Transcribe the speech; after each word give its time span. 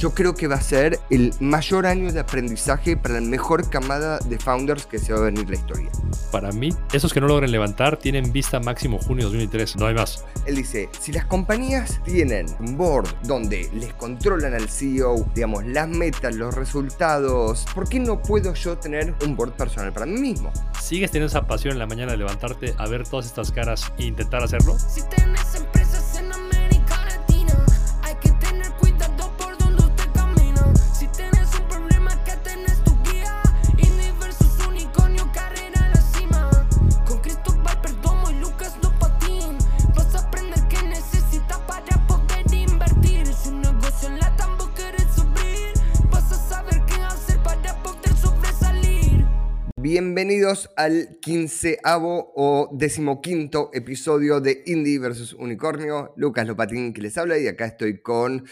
yo 0.00 0.14
creo 0.14 0.34
que 0.34 0.46
va 0.46 0.54
a 0.54 0.62
ser 0.62 0.98
el 1.10 1.34
mayor 1.40 1.84
año 1.84 2.10
de 2.10 2.20
aprendizaje 2.20 2.96
para 2.96 3.14
la 3.16 3.20
mejor 3.20 3.68
camada 3.68 4.18
de 4.18 4.38
founders 4.38 4.86
que 4.86 4.98
se 4.98 5.12
va 5.12 5.18
a 5.18 5.22
venir 5.24 5.50
la 5.50 5.56
historia. 5.56 5.90
Para 6.32 6.52
mí, 6.52 6.70
esos 6.94 7.12
que 7.12 7.20
no 7.20 7.26
logren 7.26 7.52
levantar 7.52 7.98
tienen 7.98 8.32
vista 8.32 8.60
máximo 8.60 8.98
junio 8.98 9.26
2003, 9.26 9.76
no 9.76 9.86
hay 9.86 9.94
más. 9.94 10.24
Él 10.46 10.56
dice, 10.56 10.88
si 10.98 11.12
las 11.12 11.26
compañías 11.26 12.00
tienen 12.02 12.46
un 12.60 12.78
board 12.78 13.08
donde 13.24 13.68
les 13.74 13.92
controlan 13.92 14.54
al 14.54 14.70
CEO, 14.70 15.28
digamos, 15.34 15.66
las 15.66 15.86
metas, 15.86 16.34
los 16.34 16.54
resultados, 16.54 17.66
¿por 17.74 17.86
qué 17.86 18.00
no 18.00 18.22
puedo 18.22 18.54
yo 18.54 18.78
tener 18.78 19.14
un 19.22 19.36
board 19.36 19.52
personal 19.52 19.92
para 19.92 20.06
mí 20.06 20.18
mismo? 20.18 20.50
¿Sigues 20.80 21.10
teniendo 21.10 21.28
esa 21.28 21.46
pasión 21.46 21.74
en 21.74 21.78
la 21.78 21.86
mañana 21.86 22.12
de 22.12 22.18
levantarte 22.18 22.74
a 22.78 22.86
ver 22.86 23.06
todas 23.06 23.26
estas 23.26 23.52
caras 23.52 23.92
e 23.98 24.04
intentar 24.04 24.42
hacerlo? 24.42 24.78
Si 24.78 25.02
tenés 25.14 25.54
Bienvenidos 50.50 50.74
al 50.76 51.18
quinceavo 51.20 52.32
o 52.34 52.70
decimoquinto 52.72 53.70
episodio 53.72 54.40
de 54.40 54.64
Indie 54.66 54.98
vs 54.98 55.34
Unicornio. 55.34 56.12
Lucas 56.16 56.44
Lopatín 56.44 56.92
que 56.92 57.00
les 57.00 57.16
habla 57.18 57.38
y 57.38 57.46
acá 57.46 57.66
estoy 57.66 58.02
con 58.02 58.44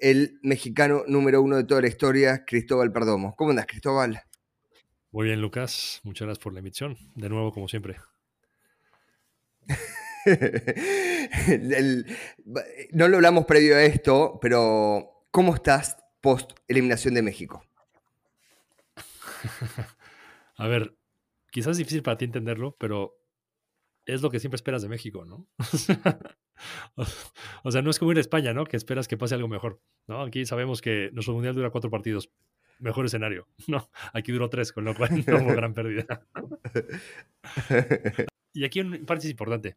el 0.00 0.38
mexicano 0.44 1.02
número 1.08 1.42
uno 1.42 1.56
de 1.56 1.64
toda 1.64 1.80
la 1.80 1.88
historia, 1.88 2.44
Cristóbal 2.46 2.92
Perdomo. 2.92 3.34
¿Cómo 3.34 3.50
andas, 3.50 3.66
Cristóbal? 3.66 4.22
Muy 5.10 5.26
bien, 5.26 5.40
Lucas. 5.40 6.00
Muchas 6.04 6.26
gracias 6.26 6.40
por 6.44 6.52
la 6.52 6.60
emisión. 6.60 6.96
De 7.16 7.28
nuevo, 7.28 7.50
como 7.52 7.66
siempre. 7.66 7.96
El- 11.48 12.06
no 12.92 13.08
lo 13.08 13.16
hablamos 13.16 13.44
previo 13.46 13.74
a 13.74 13.82
esto, 13.82 14.38
pero 14.40 15.26
¿cómo 15.32 15.56
estás 15.56 15.96
post 16.20 16.52
eliminación 16.68 17.14
de 17.14 17.22
México? 17.22 17.64
A 20.56 20.68
ver, 20.68 20.94
quizás 21.50 21.72
es 21.72 21.78
difícil 21.78 22.02
para 22.02 22.16
ti 22.16 22.24
entenderlo, 22.24 22.76
pero 22.78 23.16
es 24.06 24.22
lo 24.22 24.30
que 24.30 24.40
siempre 24.40 24.56
esperas 24.56 24.82
de 24.82 24.88
México, 24.88 25.24
¿no? 25.24 25.48
o 27.62 27.70
sea, 27.70 27.82
no 27.82 27.90
es 27.90 27.98
como 27.98 28.12
ir 28.12 28.18
a 28.18 28.22
España, 28.22 28.52
¿no? 28.52 28.64
Que 28.64 28.76
esperas 28.76 29.08
que 29.08 29.16
pase 29.16 29.34
algo 29.34 29.48
mejor, 29.48 29.82
¿no? 30.06 30.22
Aquí 30.22 30.44
sabemos 30.46 30.80
que 30.80 31.10
nuestro 31.12 31.34
mundial 31.34 31.54
dura 31.54 31.70
cuatro 31.70 31.90
partidos. 31.90 32.30
Mejor 32.78 33.04
escenario, 33.04 33.46
¿no? 33.68 33.90
Aquí 34.12 34.32
duró 34.32 34.48
tres, 34.48 34.72
con 34.72 34.84
lo 34.84 34.94
cual 34.94 35.24
no 35.26 35.36
hubo 35.36 35.54
gran 35.54 35.74
pérdida. 35.74 36.26
Y 38.52 38.64
aquí 38.64 38.80
un 38.80 39.06
parte 39.06 39.26
es 39.26 39.30
importante, 39.30 39.76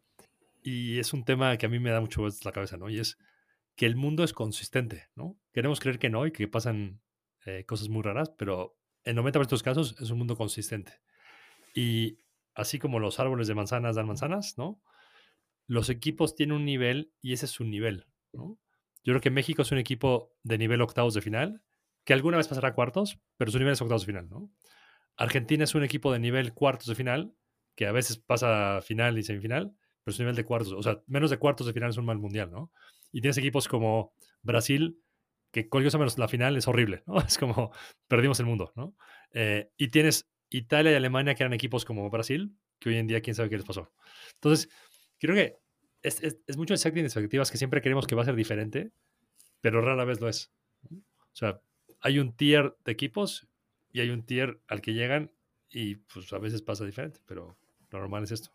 y 0.64 0.98
es 0.98 1.12
un 1.12 1.24
tema 1.24 1.56
que 1.58 1.66
a 1.66 1.68
mí 1.68 1.78
me 1.78 1.90
da 1.90 2.00
mucho 2.00 2.22
vueltas 2.22 2.44
la 2.44 2.50
cabeza, 2.50 2.76
¿no? 2.76 2.90
Y 2.90 2.98
es 2.98 3.18
que 3.76 3.86
el 3.86 3.94
mundo 3.94 4.24
es 4.24 4.32
consistente, 4.32 5.08
¿no? 5.14 5.38
Queremos 5.52 5.78
creer 5.78 6.00
que 6.00 6.10
no 6.10 6.26
y 6.26 6.32
que 6.32 6.48
pasan 6.48 7.00
eh, 7.44 7.64
cosas 7.66 7.88
muy 7.88 8.02
raras, 8.02 8.30
pero 8.30 8.76
en 9.04 9.16
90% 9.16 9.32
de 9.32 9.42
estos 9.42 9.62
casos 9.62 9.94
es 10.00 10.10
un 10.10 10.18
mundo 10.18 10.36
consistente. 10.36 11.00
Y 11.74 12.18
así 12.54 12.78
como 12.78 13.00
los 13.00 13.20
árboles 13.20 13.48
de 13.48 13.54
manzanas 13.54 13.96
dan 13.96 14.06
manzanas, 14.06 14.56
¿no? 14.56 14.80
Los 15.66 15.90
equipos 15.90 16.36
tienen 16.36 16.56
un 16.56 16.64
nivel 16.64 17.12
y 17.20 17.32
ese 17.32 17.46
es 17.46 17.52
su 17.52 17.64
nivel, 17.64 18.06
¿no? 18.32 18.58
Yo 19.02 19.12
creo 19.12 19.20
que 19.20 19.30
México 19.30 19.62
es 19.62 19.72
un 19.72 19.78
equipo 19.78 20.32
de 20.42 20.56
nivel 20.56 20.80
octavos 20.80 21.12
de 21.14 21.20
final, 21.20 21.62
que 22.04 22.12
alguna 22.14 22.36
vez 22.36 22.48
pasará 22.48 22.68
a 22.68 22.74
cuartos, 22.74 23.18
pero 23.36 23.50
su 23.50 23.58
nivel 23.58 23.74
es 23.74 23.82
octavos 23.82 24.02
de 24.02 24.06
final, 24.06 24.28
¿no? 24.28 24.50
Argentina 25.16 25.64
es 25.64 25.74
un 25.74 25.84
equipo 25.84 26.12
de 26.12 26.18
nivel 26.18 26.54
cuartos 26.54 26.86
de 26.86 26.94
final, 26.94 27.34
que 27.74 27.86
a 27.86 27.92
veces 27.92 28.18
pasa 28.18 28.78
a 28.78 28.82
final 28.82 29.18
y 29.18 29.22
semifinal, 29.22 29.74
pero 30.02 30.14
su 30.14 30.22
nivel 30.22 30.36
de 30.36 30.44
cuartos, 30.44 30.72
o 30.72 30.82
sea, 30.82 31.02
menos 31.06 31.30
de 31.30 31.38
cuartos 31.38 31.66
de 31.66 31.72
final 31.72 31.90
es 31.90 31.96
un 31.96 32.04
mal 32.04 32.18
mundial, 32.18 32.50
¿no? 32.50 32.70
Y 33.10 33.20
tienes 33.20 33.38
equipos 33.38 33.68
como 33.68 34.14
Brasil, 34.42 35.00
que 35.50 35.68
curiosamente 35.68 36.14
la 36.18 36.28
final 36.28 36.56
es 36.56 36.68
horrible, 36.68 37.02
¿no? 37.06 37.16
Es 37.26 37.38
como 37.38 37.72
perdimos 38.08 38.38
el 38.40 38.46
mundo, 38.46 38.72
¿no? 38.76 38.96
Eh, 39.32 39.70
y 39.76 39.88
tienes 39.88 40.28
Italia 40.58 40.92
y 40.92 40.94
Alemania, 40.94 41.34
que 41.34 41.42
eran 41.42 41.52
equipos 41.52 41.84
como 41.84 42.08
Brasil, 42.10 42.56
que 42.78 42.90
hoy 42.90 42.96
en 42.96 43.06
día 43.06 43.20
quién 43.20 43.34
sabe 43.34 43.48
qué 43.50 43.56
les 43.56 43.66
pasó. 43.66 43.92
Entonces, 44.34 44.68
creo 45.18 45.34
que 45.34 45.56
es, 46.02 46.22
es, 46.22 46.38
es 46.46 46.56
mucho 46.56 46.74
en 46.74 46.78
expectativas 47.06 47.50
que 47.50 47.58
siempre 47.58 47.80
creemos 47.80 48.06
que 48.06 48.14
va 48.14 48.22
a 48.22 48.26
ser 48.26 48.34
diferente, 48.36 48.90
pero 49.60 49.80
rara 49.80 50.04
vez 50.04 50.20
lo 50.20 50.28
es. 50.28 50.52
O 50.90 51.36
sea, 51.36 51.60
hay 52.00 52.18
un 52.18 52.36
tier 52.36 52.76
de 52.84 52.92
equipos 52.92 53.48
y 53.92 54.00
hay 54.00 54.10
un 54.10 54.24
tier 54.24 54.60
al 54.68 54.80
que 54.80 54.92
llegan 54.92 55.32
y 55.70 55.96
pues 55.96 56.32
a 56.32 56.38
veces 56.38 56.62
pasa 56.62 56.84
diferente, 56.84 57.20
pero 57.26 57.56
lo 57.90 57.98
normal 57.98 58.24
es 58.24 58.32
esto. 58.32 58.50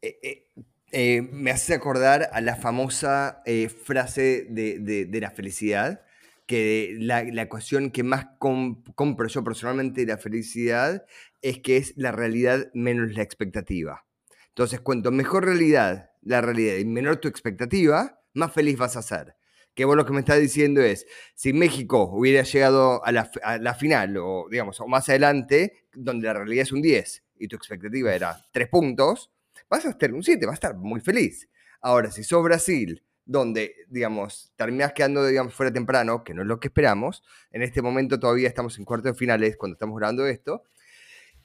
Eh, 0.00 0.18
eh, 0.22 0.46
eh, 0.90 1.22
me 1.22 1.50
hace 1.50 1.74
acordar 1.74 2.28
a 2.32 2.40
la 2.40 2.56
famosa 2.56 3.42
frase 3.84 4.46
de, 4.50 4.78
de- 4.80 5.06
de 5.06 5.20
la 5.20 5.30
felicidad, 5.30 6.04
que 6.46 6.96
la, 6.98 7.24
la 7.24 7.42
ecuación 7.42 7.90
que 7.90 8.02
más 8.02 8.26
com- 8.38 8.82
compro 8.94 9.28
yo 9.28 9.44
personalmente 9.44 10.02
de 10.02 10.06
la 10.12 10.18
felicidad 10.18 11.04
es 11.40 11.60
que 11.60 11.76
es 11.76 11.94
la 11.96 12.12
realidad 12.12 12.70
menos 12.74 13.12
la 13.14 13.22
expectativa. 13.22 14.04
Entonces, 14.48 14.80
cuanto 14.80 15.10
mejor 15.10 15.46
realidad 15.46 16.10
la 16.22 16.40
realidad 16.40 16.76
y 16.76 16.84
menor 16.84 17.16
tu 17.16 17.28
expectativa, 17.28 18.20
más 18.34 18.52
feliz 18.52 18.76
vas 18.78 18.96
a 18.96 19.02
ser. 19.02 19.34
Que 19.74 19.86
vos 19.86 19.96
lo 19.96 20.04
que 20.04 20.12
me 20.12 20.20
estás 20.20 20.38
diciendo 20.38 20.82
es, 20.82 21.06
si 21.34 21.52
México 21.52 22.10
hubiera 22.12 22.42
llegado 22.42 23.04
a 23.04 23.12
la, 23.12 23.30
a 23.42 23.58
la 23.58 23.74
final 23.74 24.16
o, 24.18 24.46
digamos, 24.50 24.80
o 24.80 24.86
más 24.86 25.08
adelante, 25.08 25.86
donde 25.94 26.26
la 26.26 26.34
realidad 26.34 26.62
es 26.62 26.72
un 26.72 26.82
10 26.82 27.24
y 27.38 27.48
tu 27.48 27.56
expectativa 27.56 28.14
era 28.14 28.36
3 28.52 28.68
puntos, 28.68 29.30
vas 29.70 29.86
a 29.86 29.90
estar 29.90 30.12
un 30.12 30.22
7, 30.22 30.44
vas 30.44 30.52
a 30.52 30.54
estar 30.54 30.76
muy 30.76 31.00
feliz. 31.00 31.48
Ahora, 31.80 32.10
si 32.10 32.22
sos 32.22 32.44
Brasil, 32.44 33.02
donde, 33.24 33.76
digamos, 33.88 34.52
terminás 34.56 34.92
quedando, 34.92 35.24
digamos, 35.26 35.54
fuera 35.54 35.72
temprano, 35.72 36.24
que 36.24 36.34
no 36.34 36.42
es 36.42 36.48
lo 36.48 36.58
que 36.60 36.68
esperamos, 36.68 37.22
en 37.50 37.62
este 37.62 37.82
momento 37.82 38.18
todavía 38.18 38.48
estamos 38.48 38.78
en 38.78 38.84
cuartos 38.84 39.12
de 39.12 39.18
finales 39.18 39.56
cuando 39.56 39.74
estamos 39.74 39.96
grabando 39.96 40.26
esto, 40.26 40.64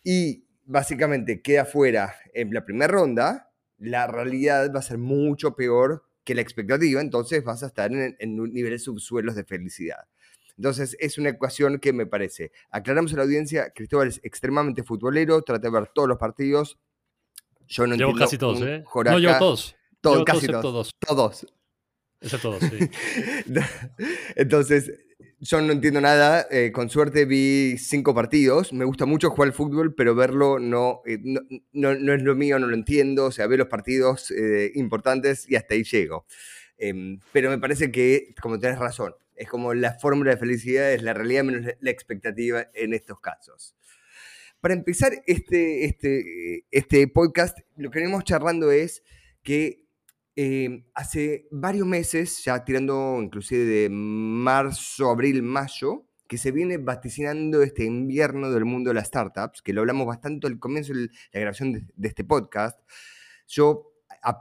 y 0.03 0.45
básicamente 0.65 1.41
queda 1.41 1.65
fuera 1.65 2.15
en 2.33 2.53
la 2.53 2.65
primera 2.65 2.87
ronda, 2.87 3.51
la 3.77 4.07
realidad 4.07 4.71
va 4.73 4.79
a 4.79 4.83
ser 4.83 4.97
mucho 4.97 5.55
peor 5.55 6.03
que 6.23 6.35
la 6.35 6.41
expectativa, 6.41 6.99
entonces 6.99 7.43
vas 7.43 7.63
a 7.63 7.67
estar 7.67 7.91
en, 7.91 8.15
en 8.19 8.35
niveles 8.51 8.83
subsuelos 8.83 9.35
de 9.35 9.43
felicidad. 9.43 10.07
Entonces 10.57 10.97
es 10.99 11.17
una 11.17 11.29
ecuación 11.29 11.79
que 11.79 11.93
me 11.93 12.05
parece. 12.07 12.51
Aclaramos 12.71 13.13
a 13.13 13.17
la 13.17 13.23
audiencia, 13.23 13.71
Cristóbal 13.73 14.07
es 14.07 14.19
extremadamente 14.23 14.83
futbolero, 14.83 15.41
trata 15.43 15.67
de 15.67 15.71
ver 15.71 15.87
todos 15.93 16.09
los 16.09 16.17
partidos. 16.17 16.79
Yo 17.67 17.85
no 17.85 17.95
Llevo 17.95 18.09
entiendo 18.09 18.25
casi 18.25 18.37
todos, 18.37 18.61
¿eh? 18.61 18.83
joraca. 18.85 19.13
No, 19.13 19.19
llevo 19.19 19.37
todos. 19.37 19.75
Todo, 20.01 20.13
Llevo 20.13 20.25
casi 20.25 20.47
todos. 20.47 20.63
dos. 20.73 20.91
Todos. 20.99 21.47
Excepto 22.21 22.51
dos, 22.51 22.61
sí. 22.63 22.89
Entonces, 24.35 24.91
yo 25.39 25.61
no 25.61 25.71
entiendo 25.71 26.01
nada. 26.01 26.47
eh, 26.49 26.71
con 26.71 26.89
suerte 26.89 27.25
vi 27.25 27.77
cinco 27.77 28.13
partidos. 28.15 28.73
Me 28.73 28.85
gusta 28.85 29.05
mucho 29.05 29.29
jugar 29.29 29.49
al 29.49 29.53
fútbol, 29.53 29.93
pero 29.95 30.15
verlo 30.15 30.59
no, 30.59 31.01
eh, 31.05 31.19
no, 31.21 31.41
no- 31.95 32.13
es 32.13 32.21
lo 32.23 32.35
mío, 32.35 32.59
no 32.59 32.67
lo 32.67 32.75
entiendo. 32.75 33.25
O 33.25 33.31
sea, 33.31 33.47
veo 33.47 33.57
los 33.59 33.67
partidos 33.67 34.31
eh, 34.31 34.71
importantes 34.75 35.49
y 35.49 35.55
hasta 35.55 35.75
ahí 35.75 35.83
llego. 35.83 36.25
Em, 36.77 37.19
pero 37.31 37.49
me 37.49 37.57
parece 37.59 37.91
que, 37.91 38.33
como 38.41 38.59
tenés 38.59 38.79
razón, 38.79 39.13
es 39.35 39.47
como 39.47 39.73
la 39.73 39.93
fórmula 39.99 40.31
de 40.31 40.37
felicidad 40.37 40.93
es 40.93 41.01
la 41.03 41.13
realidad 41.13 41.43
menos 41.43 41.65
la 41.79 41.91
expectativa 41.91 42.67
en 42.73 42.93
estos 42.93 43.19
casos. 43.19 43.75
Para 44.59 44.73
empezar 44.73 45.11
este, 45.27 45.85
este, 45.85 46.65
este 46.71 47.07
podcast, 47.07 47.59
lo 47.75 47.91
que 47.91 47.99
venimos 47.99 48.23
charlando 48.23 48.71
es 48.71 49.03
que 49.43 49.85
eh, 50.39 50.85
hace 50.93 51.47
varios 51.49 51.87
meses, 51.87 52.43
ya 52.45 52.63
tirando 52.63 53.19
inclusive 53.19 53.65
de 53.65 53.89
marzo, 53.89 55.09
abril, 55.09 55.41
mayo, 55.41 56.05
que 56.27 56.37
se 56.37 56.51
viene 56.51 56.77
vaticinando 56.77 57.63
este 57.63 57.85
invierno 57.85 58.51
del 58.51 58.63
mundo 58.63 58.91
de 58.91 58.93
las 58.93 59.07
startups, 59.07 59.63
que 59.63 59.73
lo 59.73 59.81
hablamos 59.81 60.05
bastante 60.05 60.45
al 60.45 60.59
comienzo 60.59 60.93
de 60.93 61.09
la 61.33 61.39
grabación 61.39 61.73
de, 61.73 62.07
este 62.07 62.23
podcast. 62.23 62.79
Yo 63.47 63.91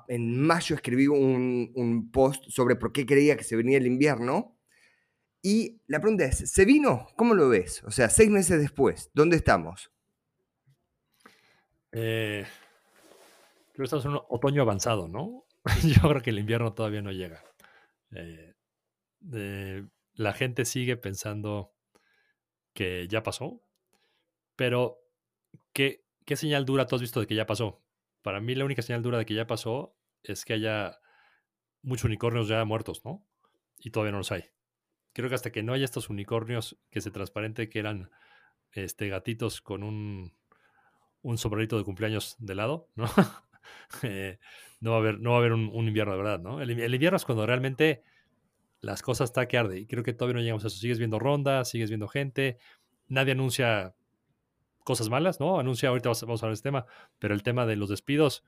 en 0.08 0.38
mayo 0.38 0.76
escribí 0.76 1.06
un, 1.06 1.72
un 1.75 2.10
post 2.10 2.44
sobre 2.49 2.76
por 2.76 2.92
qué 2.92 3.06
creía 3.06 3.38
que 3.38 3.44
se 3.44 3.56
venía 3.56 3.78
el 3.78 3.87
invierno. 3.87 4.58
Y 5.40 5.81
la 5.87 6.00
pregunta 6.00 6.26
es, 6.26 6.50
¿se 6.50 6.66
vino? 6.66 7.06
¿Cómo 7.16 7.32
lo 7.32 7.49
ves? 7.49 7.82
O 7.84 7.90
sea, 7.90 8.10
seis 8.10 8.28
meses 8.28 8.60
después, 8.60 9.10
¿dónde 9.14 9.37
estamos? 9.37 9.90
Eh, 11.92 12.44
creo 13.72 13.76
que 13.76 13.84
estamos 13.84 14.04
en 14.04 14.10
un 14.10 14.20
otoño 14.28 14.60
avanzado, 14.60 15.08
¿no? 15.08 15.45
Yo 15.82 16.08
creo 16.08 16.22
que 16.22 16.30
el 16.30 16.38
invierno 16.38 16.72
todavía 16.74 17.02
no 17.02 17.12
llega. 17.12 17.42
Eh, 18.12 18.54
de- 19.20 19.88
la 20.14 20.32
gente 20.34 20.64
sigue 20.66 20.96
pensando 20.96 21.74
que 22.74 23.08
ya 23.08 23.22
pasó, 23.22 23.62
pero 24.56 24.98
¿qué, 25.74 26.04
¿qué 26.26 26.36
señal 26.36 26.64
dura 26.66 26.86
tú 26.86 26.96
has 26.96 27.02
visto 27.02 27.20
de 27.20 27.26
que 27.26 27.34
ya 27.34 27.46
pasó? 27.46 27.82
Para 28.22 28.40
mí 28.40 28.54
la 28.54 28.64
única 28.64 28.82
señal 28.82 29.02
dura 29.02 29.18
de 29.18 29.26
que 29.26 29.34
ya 29.34 29.46
pasó 29.46 29.96
es 30.22 30.44
que 30.44 30.54
haya 30.54 31.00
muchos 31.82 32.06
unicornios 32.06 32.48
ya 32.48 32.64
muertos, 32.64 33.04
¿no? 33.04 33.26
Y 33.78 33.90
todavía 33.90 34.12
no 34.12 34.18
los 34.18 34.32
hay. 34.32 34.46
creo 35.14 35.28
que 35.30 35.36
hasta 35.36 35.52
que 35.52 35.62
no 35.64 35.74
haya 35.74 35.84
estos 35.86 36.10
unicornios 36.10 36.78
que 36.90 37.00
se 37.02 37.10
transparente 37.12 37.68
que 37.70 37.80
eran 37.80 38.10
este, 38.72 39.08
gatitos 39.08 39.62
con 39.62 39.82
un, 39.84 40.36
un 41.22 41.38
sombrerito 41.38 41.78
de 41.78 41.84
cumpleaños 41.84 42.36
de 42.38 42.54
lado, 42.56 42.90
¿no? 42.96 43.06
Eh, 44.02 44.38
no 44.80 44.90
va 44.90 44.96
a 44.96 45.00
haber, 45.00 45.20
no 45.20 45.30
va 45.30 45.36
a 45.36 45.38
haber 45.40 45.52
un, 45.52 45.70
invierno 45.88 46.12
de 46.12 46.18
verdad, 46.18 46.38
¿no? 46.38 46.60
El, 46.60 46.70
invierno 46.70 47.16
es 47.16 47.24
cuando 47.24 47.46
realmente 47.46 48.02
las 48.80 49.00
cosas 49.02 49.30
está 49.30 49.48
que 49.48 49.56
arde. 49.56 49.80
Y 49.80 49.86
creo 49.86 50.02
que 50.02 50.12
todavía 50.12 50.34
no 50.34 50.40
llegamos 50.40 50.64
a 50.64 50.66
eso. 50.68 50.76
Sigues 50.76 50.98
viendo 50.98 51.18
rondas, 51.18 51.70
sigues 51.70 51.88
viendo 51.88 52.08
gente. 52.08 52.58
Nadie 53.08 53.32
anuncia 53.32 53.94
cosas 54.84 55.08
malas, 55.08 55.40
¿no? 55.40 55.58
Anuncia, 55.58 55.88
ahorita 55.88 56.10
vamos, 56.10 56.22
vamos 56.22 56.42
a 56.42 56.46
hablar 56.46 56.52
de 56.52 56.58
este 56.58 56.68
tema, 56.68 56.86
pero 57.18 57.34
el 57.34 57.42
tema 57.42 57.66
de 57.66 57.76
los 57.76 57.88
despidos 57.88 58.44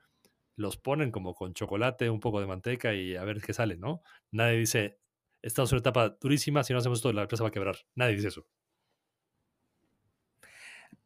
los 0.55 0.77
ponen 0.77 1.11
como 1.11 1.33
con 1.33 1.53
chocolate, 1.53 2.09
un 2.09 2.19
poco 2.19 2.39
de 2.41 2.47
manteca 2.47 2.93
y 2.93 3.15
a 3.15 3.23
ver 3.23 3.41
qué 3.41 3.53
sale, 3.53 3.77
¿no? 3.77 4.01
Nadie 4.31 4.57
dice, 4.57 4.99
estamos 5.41 5.71
en 5.71 5.77
una 5.77 5.79
etapa 5.79 6.17
durísima, 6.21 6.63
si 6.63 6.73
no 6.73 6.79
hacemos 6.79 6.99
esto, 6.99 7.13
la 7.13 7.23
empresa 7.23 7.43
va 7.43 7.49
a 7.49 7.51
quebrar. 7.51 7.77
Nadie 7.95 8.15
dice 8.15 8.27
eso. 8.27 8.45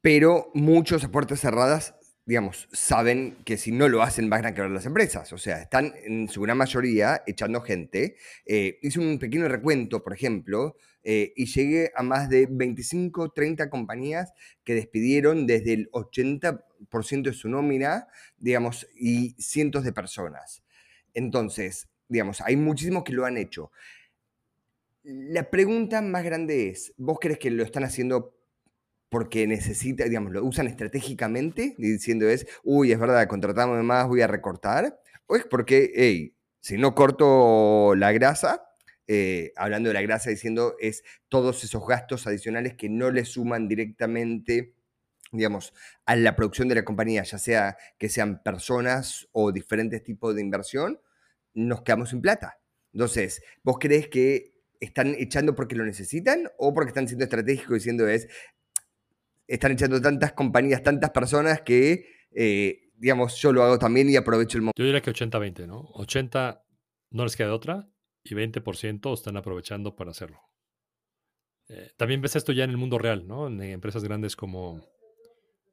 Pero 0.01 0.51
muchos 0.53 1.03
a 1.03 1.11
puertas 1.11 1.39
cerradas, 1.39 1.95
digamos, 2.25 2.69
saben 2.71 3.37
que 3.43 3.57
si 3.57 3.71
no 3.71 3.89
lo 3.89 4.01
hacen 4.01 4.29
van 4.29 4.45
a 4.45 4.53
quebrar 4.53 4.71
las 4.71 4.85
empresas. 4.85 5.33
O 5.33 5.37
sea, 5.37 5.61
están 5.61 5.93
en 6.03 6.29
su 6.29 6.41
gran 6.41 6.57
mayoría 6.57 7.21
echando 7.27 7.61
gente. 7.61 8.15
Eh, 8.45 8.79
hice 8.81 8.99
un 8.99 9.19
pequeño 9.19 9.47
recuento, 9.49 10.03
por 10.03 10.13
ejemplo, 10.13 10.77
eh, 11.03 11.33
y 11.35 11.47
llegué 11.47 11.91
a 11.95 12.03
más 12.03 12.29
de 12.29 12.47
25, 12.49 13.31
30 13.31 13.69
compañías 13.69 14.31
que 14.63 14.73
despidieron 14.73 15.45
desde 15.45 15.73
el 15.73 15.91
80% 15.91 17.29
de 17.29 17.33
su 17.33 17.49
nómina, 17.49 18.07
digamos, 18.37 18.87
y 18.95 19.35
cientos 19.37 19.83
de 19.83 19.91
personas. 19.91 20.63
Entonces, 21.13 21.89
digamos, 22.07 22.39
hay 22.41 22.55
muchísimos 22.55 23.03
que 23.03 23.13
lo 23.13 23.25
han 23.25 23.37
hecho. 23.37 23.71
La 25.03 25.49
pregunta 25.49 26.01
más 26.01 26.23
grande 26.23 26.69
es, 26.69 26.93
¿vos 26.95 27.17
crees 27.19 27.37
que 27.37 27.51
lo 27.51 27.63
están 27.63 27.83
haciendo 27.83 28.33
porque 29.13 29.45
necesita, 29.45 30.05
digamos, 30.05 30.31
lo 30.31 30.43
usan 30.43 30.65
estratégicamente, 30.65 31.75
diciendo 31.77 32.27
es, 32.27 32.47
uy, 32.63 32.91
es 32.91 32.97
verdad, 32.97 33.27
contratamos 33.27 33.83
más, 33.83 34.07
voy 34.07 34.21
a 34.21 34.27
recortar? 34.27 34.99
¿O 35.27 35.35
es 35.35 35.45
porque, 35.45 35.91
hey, 35.93 36.35
si 36.59 36.79
no 36.79 36.95
corto 36.95 37.93
la 37.93 38.11
grasa, 38.11 38.65
eh, 39.05 39.53
hablando 39.55 39.89
de 39.89 39.93
la 39.93 40.01
grasa, 40.01 40.31
diciendo 40.31 40.77
es 40.79 41.03
todos 41.29 41.63
esos 41.63 41.85
gastos 41.85 42.25
adicionales 42.25 42.73
que 42.73 42.89
no 42.89 43.11
le 43.11 43.23
suman 43.23 43.67
directamente 43.67 44.73
digamos, 45.31 45.75
a 46.07 46.15
la 46.15 46.35
producción 46.35 46.67
de 46.67 46.75
la 46.75 46.83
compañía, 46.83 47.21
ya 47.21 47.37
sea 47.37 47.77
que 47.99 48.09
sean 48.09 48.41
personas 48.41 49.27
o 49.31 49.51
diferentes 49.51 50.03
tipos 50.03 50.33
de 50.33 50.41
inversión, 50.41 50.99
nos 51.53 51.83
quedamos 51.83 52.09
sin 52.09 52.21
plata. 52.21 52.59
Entonces, 52.93 53.43
¿vos 53.63 53.77
crees 53.79 54.07
que 54.07 54.53
están 54.79 55.15
echando 55.19 55.53
porque 55.55 55.75
lo 55.75 55.85
necesitan 55.85 56.49
o 56.57 56.73
porque 56.73 56.89
están 56.89 57.07
siendo 57.07 57.25
estratégicos 57.25 57.75
diciendo 57.75 58.07
es, 58.07 58.27
están 59.47 59.71
echando 59.73 60.01
tantas 60.01 60.33
compañías, 60.33 60.81
tantas 60.83 61.09
personas 61.11 61.61
que, 61.61 62.05
eh, 62.31 62.89
digamos, 62.95 63.35
yo 63.41 63.51
lo 63.51 63.63
hago 63.63 63.77
también 63.79 64.09
y 64.09 64.15
aprovecho 64.15 64.57
el 64.57 64.63
momento? 64.63 64.79
Yo 64.81 64.85
diría 64.85 65.01
que 65.01 65.11
80-20, 65.11 65.67
¿no? 65.67 65.89
80 65.93 66.63
no 67.11 67.23
les 67.23 67.35
queda 67.35 67.53
otra 67.53 67.89
y 68.23 68.33
20% 68.35 69.13
están 69.13 69.37
aprovechando 69.37 69.95
para 69.95 70.11
hacerlo. 70.11 70.39
Eh, 71.69 71.91
también 71.97 72.21
ves 72.21 72.35
esto 72.35 72.51
ya 72.51 72.63
en 72.63 72.69
el 72.71 72.77
mundo 72.77 72.97
real, 72.97 73.27
¿no? 73.27 73.47
En 73.47 73.61
empresas 73.61 74.03
grandes 74.03 74.35
como, 74.35 74.81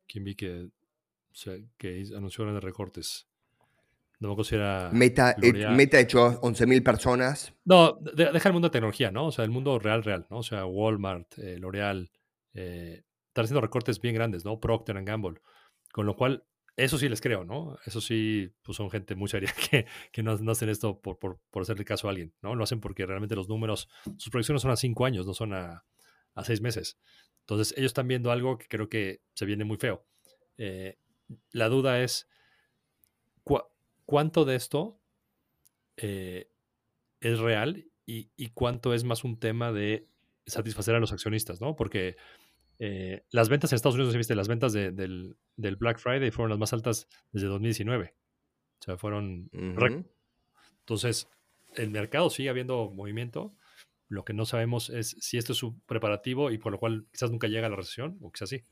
¿quién 0.06 0.24
vi 0.24 0.34
que, 0.34 0.62
o 0.64 1.34
sea, 1.34 1.54
que 1.76 2.04
anunció 2.16 2.44
grandes 2.44 2.64
recortes? 2.64 3.26
No 4.20 4.36
me 4.36 4.42
era 4.52 4.90
Meta, 4.92 5.30
eh, 5.30 5.34
L'Oreal. 5.46 5.74
Meta 5.76 5.98
hecho 5.98 6.38
11.000 6.42 6.82
personas. 6.82 7.54
No, 7.64 7.94
de- 7.94 8.30
deja 8.32 8.48
el 8.50 8.52
mundo 8.52 8.68
de 8.68 8.72
tecnología, 8.72 9.10
¿no? 9.10 9.26
O 9.28 9.32
sea, 9.32 9.44
el 9.46 9.50
mundo 9.50 9.78
real, 9.78 10.04
real, 10.04 10.26
¿no? 10.28 10.38
O 10.38 10.42
sea, 10.42 10.66
Walmart, 10.66 11.38
eh, 11.38 11.56
L'Oreal, 11.58 12.10
eh, 12.52 13.02
están 13.30 13.44
haciendo 13.44 13.60
recortes 13.60 14.00
bien 14.00 14.14
grandes, 14.14 14.44
¿no? 14.44 14.60
Procter 14.60 15.02
Gamble. 15.04 15.40
Con 15.92 16.06
lo 16.06 16.16
cual, 16.16 16.44
eso 16.76 16.98
sí 16.98 17.08
les 17.08 17.20
creo, 17.20 17.44
¿no? 17.44 17.78
Eso 17.84 18.00
sí, 18.00 18.52
pues 18.62 18.76
son 18.76 18.90
gente 18.90 19.14
muy 19.14 19.28
seria 19.28 19.52
que, 19.70 19.86
que 20.12 20.22
no, 20.22 20.36
no 20.38 20.52
hacen 20.52 20.68
esto 20.68 21.00
por, 21.00 21.18
por, 21.18 21.40
por 21.50 21.62
hacerle 21.62 21.84
caso 21.84 22.06
a 22.06 22.10
alguien, 22.10 22.32
¿no? 22.42 22.54
Lo 22.54 22.64
hacen 22.64 22.80
porque 22.80 23.06
realmente 23.06 23.34
los 23.36 23.48
números, 23.48 23.88
sus 24.16 24.30
proyecciones 24.30 24.62
son 24.62 24.70
a 24.70 24.76
cinco 24.76 25.04
años, 25.04 25.26
no 25.26 25.34
son 25.34 25.52
a, 25.54 25.84
a 26.34 26.44
seis 26.44 26.60
meses. 26.60 26.98
Entonces, 27.40 27.74
ellos 27.76 27.90
están 27.90 28.08
viendo 28.08 28.30
algo 28.30 28.58
que 28.58 28.66
creo 28.68 28.88
que 28.88 29.22
se 29.34 29.46
viene 29.46 29.64
muy 29.64 29.76
feo. 29.78 30.04
Eh, 30.58 30.96
la 31.52 31.68
duda 31.68 32.02
es, 32.02 32.28
¿cu- 33.44 33.62
¿cuánto 34.06 34.44
de 34.44 34.56
esto 34.56 35.00
eh, 35.96 36.50
es 37.20 37.38
real 37.38 37.86
y, 38.06 38.30
y 38.36 38.48
cuánto 38.50 38.94
es 38.94 39.04
más 39.04 39.24
un 39.24 39.38
tema 39.38 39.72
de 39.72 40.06
satisfacer 40.46 40.94
a 40.94 41.00
los 41.00 41.12
accionistas, 41.12 41.60
¿no? 41.60 41.76
Porque 41.76 42.16
eh, 42.82 43.24
las 43.30 43.48
ventas 43.48 43.70
en 43.72 43.76
Estados 43.76 43.94
Unidos, 43.94 44.16
¿viste? 44.16 44.34
Las 44.34 44.48
ventas 44.48 44.72
de- 44.72 44.90
del, 44.90 45.36
del 45.56 45.76
Black 45.76 45.98
Friday 46.00 46.30
fueron 46.30 46.48
las 46.50 46.58
más 46.58 46.72
altas 46.72 47.06
desde 47.30 47.46
2019. 47.46 48.14
O 48.80 48.82
sea, 48.82 48.96
fueron... 48.96 49.48
récord. 49.52 50.00
Ujú. 50.00 50.10
Entonces, 50.80 51.28
el 51.76 51.90
mercado 51.90 52.30
sigue 52.30 52.48
habiendo 52.48 52.90
movimiento. 52.90 53.54
Lo 54.08 54.24
que 54.24 54.32
no 54.32 54.44
sabemos 54.46 54.88
es 54.90 55.14
si 55.20 55.36
esto 55.38 55.52
es 55.52 55.62
un 55.62 55.80
preparativo 55.82 56.50
y 56.50 56.58
por 56.58 56.72
lo 56.72 56.78
cual 56.80 57.06
quizás 57.12 57.30
nunca 57.30 57.46
llega 57.46 57.66
a 57.66 57.70
la 57.70 57.76
recesión 57.76 58.18
o 58.22 58.32
quizás 58.32 58.48
sí. 58.48 58.64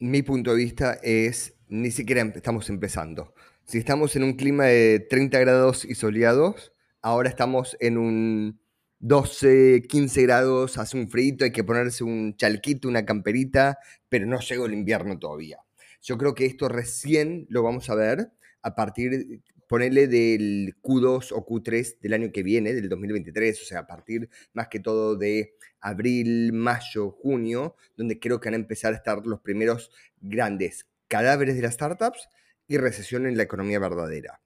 Mi 0.00 0.22
punto 0.22 0.50
de 0.52 0.56
vista 0.58 0.94
es, 1.02 1.56
ni 1.68 1.90
siquiera 1.90 2.22
estamos 2.34 2.68
empezando. 2.70 3.34
Si 3.64 3.78
estamos 3.78 4.14
en 4.16 4.22
un 4.22 4.34
clima 4.34 4.66
de 4.66 5.00
30 5.00 5.38
grados 5.40 5.84
y 5.84 5.94
soleados, 5.94 6.72
ahora 7.02 7.28
estamos 7.28 7.76
en 7.80 7.98
un 7.98 8.60
12, 9.00 9.84
15 9.88 10.22
grados, 10.22 10.76
hace 10.78 10.96
un 10.96 11.08
frío, 11.08 11.36
hay 11.40 11.52
que 11.52 11.64
ponerse 11.64 12.02
un 12.02 12.36
chalquito, 12.36 12.88
una 12.88 13.04
camperita, 13.04 13.78
pero 14.08 14.26
no 14.26 14.40
llegó 14.40 14.66
el 14.66 14.74
invierno 14.74 15.18
todavía. 15.18 15.58
Yo 16.02 16.18
creo 16.18 16.34
que 16.34 16.46
esto 16.46 16.68
recién 16.68 17.46
lo 17.48 17.62
vamos 17.62 17.90
a 17.90 17.94
ver 17.94 18.32
a 18.62 18.74
partir, 18.74 19.42
ponerle 19.68 20.08
del 20.08 20.76
Q2 20.82 21.32
o 21.32 21.46
Q3 21.46 21.98
del 22.00 22.14
año 22.14 22.32
que 22.32 22.42
viene, 22.42 22.74
del 22.74 22.88
2023, 22.88 23.62
o 23.62 23.64
sea, 23.64 23.80
a 23.80 23.86
partir 23.86 24.28
más 24.52 24.68
que 24.68 24.80
todo 24.80 25.16
de 25.16 25.54
abril, 25.80 26.52
mayo, 26.52 27.10
junio, 27.10 27.76
donde 27.96 28.18
creo 28.18 28.40
que 28.40 28.48
van 28.48 28.54
a 28.54 28.62
empezar 28.62 28.94
a 28.94 28.96
estar 28.96 29.24
los 29.26 29.40
primeros 29.40 29.92
grandes 30.20 30.86
cadáveres 31.06 31.54
de 31.56 31.62
las 31.62 31.74
startups 31.74 32.28
y 32.66 32.78
recesión 32.78 33.26
en 33.26 33.36
la 33.36 33.44
economía 33.44 33.78
verdadera. 33.78 34.40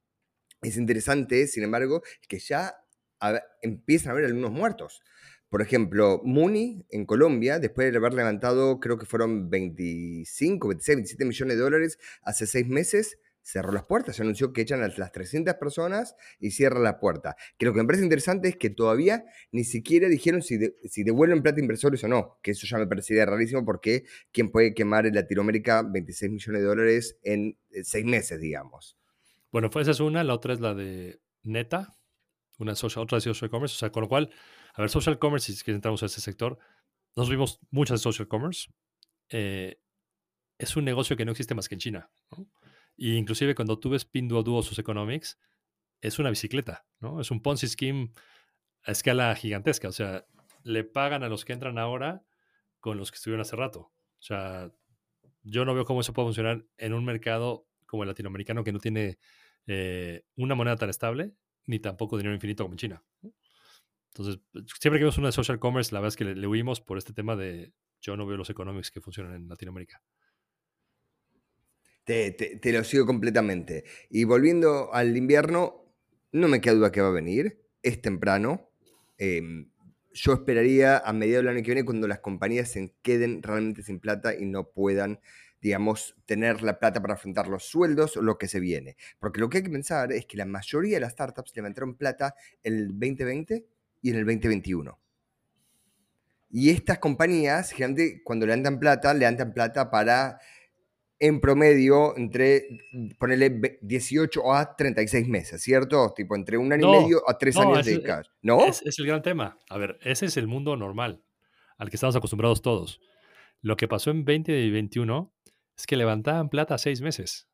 Es 0.61 0.77
interesante, 0.77 1.47
sin 1.47 1.65
embargo, 1.65 2.03
que 2.29 2.39
ya 2.39 2.82
a- 3.23 3.43
empiezan 3.63 4.11
a 4.11 4.13
haber 4.13 4.27
algunos 4.27 4.51
muertos. 4.51 5.01
Por 5.49 5.63
ejemplo, 5.63 6.21
Muni 6.25 6.87
en 6.91 7.05
Colombia, 7.07 7.59
después 7.59 7.91
de 7.93 7.99
haber 7.99 8.15
levantado, 8.15 8.81
creo 8.81 8.99
que 8.99 9.07
fueron 9.07 9.51
25, 9.51 10.69
26, 10.69 10.97
27 10.97 11.25
millones 11.25 11.57
de 11.57 11.63
dólares 11.63 11.99
hace 12.23 12.47
seis 12.47 12.67
meses, 12.67 13.19
cerró 13.43 13.73
las 13.73 13.85
puertas. 13.85 14.17
Se 14.17 14.23
anunció 14.23 14.53
que 14.53 14.63
echan 14.63 14.83
a 14.83 14.89
las 14.89 15.13
300 15.13 15.55
personas 15.57 16.15
y 16.39 16.53
cierra 16.53 16.79
la 16.81 16.99
puerta. 17.01 17.37
Que 17.59 17.67
lo 17.67 17.75
que 17.75 17.81
me 17.81 17.87
parece 17.87 18.05
interesante 18.05 18.49
es 18.49 18.57
que 18.57 18.71
todavía 18.71 19.25
ni 19.51 19.65
siquiera 19.65 20.09
dijeron 20.09 20.43
si, 20.43 20.59
si 20.89 21.03
devuelven 21.05 21.43
plata 21.43 21.59
a 21.59 21.61
inversores 21.61 22.03
o 22.05 22.09
no, 22.09 22.39
que 22.43 22.53
eso 22.53 22.67
ya 22.67 22.79
me 22.79 22.87
parecería 22.87 23.27
rarísimo 23.27 23.65
porque 23.65 24.05
¿quién 24.33 24.51
puede 24.51 24.73
quemar 24.75 25.07
en 25.07 25.17
Latinoamérica 25.17 25.83
26 25.83 26.31
millones 26.33 26.63
de 26.63 26.67
dólares 26.69 27.19
en 27.25 27.59
eh, 27.73 27.85
seis 27.85 28.05
meses, 28.07 28.41
digamos? 28.41 28.97
Bueno, 29.51 29.69
pues 29.69 29.83
esa 29.83 29.91
es 29.91 30.01
una, 30.01 30.25
la 30.25 30.35
otra 30.35 30.55
es 30.55 30.61
la 30.61 30.75
de 30.75 31.21
Neta, 31.43 31.95
una 32.59 32.73
otra 32.73 33.17
de 33.17 33.21
social 33.21 33.51
commerce, 33.51 33.75
o 33.75 33.79
sea, 33.79 33.91
con 33.91 34.03
lo 34.03 34.09
cual, 34.09 34.31
a 34.75 34.83
ver, 34.83 34.91
social 34.91 35.19
commerce, 35.19 35.53
si 35.53 35.71
entramos 35.71 36.03
a 36.03 36.07
ese 36.07 36.21
sector, 36.21 36.59
nos 37.17 37.29
vimos 37.29 37.61
muchas 37.71 38.01
social 38.01 38.29
commerce, 38.29 38.71
eh, 39.29 39.81
es 40.59 40.77
un 40.77 40.85
negocio 40.85 41.17
que 41.17 41.25
no 41.25 41.33
existe 41.33 41.55
más 41.55 41.69
que 41.69 41.75
en 41.75 41.81
China, 41.81 42.11
¿no? 42.31 42.47
Y 42.97 43.17
inclusive 43.17 43.55
cuando 43.55 43.79
tú 43.79 43.91
ves 43.91 44.05
Pinduoduo 44.05 44.63
sus 44.63 44.79
economics, 44.79 45.39
es 46.01 46.19
una 46.19 46.31
bicicleta, 46.31 46.87
¿no? 47.01 47.21
Es 47.21 47.31
un 47.31 47.41
Ponzi 47.41 47.67
scheme 47.67 48.13
a 48.85 48.93
escala 48.93 49.35
gigantesca, 49.35 49.89
o 49.89 49.93
sea, 49.93 50.27
le 50.63 50.85
pagan 50.85 51.23
a 51.23 51.29
los 51.29 51.45
que 51.45 51.53
entran 51.53 51.79
ahora 51.79 52.25
con 52.81 52.99
los 52.99 53.11
que 53.11 53.17
estuvieron 53.17 53.41
hace 53.41 53.57
rato. 53.57 53.81
O 53.81 54.23
sea, 54.23 54.71
yo 55.43 55.65
no 55.65 55.75
veo 55.75 55.85
cómo 55.85 56.01
eso 56.01 56.13
puede 56.13 56.27
funcionar 56.27 56.65
en 56.77 56.93
un 56.93 57.05
mercado 57.05 57.67
como 57.87 58.03
el 58.05 58.09
latinoamericano 58.09 58.65
que 58.65 58.73
no 58.73 58.79
tiene 58.79 59.19
eh, 59.67 60.25
una 60.37 60.55
moneda 60.55 60.77
tan 60.77 60.91
estable 60.91 61.35
ni 61.67 61.79
tampoco 61.79 62.17
dinero 62.17 62.35
infinito 62.35 62.65
como 62.65 62.75
en 62.75 62.79
China. 62.79 63.05
Entonces, 64.09 64.41
siempre 64.81 64.99
que 64.99 65.05
vemos 65.05 65.19
una 65.19 65.29
de 65.29 65.33
social 65.33 65.59
commerce, 65.59 65.93
la 65.93 66.01
verdad 66.01 66.09
es 66.09 66.17
que 66.17 66.25
le, 66.25 66.35
le 66.35 66.47
huimos 66.47 66.81
por 66.81 66.99
este 66.99 67.13
tema 67.13 67.35
de 67.37 67.73
yo 68.01 68.17
no 68.17 68.27
veo 68.27 68.37
los 68.37 68.51
economics 68.51 68.91
que 68.91 69.01
funcionan 69.01 69.35
en 69.35 69.49
Latinoamérica. 69.49 70.03
Te 72.05 72.73
lo 72.73 72.83
sigo 72.83 73.07
completamente. 73.07 73.85
Y 74.11 74.25
volviendo 74.25 74.93
al 74.93 75.17
invierno, 75.17 75.95
no 76.33 76.49
me 76.49 76.61
queda 76.61 76.75
duda 76.75 76.93
que 76.93 77.01
va 77.01 77.09
a 77.09 77.13
venir. 77.13 77.63
Es 77.83 78.03
temprano. 78.03 78.71
Em, 79.19 79.71
yo 80.13 80.33
esperaría 80.33 80.99
a 80.99 81.13
mediados 81.13 81.45
del 81.45 81.55
año 81.55 81.63
que 81.63 81.71
viene 81.71 81.85
cuando 81.85 82.09
las 82.09 82.19
compañías 82.19 82.71
se 82.71 82.95
queden 83.03 83.43
realmente 83.43 83.83
sin 83.83 84.01
plata 84.01 84.35
y 84.37 84.47
no 84.47 84.69
puedan, 84.71 85.21
digamos, 85.63 86.15
tener 86.27 86.61
la 86.63 86.79
plata 86.79 87.01
para 87.01 87.15
afrontar 87.15 87.47
los 87.49 87.65
sueldos 87.65 88.17
o 88.17 88.23
lo 88.23 88.37
que 88.37 88.49
se 88.49 88.59
viene. 88.61 88.97
Porque 89.21 89.41
lo 89.41 89.49
que 89.49 89.59
hay 89.59 89.63
que 89.63 89.71
pensar 89.71 90.13
es 90.13 90.27
que 90.27 90.37
la 90.37 90.45
mayoría 90.45 90.97
de 90.97 91.01
las 91.01 91.13
startups 91.13 91.55
levantaron 91.57 91.95
plata 91.95 92.35
el 92.65 92.89
2020 92.89 93.65
y 94.03 94.11
en 94.11 94.17
el 94.17 94.25
2021. 94.27 94.99
Y 96.51 96.71
estas 96.71 96.99
compañías, 96.99 97.71
generalmente, 97.71 98.23
cuando 98.25 98.45
levantan 98.45 98.79
plata, 98.79 99.15
levantan 99.15 99.55
plata 99.55 99.91
para, 99.91 100.39
en 101.19 101.41
promedio, 101.41 102.15
entre, 102.17 102.67
ponerle 103.19 103.49
ve- 103.49 103.79
18 103.83 104.53
a 104.53 104.77
36 104.77 105.29
meses, 105.29 105.63
¿cierto? 105.63 106.13
Tipo, 106.15 106.37
entre 106.37 106.59
un 106.59 106.73
año 106.73 106.89
No, 106.91 106.99
y 107.01 107.03
medio 107.05 107.23
a 107.31 107.39
tres 107.39 107.55
no, 107.55 107.63
años 107.73 107.87
de 107.87 108.03
cash. 108.03 108.27
¿No? 108.43 108.67
Es, 108.67 108.83
es 108.83 108.99
el 108.99 109.07
gran 109.07 109.23
tema. 109.23 109.57
A 109.71 109.79
ver, 109.79 109.99
ese 110.03 110.27
es 110.27 110.37
el 110.37 110.47
mundo 110.47 110.77
normal 110.77 111.23
al 111.79 111.89
que 111.89 111.97
estamos 111.97 112.17
acostumbrados 112.17 112.61
todos. 112.63 113.01
Lo 113.63 113.77
que 113.77 113.89
pasó 113.89 114.11
en 114.11 114.25
20 114.25 114.53
y 114.61 114.71
21 114.71 115.33
es 115.77 115.87
que 115.87 115.97
levantaban 115.97 116.49
plata 116.49 116.79
seis 116.79 117.01
meses. 117.01 117.49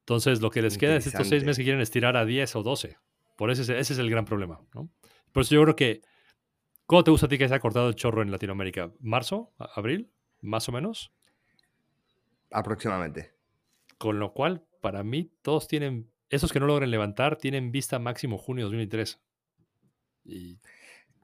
Entonces, 0.00 0.40
lo 0.40 0.50
que 0.50 0.62
les 0.62 0.78
queda 0.78 0.96
es 0.96 1.06
estos 1.06 1.28
seis 1.28 1.44
meses 1.44 1.58
que 1.58 1.64
quieren 1.64 1.82
estirar 1.82 2.16
a 2.16 2.24
10 2.24 2.56
o 2.56 2.62
12. 2.62 2.96
Por 3.36 3.50
eso 3.50 3.62
ese, 3.62 3.78
ese 3.78 3.92
es 3.92 3.98
el 3.98 4.08
gran 4.10 4.24
problema. 4.24 4.60
¿no? 4.74 4.88
Por 5.32 5.42
eso 5.42 5.54
yo 5.54 5.62
creo 5.62 5.76
que. 5.76 6.02
¿Cómo 6.86 7.04
te 7.04 7.10
gusta 7.10 7.26
a 7.26 7.28
ti 7.28 7.36
que 7.36 7.46
se 7.46 7.54
ha 7.54 7.60
cortado 7.60 7.88
el 7.88 7.94
chorro 7.94 8.22
en 8.22 8.30
Latinoamérica? 8.30 8.90
¿Marzo? 9.00 9.52
¿A- 9.58 9.68
¿Abril? 9.76 10.10
¿Más 10.40 10.66
o 10.70 10.72
menos? 10.72 11.12
Aproximadamente. 12.50 13.34
Con 13.98 14.18
lo 14.18 14.32
cual, 14.32 14.64
para 14.80 15.02
mí, 15.02 15.30
todos 15.42 15.68
tienen. 15.68 16.10
Esos 16.30 16.52
que 16.52 16.60
no 16.60 16.66
logren 16.66 16.90
levantar 16.90 17.36
tienen 17.36 17.70
vista 17.70 17.98
máximo 17.98 18.38
junio 18.38 18.64
de 18.64 18.70
2023. 18.70 19.20
Y 20.24 20.58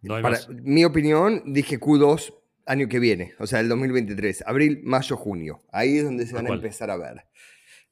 no 0.02 0.16
hay 0.16 0.22
Para 0.22 0.36
más. 0.36 0.48
mi 0.50 0.84
opinión, 0.84 1.42
dije 1.54 1.80
Q2 1.80 2.34
año 2.66 2.88
que 2.88 2.99
viene, 2.99 3.35
o 3.38 3.47
sea, 3.47 3.61
el 3.61 3.68
2023, 3.68 4.44
abril, 4.47 4.80
mayo, 4.85 5.16
junio. 5.16 5.62
Ahí 5.71 5.99
es 5.99 6.04
donde 6.04 6.26
se 6.26 6.35
van 6.35 6.47
a 6.47 6.50
empezar 6.56 6.90
a 6.90 6.97
ver. 6.97 7.26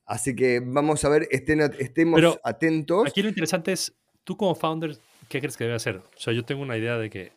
Así 0.05 0.35
que 0.35 0.61
vamos 0.65 1.05
a 1.05 1.09
ver, 1.09 1.29
estén, 1.31 1.61
estemos 1.79 2.19
Pero 2.19 2.41
atentos. 2.45 3.09
Aquí 3.09 3.23
lo 3.23 3.29
interesante 3.29 3.73
es, 3.73 3.95
tú 4.25 4.37
como 4.37 4.55
founder, 4.55 4.97
¿qué 5.29 5.41
crees 5.41 5.57
que 5.57 5.65
debe 5.65 5.77
hacer? 5.77 5.97
O 5.97 6.19
sea, 6.19 6.33
yo 6.33 6.45
tengo 6.45 6.63
una 6.63 6.77
idea 6.77 6.99
de 6.99 7.09
que 7.11 7.33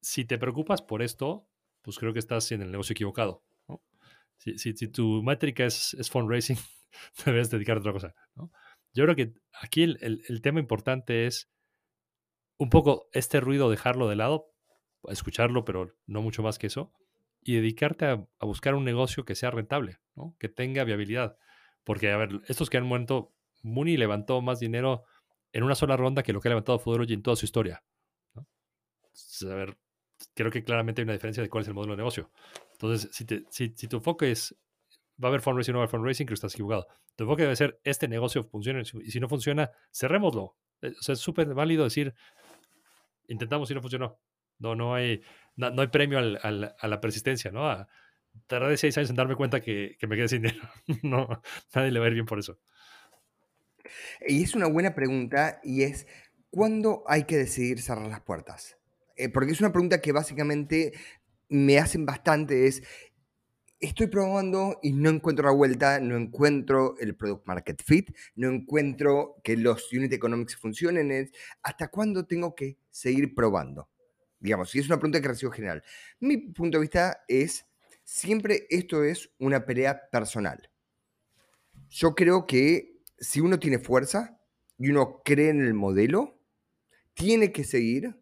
si 0.00 0.24
te 0.24 0.38
preocupas 0.38 0.82
por 0.82 1.02
esto, 1.02 1.46
pues 1.82 1.98
creo 1.98 2.12
que 2.12 2.18
estás 2.18 2.50
en 2.52 2.62
el 2.62 2.70
negocio 2.70 2.92
equivocado. 2.92 3.42
¿no? 3.68 3.82
Si, 4.38 4.58
si- 4.58 4.76
si 4.76 4.88
tu 4.88 5.22
métrica 5.22 5.64
es, 5.64 5.94
es 5.94 6.10
fundraising, 6.10 6.58
debes 7.26 7.50
dedicarte 7.50 7.80
a 7.80 7.90
otra 7.90 7.92
cosa. 7.92 8.14
¿no? 8.34 8.50
Yo 8.92 9.04
creo 9.04 9.16
que 9.16 9.32
aquí 9.60 9.82
el, 9.82 9.98
el- 10.02 10.22
el 10.28 10.42
tema 10.42 10.60
importante 10.60 11.26
es 11.26 11.48
un 12.58 12.68
poco 12.70 13.08
este 13.12 13.40
ruido, 13.40 13.70
dejarlo 13.70 14.08
de 14.08 14.16
lado, 14.16 14.49
escucharlo, 15.08 15.64
pero 15.64 15.94
no 16.06 16.22
mucho 16.22 16.42
más 16.42 16.58
que 16.58 16.66
eso, 16.68 16.92
y 17.42 17.54
dedicarte 17.56 18.04
a, 18.06 18.26
a 18.38 18.46
buscar 18.46 18.74
un 18.74 18.84
negocio 18.84 19.24
que 19.24 19.34
sea 19.34 19.50
rentable, 19.50 19.98
¿no? 20.14 20.36
que 20.38 20.48
tenga 20.48 20.84
viabilidad. 20.84 21.36
Porque, 21.84 22.10
a 22.10 22.16
ver, 22.16 22.40
estos 22.48 22.68
que 22.68 22.76
han 22.76 22.84
muerto, 22.84 23.32
Mooney 23.62 23.96
levantó 23.96 24.40
más 24.42 24.60
dinero 24.60 25.04
en 25.52 25.64
una 25.64 25.74
sola 25.74 25.96
ronda 25.96 26.22
que 26.22 26.32
lo 26.32 26.40
que 26.40 26.48
ha 26.48 26.50
levantado 26.50 26.78
Fodorogi 26.78 27.14
en 27.14 27.22
toda 27.22 27.36
su 27.36 27.46
historia. 27.46 27.82
¿no? 28.34 28.46
Entonces, 29.04 29.50
a 29.50 29.54
ver, 29.54 29.76
creo 30.34 30.50
que 30.50 30.62
claramente 30.62 31.00
hay 31.00 31.04
una 31.04 31.14
diferencia 31.14 31.42
de 31.42 31.48
cuál 31.48 31.62
es 31.62 31.68
el 31.68 31.74
modelo 31.74 31.94
de 31.94 31.98
negocio. 31.98 32.30
Entonces, 32.72 33.10
si, 33.12 33.24
te- 33.24 33.44
si, 33.50 33.72
si 33.76 33.88
tu 33.88 33.96
enfoque 33.96 34.30
es, 34.30 34.54
va 35.22 35.28
a 35.28 35.30
haber 35.30 35.40
fundraising 35.40 35.74
o 35.74 35.74
no 35.74 35.78
va 35.80 35.84
a 35.84 35.86
haber 35.86 35.90
fundraising, 35.90 36.26
creo 36.26 36.34
que 36.34 36.38
estás 36.38 36.54
equivocado. 36.54 36.86
Tu 37.16 37.24
enfoque 37.24 37.42
debe 37.42 37.56
ser, 37.56 37.80
este 37.84 38.08
negocio 38.08 38.44
funciona, 38.44 38.82
y 38.82 39.10
si 39.10 39.20
no 39.20 39.28
funciona, 39.28 39.70
cerrémoslo. 39.92 40.56
Eh, 40.82 40.92
O 40.98 41.02
sea, 41.02 41.14
es 41.14 41.20
súper 41.20 41.52
válido 41.54 41.84
decir, 41.84 42.14
intentamos 43.28 43.70
y 43.70 43.74
no 43.74 43.80
funcionó. 43.80 44.18
No, 44.60 44.76
no 44.76 44.94
hay, 44.94 45.22
no, 45.56 45.68
hay 45.82 45.88
premio 45.88 46.18
al- 46.18 46.38
al- 46.42 46.76
a 46.78 46.88
la 46.88 47.00
persistencia, 47.00 47.50
¿no? 47.52 47.68
A, 47.70 47.88
tardé 48.46 48.76
seis 48.76 48.96
años 48.98 49.10
en 49.10 49.16
darme 49.16 49.36
cuenta 49.36 49.60
que, 49.60 49.96
que 49.98 50.06
me 50.06 50.16
quedé 50.16 50.28
sin 50.28 50.42
dinero. 50.44 50.68
no, 51.02 51.42
nadie 51.74 51.92
le 51.92 52.00
va 52.00 52.06
a 52.06 52.08
ir 52.08 52.14
bien 52.14 52.26
por 52.26 52.38
eso. 52.40 52.60
Y 54.26 54.42
es 54.42 54.54
una 54.54 54.66
buena 54.66 54.94
pregunta 54.94 55.60
y 55.62 55.82
es, 55.82 56.06
¿cuándo 56.50 57.04
hay 57.06 57.24
que 57.24 57.36
decidir 57.36 57.80
cerrar 57.80 58.06
las 58.08 58.20
puertas? 58.20 58.76
Eh, 59.16 59.28
porque 59.28 59.52
es 59.52 59.60
una 59.60 59.72
pregunta 59.72 60.00
que 60.00 60.12
básicamente 60.12 60.92
me 61.48 61.78
hacen 61.78 62.06
bastante, 62.06 62.66
es, 62.66 62.82
estoy 63.80 64.08
probando 64.08 64.78
y 64.82 64.92
no 64.92 65.10
encuentro 65.10 65.46
la 65.46 65.54
vuelta, 65.54 66.00
no 66.00 66.16
encuentro 66.16 66.96
el 67.00 67.16
product 67.16 67.46
market 67.46 67.82
fit, 67.84 68.10
no 68.36 68.50
encuentro 68.50 69.36
que 69.44 69.56
los 69.56 69.92
unit 69.92 70.12
economics 70.12 70.56
funcionen, 70.56 71.30
¿hasta 71.62 71.88
cuándo 71.88 72.26
tengo 72.26 72.54
que 72.54 72.78
seguir 72.90 73.34
probando? 73.34 73.88
Digamos, 74.40 74.74
y 74.74 74.78
es 74.78 74.86
una 74.86 74.96
pregunta 74.96 75.20
que 75.20 75.28
recibo 75.28 75.52
general. 75.52 75.84
Mi 76.18 76.38
punto 76.38 76.78
de 76.78 76.82
vista 76.82 77.24
es, 77.28 77.66
siempre 78.04 78.66
esto 78.70 79.04
es 79.04 79.30
una 79.38 79.64
pelea 79.64 80.08
personal. 80.10 80.70
Yo 81.90 82.14
creo 82.14 82.46
que 82.46 83.02
si 83.18 83.40
uno 83.40 83.58
tiene 83.58 83.78
fuerza 83.78 84.40
y 84.78 84.88
uno 84.90 85.20
cree 85.24 85.50
en 85.50 85.60
el 85.60 85.74
modelo, 85.74 86.40
tiene 87.14 87.52
que 87.52 87.64
seguir 87.64 88.16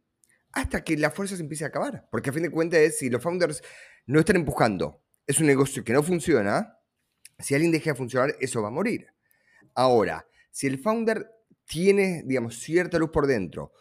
hasta 0.52 0.82
que 0.82 0.96
la 0.96 1.10
fuerza 1.10 1.36
se 1.36 1.42
empiece 1.42 1.64
a 1.64 1.68
acabar. 1.68 2.08
Porque 2.10 2.30
a 2.30 2.32
fin 2.32 2.42
de 2.42 2.50
cuentas 2.50 2.96
si 2.98 3.08
los 3.08 3.22
founders 3.22 3.62
no 4.06 4.18
están 4.18 4.36
empujando, 4.36 5.02
es 5.26 5.38
un 5.38 5.46
negocio 5.46 5.84
que 5.84 5.92
no 5.92 6.02
funciona, 6.02 6.78
si 7.38 7.54
alguien 7.54 7.70
deja 7.70 7.92
de 7.92 7.96
funcionar, 7.96 8.34
eso 8.40 8.62
va 8.62 8.68
a 8.68 8.72
morir. 8.72 9.06
Ahora, 9.74 10.26
si 10.50 10.66
el 10.66 10.78
founder 10.78 11.30
tiene, 11.64 12.22
digamos, 12.24 12.58
cierta 12.58 12.98
luz 12.98 13.10
por 13.10 13.26
dentro, 13.26 13.72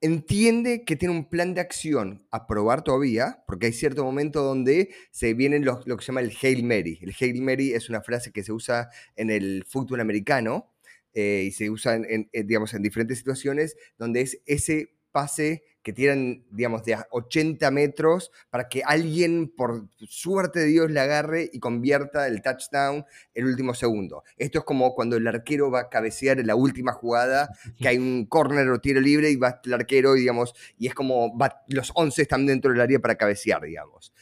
entiende 0.00 0.84
que 0.84 0.96
tiene 0.96 1.14
un 1.14 1.28
plan 1.28 1.54
de 1.54 1.60
acción 1.60 2.26
a 2.30 2.46
probar 2.46 2.82
todavía, 2.82 3.42
porque 3.46 3.66
hay 3.66 3.72
cierto 3.72 4.04
momento 4.04 4.42
donde 4.42 4.90
se 5.10 5.34
vienen 5.34 5.64
lo 5.64 5.80
que 5.80 6.02
se 6.02 6.06
llama 6.06 6.20
el 6.20 6.32
Hail 6.42 6.64
Mary. 6.64 6.98
El 7.02 7.14
Hail 7.18 7.42
Mary 7.42 7.72
es 7.72 7.88
una 7.88 8.02
frase 8.02 8.32
que 8.32 8.42
se 8.42 8.52
usa 8.52 8.90
en 9.16 9.30
el 9.30 9.64
fútbol 9.68 10.00
americano 10.00 10.72
eh, 11.12 11.44
y 11.46 11.52
se 11.52 11.70
usa 11.70 11.96
en, 11.96 12.28
en, 12.32 12.46
digamos, 12.46 12.72
en 12.72 12.82
diferentes 12.82 13.18
situaciones, 13.18 13.76
donde 13.98 14.22
es 14.22 14.40
ese 14.46 14.94
pase 15.10 15.62
que 15.82 15.92
tiran, 15.92 16.44
digamos, 16.50 16.84
de 16.84 16.94
a 16.94 17.06
80 17.10 17.70
metros 17.70 18.30
para 18.50 18.68
que 18.68 18.82
alguien, 18.84 19.48
por 19.48 19.88
suerte 20.08 20.60
de 20.60 20.66
Dios, 20.66 20.90
le 20.90 21.00
agarre 21.00 21.48
y 21.52 21.58
convierta 21.58 22.26
el 22.26 22.42
touchdown 22.42 23.06
el 23.34 23.46
último 23.46 23.72
segundo. 23.72 24.22
Esto 24.36 24.58
es 24.58 24.64
como 24.64 24.94
cuando 24.94 25.16
el 25.16 25.26
arquero 25.26 25.70
va 25.70 25.80
a 25.80 25.88
cabecear 25.88 26.38
en 26.38 26.46
la 26.46 26.54
última 26.54 26.92
jugada, 26.92 27.48
que 27.78 27.88
hay 27.88 27.96
un 27.96 28.26
córner 28.26 28.68
o 28.68 28.80
tiro 28.80 29.00
libre 29.00 29.30
y 29.30 29.36
va 29.36 29.60
el 29.64 29.72
arquero 29.72 30.14
digamos, 30.14 30.54
y 30.76 30.86
es 30.86 30.94
como 30.94 31.36
los 31.68 31.92
11 31.94 32.22
están 32.22 32.46
dentro 32.46 32.72
del 32.72 32.80
área 32.80 32.98
para 32.98 33.16
cabecear, 33.16 33.62
digamos. 33.62 34.12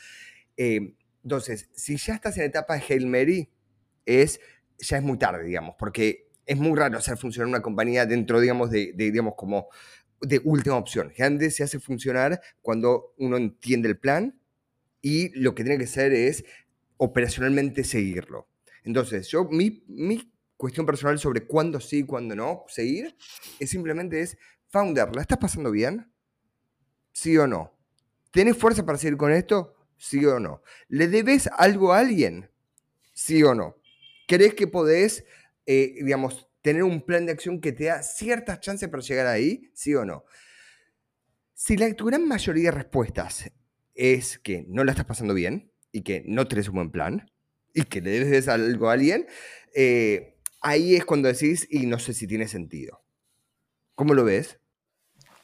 Eh, 0.57 0.95
entonces, 1.25 1.69
si 1.75 1.97
ya 1.97 2.15
estás 2.15 2.39
en 2.39 2.45
etapa 2.45 2.75
de 2.75 2.85
Hail 2.89 3.07
Mary, 3.07 3.51
es, 4.07 4.41
ya 4.79 4.99
es 4.99 5.03
muy 5.03 5.19
tarde, 5.19 5.45
digamos, 5.45 5.75
porque 5.79 6.29
es 6.49 6.57
muy 6.57 6.77
raro 6.77 6.97
hacer 6.97 7.19
funcionar 7.19 7.49
una 7.49 7.61
compañía 7.61 8.07
dentro, 8.07 8.41
digamos, 8.41 8.71
de, 8.71 8.95
digamos, 8.97 9.35
como 9.37 9.69
de 10.21 10.41
última 10.45 10.77
opción. 10.77 11.11
Generalmente 11.11 11.51
se 11.51 11.63
hace 11.63 11.79
funcionar 11.79 12.41
cuando 12.63 13.15
uno 13.19 13.37
entiende 13.37 13.89
el 13.89 13.99
plan 13.99 14.39
y 15.01 15.31
lo 15.39 15.55
que 15.55 15.63
tiene 15.63 15.79
que 15.79 15.85
hacer 15.85 16.13
es 16.13 16.45
operacionalmente 16.97 17.85
seguirlo. 17.85 18.49
Entonces, 18.85 19.29
yo, 19.29 19.45
mi, 19.45 19.85
mi 19.87 20.33
cuestión 20.57 20.85
personal 20.85 21.19
sobre 21.19 21.47
cuándo 21.47 21.81
sí 21.81 21.99
y 21.99 22.05
cuándo 22.05 22.35
no 22.35 22.65
seguir, 22.69 23.17
es 23.59 23.71
simplemente 23.71 24.21
es, 24.21 24.37
founder, 24.69 25.15
¿la 25.15 25.23
estás 25.23 25.39
pasando 25.39 25.71
bien? 25.71 26.11
¿Sí 27.13 27.37
o 27.39 27.47
no? 27.47 27.73
¿Tienes 28.31 28.57
fuerza 28.57 28.85
para 28.85 28.99
seguir 28.99 29.17
con 29.17 29.33
esto? 29.33 29.75
¿Sí 29.97 30.25
o 30.25 30.39
no? 30.39 30.63
¿Le 30.89 31.09
debes 31.09 31.49
algo 31.57 31.93
a 31.93 32.01
alguien? 32.01 32.51
¿Sí 33.13 33.43
o 33.43 33.55
no? 33.55 33.77
¿Crees 34.27 34.55
que 34.55 34.67
podés, 34.67 35.25
eh, 35.67 35.95
digamos, 36.03 36.48
tener 36.69 36.83
un 36.83 37.01
plan 37.01 37.25
de 37.25 37.33
acción 37.33 37.63
que 37.63 37.73
te 37.73 37.85
da 37.85 38.03
ciertas 38.03 38.61
chances 38.61 38.91
para 38.91 39.03
llegar 39.03 39.27
ahí? 39.27 39.71
¿Sí 39.73 39.95
o 39.95 40.05
no? 40.05 40.25
Si 41.55 41.79
la, 41.79 41.91
tu 41.95 42.05
gran 42.05 42.29
mayoría 42.29 42.65
de 42.65 42.77
respuestas 42.77 43.51
es 43.95 44.39
que 44.39 44.67
no 44.69 44.85
la 44.85 44.93
estás 44.93 45.07
pasando 45.07 45.33
bien 45.33 45.73
y 45.93 46.03
que 46.03 46.23
no 46.27 46.47
tenés 46.47 46.69
un 46.69 46.75
buen 46.75 46.91
plan 46.91 47.31
y 47.73 47.85
que 47.85 48.03
le 48.03 48.11
debes 48.11 48.49
algo 48.49 48.91
a 48.91 48.93
alguien, 48.93 49.27
eh, 49.75 50.37
ahí 50.61 50.95
es 50.95 51.07
cuando 51.07 51.29
decís, 51.29 51.67
y 51.71 51.87
no 51.87 51.99
sé 51.99 52.13
si 52.13 52.27
tiene 52.27 52.47
sentido. 52.47 53.03
¿Cómo 53.95 54.13
lo 54.13 54.25
ves? 54.25 54.61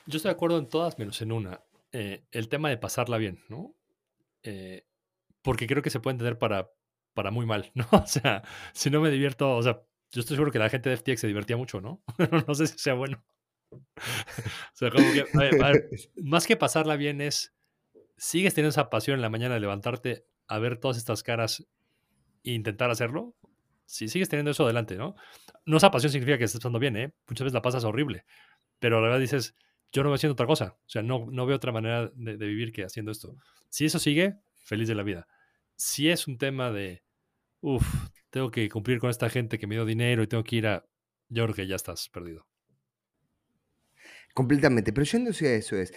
Yo 0.05 0.19
estoy 0.19 0.29
de 0.29 0.35
acuerdo 0.35 0.59
en 0.59 0.69
todas, 0.69 0.99
menos 0.99 1.23
en 1.23 1.33
una. 1.33 1.65
Eh, 1.93 2.27
el 2.33 2.51
tema 2.51 2.69
de 2.69 2.77
pasarla 2.77 3.17
bien, 3.17 3.43
¿no? 3.49 3.75
Eh, 4.43 4.85
porque 5.41 5.67
creo 5.67 5.83
que 5.83 5.89
se 5.89 6.01
puede 6.01 6.17
entender 6.17 6.37
para, 6.37 6.71
para 7.15 7.31
muy 7.31 7.47
mal, 7.47 7.71
¿no? 7.75 7.87
O 7.93 8.07
sea, 8.07 8.43
si 8.75 8.91
no 8.91 9.01
me 9.01 9.11
divierto, 9.11 9.57
o 9.57 9.63
sea, 9.63 9.81
yo 10.15 10.21
estoy 10.21 10.37
seguro 10.37 10.53
que 10.53 10.61
la 10.61 10.71
gente 10.71 10.89
de 10.89 10.97
FTX 10.97 11.21
se 11.21 11.27
divertía 11.27 11.57
mucho, 11.57 11.81
¿no? 11.81 12.03
no 12.47 12.55
sé 12.55 12.69
si 12.69 12.79
sea 12.79 12.95
bueno. 12.95 13.25
o 13.73 14.75
sea, 14.75 14.91
como 14.91 15.13
que, 15.13 15.23
a 15.23 15.39
ver, 15.39 15.65
a 15.65 15.73
ver, 15.73 15.89
más 16.23 16.47
que 16.47 16.57
pasarla 16.57 16.95
bien 16.97 17.21
es, 17.21 17.53
sigues 18.17 18.55
teniendo 18.55 18.71
esa 18.71 18.91
pasión 18.91 19.17
en 19.17 19.23
la 19.23 19.29
mañana 19.29 19.55
de 19.55 19.61
levantarte 19.61 20.25
a 20.47 20.59
ver 20.59 20.79
todas 20.79 20.99
estas 20.99 21.23
caras 21.25 21.67
e 22.45 22.53
intentar 22.53 22.91
hacerlo. 22.91 23.35
Si 23.87 24.09
sigues 24.09 24.29
teniendo 24.29 24.53
eso 24.53 24.65
adelante, 24.65 24.97
¿no? 24.97 25.17
No 25.67 25.79
esa 25.79 25.91
pasión 25.91 26.13
significa 26.13 26.39
que 26.39 26.45
estés 26.45 26.61
pasando 26.61 26.79
bien, 26.79 26.97
¿eh? 26.97 27.13
Muchas 27.29 27.45
veces 27.45 27.55
la 27.55 27.63
pasas 27.63 27.85
horrible, 27.85 28.25
pero 28.79 29.01
la 29.01 29.09
verdad 29.09 29.21
dices, 29.21 29.57
yo 29.93 30.03
no 30.05 30.11
veo 30.11 30.15
haciendo 30.15 30.35
otra 30.35 30.47
cosa. 30.47 30.77
O 30.87 30.89
sea, 30.89 31.03
no, 31.03 31.27
no 31.29 31.45
veo 31.45 31.57
otra 31.57 31.73
manera 31.73 32.09
de, 32.15 32.37
de 32.37 32.47
vivir 32.47 32.73
que 32.73 32.85
haciendo 32.85 33.11
esto. 33.11 33.37
Si 33.69 33.85
eso 33.85 33.99
sigue, 33.99 34.37
feliz 34.55 34.87
de 34.87 34.95
la 34.95 35.03
vida. 35.03 35.27
Si 35.77 36.09
es 36.09 36.29
un 36.29 36.39
tema 36.39 36.71
de, 36.71 37.03
uff, 37.61 37.85
tengo 38.35 38.51
que 38.51 38.69
cumplir 38.69 38.99
con 38.99 39.11
esta 39.11 39.31
gente 39.31 39.61
que 39.61 39.69
me 39.69 39.77
dio 39.77 39.85
dinero 39.85 40.25
y 40.25 40.27
tengo 40.27 40.43
que 40.43 40.57
ir 40.57 40.67
a... 40.67 40.85
Yo 41.29 41.45
creo 41.45 41.55
que 41.55 41.69
ya 41.69 41.77
estás 41.77 42.09
perdido. 42.09 42.45
Completamente. 44.35 44.93
Pero 44.93 45.05
yéndose 45.05 45.47
a 45.47 45.55
eso 45.55 45.77
es, 45.77 45.95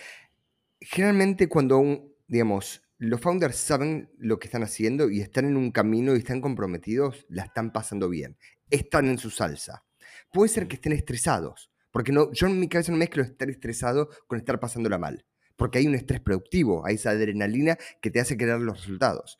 generalmente 0.80 1.50
cuando 1.50 1.80
un, 1.80 2.14
digamos, 2.28 2.84
los 3.00 3.20
founders 3.22 3.56
saben 3.56 4.12
lo 4.20 4.38
que 4.38 4.46
están 4.46 4.62
haciendo 4.62 5.10
y 5.10 5.20
están 5.20 5.46
en 5.46 5.58
un 5.58 5.72
camino 5.72 6.14
y 6.14 6.20
están 6.20 6.40
comprometidos, 6.40 7.26
la 7.28 7.46
están 7.46 7.74
pasando 7.74 8.08
bien. 8.08 8.38
Están 8.70 9.08
en 9.08 9.18
su 9.18 9.32
salsa. 9.32 9.84
Puede 10.32 10.50
ser 10.50 10.68
que 10.68 10.76
estén 10.76 10.94
estresados, 10.94 11.72
porque 11.90 12.12
no, 12.12 12.32
yo 12.34 12.46
en 12.46 12.60
mi 12.60 12.70
cabeza 12.70 12.92
no 12.92 13.00
mezclo 13.00 13.24
estar 13.24 13.50
estresado 13.50 14.10
con 14.28 14.38
estar 14.38 14.60
pasándola 14.60 15.00
mal, 15.00 15.26
porque 15.56 15.80
hay 15.80 15.88
un 15.88 15.96
estrés 15.96 16.22
productivo, 16.22 16.86
hay 16.86 16.96
esa 16.96 17.10
adrenalina 17.10 17.80
que 18.00 18.12
te 18.12 18.20
hace 18.20 18.38
querer 18.38 18.60
los 18.60 18.82
resultados. 18.82 19.40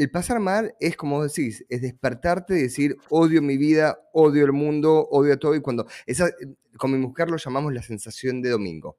El 0.00 0.10
pasar 0.10 0.40
mal 0.40 0.74
es 0.80 0.96
como 0.96 1.22
decís, 1.22 1.62
es 1.68 1.82
despertarte 1.82 2.58
y 2.58 2.62
decir, 2.62 2.96
odio 3.10 3.42
mi 3.42 3.58
vida, 3.58 4.00
odio 4.14 4.46
el 4.46 4.52
mundo, 4.52 5.06
odio 5.10 5.38
todo, 5.38 5.54
y 5.54 5.60
cuando, 5.60 5.86
esa, 6.06 6.30
con 6.78 6.92
mi 6.92 6.96
mujer 6.96 7.28
lo 7.28 7.36
llamamos 7.36 7.74
la 7.74 7.82
sensación 7.82 8.40
de 8.40 8.48
domingo. 8.48 8.98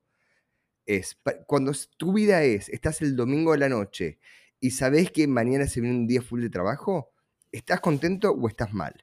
Es, 0.86 1.18
cuando 1.48 1.72
tu 1.98 2.14
vida 2.14 2.44
es, 2.44 2.70
estás 2.70 3.02
el 3.02 3.16
domingo 3.16 3.54
de 3.54 3.58
la 3.58 3.70
noche 3.70 4.20
y 4.60 4.70
sabes 4.70 5.10
que 5.10 5.26
mañana 5.26 5.66
se 5.66 5.82
viene 5.82 5.98
un 5.98 6.06
día 6.06 6.22
full 6.22 6.44
de 6.44 6.52
trabajo, 6.52 7.12
¿estás 7.52 7.80
contento 7.80 8.30
o 8.34 8.48
estás 8.48 8.72
mal? 8.72 8.94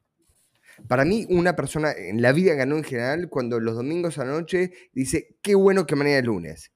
Para 0.86 1.04
mí, 1.04 1.26
una 1.30 1.56
persona 1.56 1.90
en 1.90 2.22
la 2.22 2.30
vida 2.30 2.54
ganó 2.54 2.76
en 2.76 2.84
general 2.84 3.28
cuando 3.28 3.58
los 3.58 3.74
domingos 3.74 4.18
a 4.18 4.24
la 4.24 4.30
noche 4.30 4.70
dice, 4.92 5.36
qué 5.42 5.56
bueno 5.56 5.84
que 5.84 5.96
mañana 5.96 6.18
es 6.18 6.24
lunes. 6.24 6.72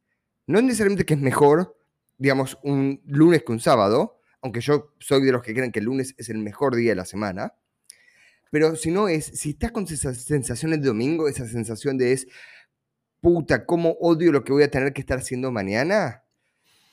No 0.49 0.61
necesariamente 0.61 1.07
que 1.07 1.15
es 1.15 1.21
mejor, 1.21 1.79
digamos, 2.19 2.59
un 2.65 3.01
lunes 3.07 3.45
que 3.45 3.53
un 3.53 3.61
sábado, 3.61 4.19
aunque 4.43 4.61
yo 4.61 4.93
soy 4.99 5.25
de 5.25 5.33
los 5.33 5.43
que 5.43 5.55
creen 5.55 5.73
que 5.73 5.79
el 5.79 5.87
lunes 5.87 6.15
es 6.19 6.29
el 6.29 6.39
mejor 6.39 6.77
día 6.77 6.91
de 6.91 6.97
la 6.97 7.05
semana, 7.05 7.55
pero 8.51 8.77
si 8.77 8.91
no 8.91 9.09
es, 9.09 9.25
si 9.25 9.51
estás 9.51 9.73
con 9.73 9.85
esas 9.85 10.19
sensaciones 10.19 10.83
de 10.83 10.89
domingo, 10.89 11.29
esa 11.29 11.47
sensación 11.47 11.97
de 11.97 12.13
es, 12.13 12.27
puta, 13.21 13.65
cómo 13.65 13.97
odio 14.01 14.33
lo 14.33 14.45
que 14.45 14.53
voy 14.53 14.65
a 14.65 14.71
tener 14.71 14.93
que 14.93 15.01
estar 15.01 15.19
haciendo 15.19 15.51
mañana, 15.51 16.25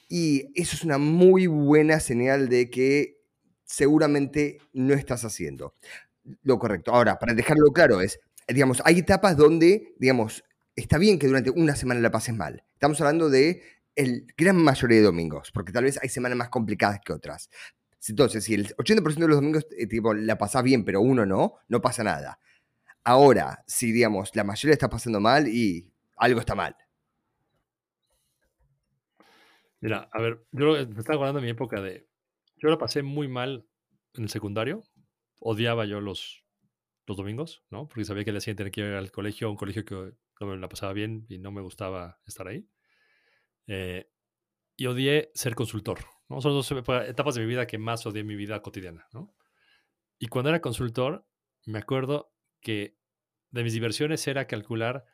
y 0.07 0.51
eso 0.59 0.75
es 0.75 0.83
una 0.83 0.97
muy 0.97 1.47
buena 1.47 1.99
señal 1.99 2.49
de 2.49 2.69
que 2.69 3.19
seguramente 3.65 4.57
no 4.73 4.93
estás 4.93 5.25
haciendo 5.25 5.75
lo 6.43 6.59
correcto. 6.59 6.91
Ahora, 6.91 7.19
para 7.19 7.33
dejarlo 7.33 7.71
claro, 7.71 8.01
es, 8.01 8.19
digamos, 8.47 8.81
hay 8.85 8.99
etapas 8.99 9.37
donde, 9.37 9.93
digamos, 9.99 10.43
está 10.75 10.97
bien 10.97 11.19
que 11.19 11.27
durante 11.27 11.49
una 11.49 11.75
semana 11.75 11.99
la 11.99 12.11
pases 12.11 12.35
mal. 12.35 12.63
Estamos 12.73 12.99
hablando 13.01 13.29
de 13.29 13.61
el 13.99 14.25
gran 14.37 14.55
mayoría 14.55 14.99
de 14.99 15.03
domingos, 15.03 15.51
porque 15.51 15.73
tal 15.73 15.83
vez 15.83 15.99
hay 16.01 16.07
semanas 16.07 16.37
más 16.37 16.47
complicadas 16.47 17.01
que 17.03 17.11
otras. 17.11 17.49
Entonces, 18.07 18.45
si 18.45 18.53
el 18.53 18.73
80% 18.77 19.25
de 19.25 19.27
los 19.27 19.35
domingos 19.35 19.67
eh, 19.77 19.87
tipo, 19.87 20.13
la 20.13 20.37
pasás 20.37 20.63
bien, 20.63 20.85
pero 20.85 21.01
uno 21.01 21.25
no, 21.25 21.55
no 21.67 21.81
pasa 21.81 22.01
nada. 22.01 22.39
Ahora, 23.03 23.61
si, 23.67 23.91
digamos, 23.91 24.33
la 24.37 24.45
mayoría 24.45 24.71
está 24.71 24.89
pasando 24.89 25.19
mal 25.19 25.49
y 25.49 25.91
algo 26.15 26.39
está 26.39 26.55
mal. 26.55 26.77
Mira, 29.81 30.09
a 30.13 30.21
ver, 30.21 30.45
yo 30.53 30.71
me 30.87 30.99
estaba 30.99 31.15
acordando 31.15 31.41
de 31.41 31.45
mi 31.45 31.51
época 31.51 31.81
de. 31.81 32.07
Yo 32.55 32.69
la 32.69 32.77
pasé 32.77 33.03
muy 33.03 33.27
mal 33.27 33.67
en 34.13 34.23
el 34.23 34.29
secundario. 34.29 34.81
Odiaba 35.41 35.85
yo 35.85 35.99
los, 35.99 36.45
los 37.05 37.17
domingos, 37.17 37.63
¿no? 37.69 37.89
Porque 37.89 38.05
sabía 38.05 38.23
que 38.23 38.31
le 38.31 38.37
hacían 38.37 38.55
tener 38.55 38.71
que 38.71 38.79
ir 38.79 38.87
al 38.87 39.11
colegio, 39.11 39.49
un 39.49 39.57
colegio 39.57 39.83
que 39.83 40.13
no 40.39 40.47
me 40.47 40.57
la 40.57 40.69
pasaba 40.69 40.93
bien 40.93 41.25
y 41.27 41.37
no 41.37 41.51
me 41.51 41.61
gustaba 41.61 42.21
estar 42.25 42.47
ahí. 42.47 42.65
Eh, 43.71 44.09
y 44.75 44.87
odié 44.87 45.31
ser 45.35 45.53
consultor, 45.53 45.99
¿no? 46.27 46.41
Son 46.41 46.53
dos 46.53 46.71
etapas 46.71 47.35
de 47.35 47.41
mi 47.41 47.47
vida 47.47 47.67
que 47.67 47.77
más 47.77 48.05
odié 48.05 48.23
mi 48.23 48.35
vida 48.35 48.61
cotidiana, 48.61 49.07
¿no? 49.13 49.35
Y 50.17 50.27
cuando 50.27 50.49
era 50.49 50.59
consultor, 50.59 51.27
me 51.65 51.79
acuerdo 51.79 52.33
que 52.61 52.97
de 53.51 53.63
mis 53.63 53.73
diversiones 53.73 54.27
era 54.27 54.47
calcular 54.47 55.05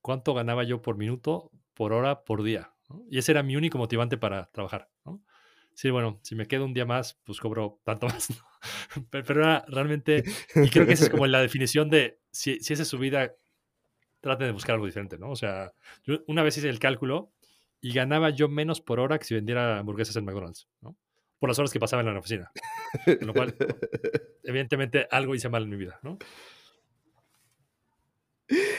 cuánto 0.00 0.34
ganaba 0.34 0.64
yo 0.64 0.82
por 0.82 0.96
minuto, 0.96 1.52
por 1.74 1.92
hora, 1.92 2.24
por 2.24 2.42
día. 2.42 2.74
Y 3.08 3.18
ese 3.18 3.32
era 3.32 3.42
mi 3.42 3.56
único 3.56 3.78
motivante 3.78 4.16
para 4.16 4.50
trabajar. 4.50 4.90
¿no? 5.04 5.22
Sí, 5.74 5.90
bueno, 5.90 6.18
si 6.22 6.34
me 6.34 6.46
quedo 6.46 6.64
un 6.64 6.74
día 6.74 6.84
más, 6.84 7.20
pues 7.24 7.38
cobro 7.38 7.80
tanto 7.84 8.06
más. 8.08 8.28
pero 9.10 9.40
era 9.40 9.64
realmente, 9.68 10.24
y 10.56 10.68
creo 10.68 10.86
que 10.86 10.94
esa 10.94 11.04
es 11.04 11.10
como 11.10 11.26
la 11.26 11.40
definición 11.40 11.88
de 11.88 12.20
si, 12.32 12.58
si 12.60 12.72
esa 12.72 12.82
es 12.82 12.88
su 12.88 12.98
vida, 12.98 13.34
traten 14.20 14.48
de 14.48 14.52
buscar 14.52 14.74
algo 14.74 14.86
diferente, 14.86 15.16
¿no? 15.16 15.30
O 15.30 15.36
sea, 15.36 15.72
yo 16.04 16.22
una 16.26 16.42
vez 16.42 16.58
hice 16.58 16.68
el 16.68 16.78
cálculo 16.78 17.32
y 17.80 17.92
ganaba 17.92 18.30
yo 18.30 18.48
menos 18.48 18.80
por 18.80 19.00
hora 19.00 19.18
que 19.18 19.24
si 19.24 19.34
vendiera 19.34 19.78
hamburguesas 19.78 20.16
en 20.16 20.24
McDonald's, 20.24 20.68
¿no? 20.80 20.96
Por 21.38 21.48
las 21.48 21.58
horas 21.58 21.72
que 21.72 21.80
pasaba 21.80 22.02
en 22.02 22.12
la 22.12 22.18
oficina. 22.18 22.50
Con 23.04 23.26
lo 23.28 23.32
cual, 23.34 23.54
evidentemente, 24.44 25.06
algo 25.10 25.34
hice 25.34 25.48
mal 25.48 25.62
en 25.62 25.70
mi 25.70 25.76
vida, 25.76 25.98
¿no? 26.02 26.18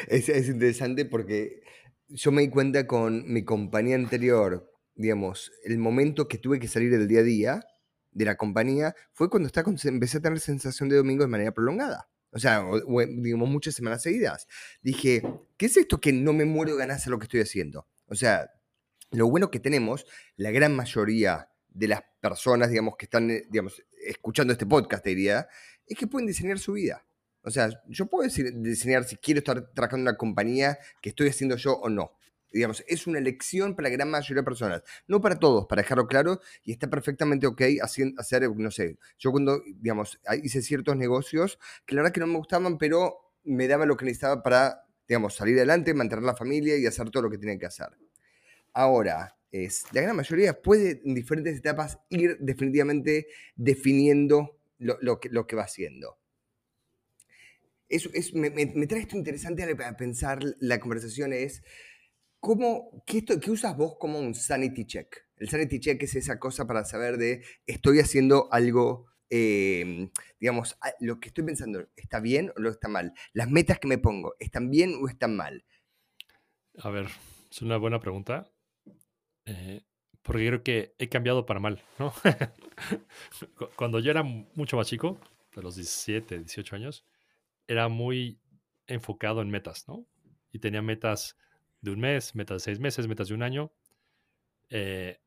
Es, 0.08 0.28
es 0.30 0.48
interesante 0.50 1.06
porque 1.06 1.62
yo 2.10 2.32
me 2.32 2.42
di 2.42 2.50
cuenta 2.50 2.86
con 2.88 3.32
mi 3.32 3.44
compañía 3.46 3.96
anterior, 3.96 4.70
digamos, 4.96 5.52
el 5.64 5.78
momento 5.78 6.28
que 6.28 6.38
tuve 6.38 6.60
que 6.60 6.68
salir 6.68 6.92
del 6.92 7.08
día 7.08 7.22
a 7.22 7.24
día 7.24 7.66
de 8.12 8.26
la 8.26 8.36
compañía 8.36 8.94
fue 9.14 9.30
cuando 9.30 9.48
estaba 9.48 9.64
con- 9.64 9.78
empecé 9.84 10.18
a 10.18 10.22
tener 10.22 10.40
sensación 10.42 10.90
de 10.90 10.98
domingo 10.98 11.24
de 11.24 11.30
manera 11.30 11.54
prolongada. 11.54 12.10
O 12.32 12.40
sea, 12.40 12.64
o- 12.66 12.76
o, 12.86 13.06
digamos, 13.06 13.50
muchas 13.50 13.74
semanas 13.74 14.02
seguidas. 14.02 14.48
Dije, 14.82 15.24
¿qué 15.58 15.66
es 15.68 15.78
esto 15.78 16.02
que 16.02 16.12
no 16.12 16.34
me 16.34 16.44
muero 16.46 16.74
de 16.74 16.80
ganas 16.80 16.98
hacer 16.98 17.12
lo 17.12 17.20
que 17.20 17.24
estoy 17.26 17.40
haciendo? 17.42 17.88
O 18.08 18.16
sea, 18.16 18.52
lo 19.12 19.30
bueno 19.30 19.52
que 19.52 19.60
tenemos, 19.60 20.06
la 20.38 20.52
gran 20.52 20.76
mayoría 20.76 21.50
de 21.70 21.88
las 21.88 22.02
personas, 22.20 22.70
digamos, 22.70 22.96
que 22.98 23.06
están, 23.06 23.30
eh, 23.32 23.44
escuchando 24.06 24.54
este 24.54 24.66
podcast, 24.66 25.06
diría, 25.06 25.48
es 25.86 25.98
que 25.98 26.08
pueden 26.08 26.28
diseñar 26.28 26.60
su 26.60 26.74
vida. 26.74 27.06
O 27.44 27.50
sea, 27.50 27.70
yo 27.88 28.06
puedo 28.08 28.28
dise- 28.28 28.52
diseñar 28.62 29.04
si 29.04 29.18
quiero 29.18 29.40
estar 29.40 29.72
trabajando 29.74 30.10
en 30.10 30.14
una 30.14 30.18
compañía 30.18 30.78
que 31.02 31.10
estoy 31.10 31.30
haciendo 31.30 31.56
yo 31.56 31.74
o 31.74 31.90
no. 31.90 32.14
Digamos, 32.54 32.84
es 32.88 33.08
una 33.08 33.18
elección 33.20 33.76
para 33.76 33.88
la 33.90 33.96
gran 33.96 34.10
mayoría 34.12 34.42
de 34.42 34.46
personas. 34.46 34.84
No 35.08 35.22
para 35.22 35.40
todos, 35.40 35.66
para 35.68 35.82
dejarlo 35.82 36.08
claro, 36.08 36.42
y 36.64 36.74
está 36.74 36.90
perfectamente 36.90 37.48
ok 37.48 37.62
hacer, 37.82 38.14
no 38.56 38.72
sé, 38.72 38.98
yo 39.18 39.32
cuando, 39.32 39.62
digamos, 39.78 40.20
ah, 40.28 40.36
hice 40.36 40.62
ciertos 40.62 40.98
negocios 40.98 41.58
que 41.86 41.96
la 41.96 42.02
verdad 42.02 42.14
que 42.14 42.20
no 42.20 42.28
me 42.28 42.38
gustaban, 42.38 42.78
pero 42.78 43.16
me 43.44 43.68
daban 43.68 43.88
lo 43.88 43.96
que 43.96 44.04
necesitaba 44.06 44.44
para, 44.44 44.84
digamos, 45.08 45.34
salir 45.36 45.56
adelante, 45.58 45.94
mantener 45.94 46.24
la 46.26 46.36
familia 46.36 46.78
y 46.78 46.86
hacer 46.86 47.10
todo 47.10 47.24
lo 47.24 47.30
que 47.30 47.38
tenía 47.38 47.58
que 47.58 47.66
hacer. 47.68 47.88
Ahora, 48.74 49.38
es, 49.52 49.86
la 49.92 50.02
gran 50.02 50.16
mayoría 50.16 50.62
puede 50.62 51.02
en 51.04 51.14
diferentes 51.16 51.58
etapas 51.58 52.00
ir 52.10 52.38
definitivamente 52.40 53.28
definiendo 53.56 54.58
lo, 54.78 54.98
lo 55.02 55.20
que, 55.20 55.30
lo 55.30 55.46
que 55.48 55.56
va 55.56 55.64
haciendo. 55.64 56.18
Es, 57.90 58.06
es- 58.14 58.34
me, 58.34 58.50
me- 58.50 58.72
me 58.74 58.88
trae 58.88 59.02
esto 59.02 59.18
interesante 59.18 59.64
a 59.64 59.98
pensar 59.98 60.40
la 60.60 60.80
conversación 60.80 61.34
es, 61.34 61.64
¿cómo, 62.40 63.04
qué, 63.06 63.20
esto, 63.20 63.40
¿qué 63.40 63.52
usas 63.52 63.78
vos 63.78 63.96
como 64.00 64.20
un 64.20 64.36
sanity 64.36 64.86
check? 64.86 65.16
El 65.38 65.50
sanity 65.50 65.80
check 65.80 66.04
es 66.04 66.16
esa 66.16 66.40
cosa 66.40 66.68
para 66.68 66.86
saber 66.86 67.18
de, 67.18 67.44
estoy 67.68 68.00
haciendo 68.00 68.50
algo, 68.54 69.08
eh, 69.30 70.10
digamos, 70.40 70.78
lo 71.00 71.20
que 71.20 71.30
estoy 71.30 71.46
pensando, 71.46 71.90
¿está 71.98 72.20
bien 72.20 72.52
o 72.56 72.62
lo 72.62 72.70
está 72.72 72.88
mal? 72.88 73.14
Las 73.34 73.50
metas 73.52 73.80
que 73.80 73.88
me 73.88 73.98
pongo, 73.98 74.36
¿están 74.40 74.70
bien 74.72 74.96
o 75.02 75.10
están 75.10 75.36
mal? 75.36 75.66
A 76.80 76.90
ver, 76.90 77.08
es 77.50 77.62
una 77.62 77.78
buena 77.78 78.02
pregunta. 78.02 78.52
Eh, 79.52 79.82
porque 80.22 80.48
creo 80.48 80.64
que 80.64 80.96
he 81.00 81.10
cambiado 81.10 81.46
para 81.46 81.60
mal, 81.60 81.82
¿no? 82.00 82.14
Cu- 83.58 83.70
Cuando 83.76 84.00
yo 84.00 84.12
era 84.12 84.24
mucho 84.24 84.78
más 84.78 84.88
chico, 84.88 85.20
de 85.56 85.62
los 85.62 85.76
17, 85.76 86.38
18 86.40 86.76
años, 86.76 87.06
era 87.68 87.90
muy 87.90 88.40
enfocado 88.88 89.42
en 89.42 89.50
metas, 89.50 89.88
¿no? 89.88 90.08
Y 90.52 90.60
tenía 90.60 90.82
metas 90.82 91.38
de 91.82 91.92
un 91.92 92.00
mes, 92.00 92.36
metas 92.36 92.58
de 92.58 92.66
seis 92.66 92.80
meses, 92.80 93.08
metas 93.08 93.30
de 93.30 93.36
un 93.36 93.44
año. 93.44 93.74
Eh, 94.70 95.20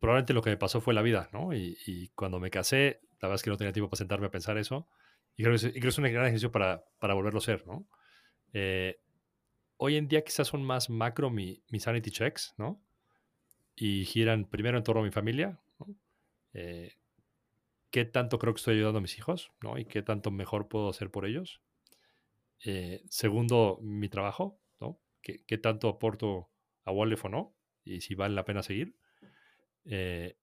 probablemente 0.00 0.34
lo 0.34 0.42
que 0.42 0.50
me 0.50 0.56
pasó 0.56 0.80
fue 0.80 0.94
la 0.94 1.02
vida, 1.02 1.28
¿no? 1.32 1.52
Y, 1.54 1.78
y 1.86 2.08
cuando 2.10 2.40
me 2.40 2.50
casé, 2.50 3.00
la 3.20 3.28
verdad 3.28 3.36
es 3.36 3.42
que 3.42 3.50
no 3.50 3.56
tenía 3.56 3.72
tiempo 3.72 3.90
para 3.90 3.98
sentarme 3.98 4.26
a 4.26 4.30
pensar 4.30 4.58
eso. 4.58 4.88
Y 5.36 5.42
creo 5.44 5.52
que 5.52 5.56
es, 5.66 5.72
creo 5.72 5.82
que 5.82 5.88
es 5.88 5.98
un 5.98 6.04
gran 6.04 6.24
ejercicio 6.26 6.52
para, 6.52 6.84
para 6.98 7.14
volverlo 7.14 7.38
a 7.38 7.42
ser, 7.42 7.66
¿no? 7.66 7.88
Eh, 8.52 9.00
hoy 9.78 9.96
en 9.96 10.08
día 10.08 10.24
quizás 10.24 10.48
son 10.48 10.64
más 10.64 10.90
macro 10.90 11.30
mi, 11.30 11.62
mis 11.70 11.84
sanity 11.84 12.10
checks, 12.10 12.54
¿no? 12.58 12.82
Y 13.74 14.04
giran 14.04 14.44
primero 14.44 14.78
en 14.78 14.84
torno 14.84 15.00
a 15.00 15.04
mi 15.04 15.10
familia, 15.10 15.60
¿no? 15.78 15.96
Eh, 16.54 16.94
¿Qué 17.90 18.04
tanto 18.06 18.38
creo 18.38 18.54
que 18.54 18.58
estoy 18.58 18.76
ayudando 18.76 18.98
a 18.98 19.02
mis 19.02 19.18
hijos, 19.18 19.52
¿no? 19.62 19.78
Y 19.78 19.84
qué 19.84 20.02
tanto 20.02 20.30
mejor 20.30 20.68
puedo 20.68 20.88
hacer 20.88 21.10
por 21.10 21.26
ellos. 21.26 21.60
Eh, 22.64 23.02
segundo, 23.10 23.78
mi 23.82 24.08
trabajo, 24.08 24.60
¿no? 24.80 25.00
¿Qué, 25.20 25.58
tanto 25.58 25.88
aporto 25.88 26.50
a 26.84 26.92
Wallef 26.92 27.24
o 27.24 27.28
no? 27.28 27.56
Y 27.84 28.00
si 28.00 28.14
vale 28.14 28.34
la 28.34 28.44
pena 28.44 28.62
seguir. 28.62 28.96
Eh, 29.84 30.38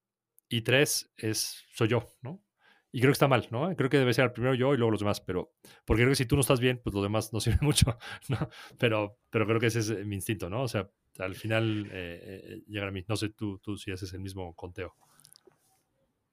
y 0.47 0.61
tres, 0.61 1.11
es, 1.17 1.65
soy 1.73 1.87
yo, 1.87 2.07
¿no? 2.21 2.43
Y 2.91 2.99
creo 2.99 3.09
que 3.09 3.13
está 3.13 3.27
mal, 3.27 3.47
¿no? 3.51 3.75
Creo 3.75 3.89
que 3.89 3.99
debe 3.99 4.13
ser 4.13 4.33
primero 4.33 4.55
yo 4.55 4.73
y 4.73 4.77
luego 4.77 4.91
los 4.91 4.99
demás, 4.99 5.21
pero 5.21 5.53
porque 5.85 6.01
creo 6.01 6.11
que 6.11 6.15
si 6.15 6.25
tú 6.25 6.35
no 6.35 6.41
estás 6.41 6.59
bien, 6.59 6.81
pues 6.83 6.93
lo 6.93 7.03
demás 7.03 7.31
no 7.33 7.39
sirve 7.39 7.59
mucho, 7.61 7.97
¿no? 8.27 8.49
Pero, 8.77 9.19
pero 9.29 9.45
creo 9.45 9.59
que 9.59 9.67
ese 9.67 9.79
es 9.79 10.05
mi 10.05 10.15
instinto, 10.15 10.49
¿no? 10.49 10.63
O 10.63 10.67
sea, 10.67 10.89
al 11.19 11.35
final 11.35 11.87
eh, 11.91 12.41
eh, 12.43 12.63
llegar 12.67 12.89
a 12.89 12.91
mí. 12.91 13.03
No 13.07 13.15
sé 13.17 13.29
tú, 13.29 13.59
tú 13.59 13.77
si 13.77 13.91
haces 13.91 14.13
el 14.13 14.21
mismo 14.21 14.53
conteo. 14.55 14.95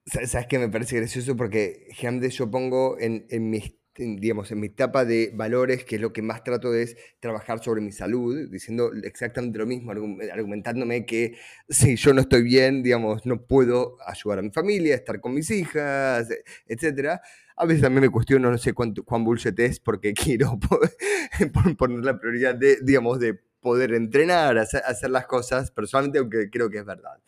Sa- 0.06 0.26
¿Sabes 0.26 0.46
qué 0.48 0.58
me 0.58 0.68
parece 0.68 0.96
gracioso? 0.96 1.36
Porque 1.36 1.86
generalmente 1.90 2.30
yo 2.34 2.50
pongo 2.50 2.98
en, 2.98 3.26
en 3.30 3.50
mi 3.50 3.62
en, 3.98 4.16
digamos, 4.16 4.50
en 4.52 4.60
mi 4.60 4.66
etapa 4.66 5.06
de 5.06 5.32
valores, 5.34 5.84
que 5.84 5.94
es 5.96 6.02
lo 6.02 6.12
que 6.12 6.20
más 6.20 6.44
trato 6.44 6.74
es 6.74 6.94
trabajar 7.18 7.64
sobre 7.64 7.80
mi 7.80 7.92
salud, 7.92 8.46
diciendo 8.50 8.90
exactamente 9.04 9.58
lo 9.58 9.64
mismo, 9.64 9.90
argu- 9.90 10.30
argumentándome 10.30 11.06
que 11.06 11.38
si 11.66 11.96
yo 11.96 12.12
no 12.12 12.20
estoy 12.20 12.42
bien, 12.42 12.82
digamos, 12.82 13.24
no 13.24 13.46
puedo 13.46 13.96
ayudar 14.06 14.40
a 14.40 14.42
mi 14.42 14.50
familia, 14.50 14.94
estar 14.94 15.18
con 15.18 15.32
mis 15.32 15.50
hijas, 15.50 16.28
etcétera. 16.66 17.22
A 17.56 17.64
veces 17.64 17.80
también 17.82 18.02
me 18.02 18.10
cuestiono, 18.10 18.50
no 18.50 18.58
sé 18.58 18.74
cuánto, 18.74 19.02
cuán 19.02 19.24
bullshit 19.24 19.58
es, 19.60 19.80
porque 19.80 20.12
quiero 20.14 20.58
po- 20.60 20.78
pon- 21.54 21.74
poner 21.76 22.00
la 22.04 22.18
prioridad 22.20 22.54
de, 22.54 22.76
digamos, 22.82 23.18
de 23.18 23.40
poder 23.66 23.92
entrenar, 23.94 24.56
hacer, 24.58 24.80
hacer 24.86 25.10
las 25.10 25.26
cosas 25.26 25.70
personalmente, 25.72 26.18
aunque 26.20 26.48
creo 26.50 26.70
que 26.70 26.78
es 26.78 26.84
verdad. 26.84 27.18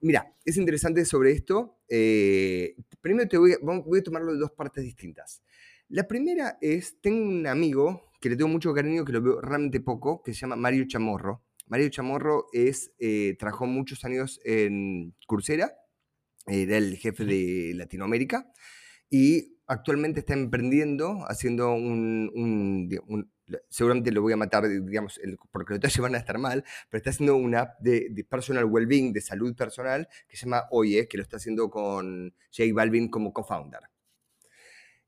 Mira, 0.00 0.34
es 0.44 0.56
interesante 0.58 1.04
sobre 1.06 1.32
esto. 1.32 1.78
eh, 1.88 2.76
primero 3.00 3.26
te 3.28 3.38
voy 3.38 3.52
a, 3.54 3.58
voy 3.62 3.98
a 4.00 4.02
tomarlo 4.02 4.32
de 4.34 4.38
dos 4.38 4.50
partes 4.52 4.84
distintas. 4.84 5.42
La 5.88 6.06
primera 6.06 6.58
es, 6.60 7.00
tengo 7.00 7.22
un 7.26 7.46
amigo 7.46 8.12
que 8.20 8.28
le 8.28 8.36
tengo 8.36 8.48
mucho 8.50 8.74
cariño, 8.74 9.04
que 9.06 9.12
lo 9.12 9.22
veo 9.22 9.40
realmente 9.40 9.80
poco, 9.80 10.22
que 10.22 10.34
se 10.34 10.40
llama 10.40 10.56
Mario 10.56 10.84
Chamorro. 10.86 11.42
Mario 11.66 11.88
Chamorro 11.88 12.46
es, 12.52 12.92
eh, 12.98 13.36
trabajó 13.38 13.64
muchos 13.66 14.04
años 14.04 14.38
en 14.44 15.14
Coursera, 15.26 15.74
era 16.46 16.76
el 16.76 16.96
jefe 16.96 17.24
de 17.24 17.72
Latinoamérica 17.74 18.52
y 19.08 19.56
actualmente 19.66 20.20
está 20.20 20.34
emprendiendo, 20.34 21.24
haciendo 21.28 21.72
un, 21.72 22.30
un- 22.34 22.88
un- 23.08 23.30
seguramente 23.68 24.12
lo 24.12 24.22
voy 24.22 24.32
a 24.32 24.36
matar, 24.36 24.68
digamos, 24.68 25.20
porque 25.50 25.74
los 25.74 25.80
detalles 25.80 25.98
van 26.00 26.14
a 26.14 26.18
estar 26.18 26.38
mal, 26.38 26.64
pero 26.88 26.98
está 26.98 27.10
haciendo 27.10 27.36
una 27.36 27.60
app 27.60 27.80
de, 27.80 28.08
de 28.10 28.24
personal 28.24 28.64
well-being, 28.64 29.12
de 29.12 29.20
salud 29.20 29.54
personal, 29.54 30.08
que 30.28 30.36
se 30.36 30.46
llama 30.46 30.64
Oye, 30.70 31.08
que 31.08 31.16
lo 31.16 31.22
está 31.22 31.36
haciendo 31.36 31.70
con 31.70 32.34
Jay 32.50 32.72
Balvin 32.72 33.08
como 33.08 33.32
co-founder. 33.32 33.80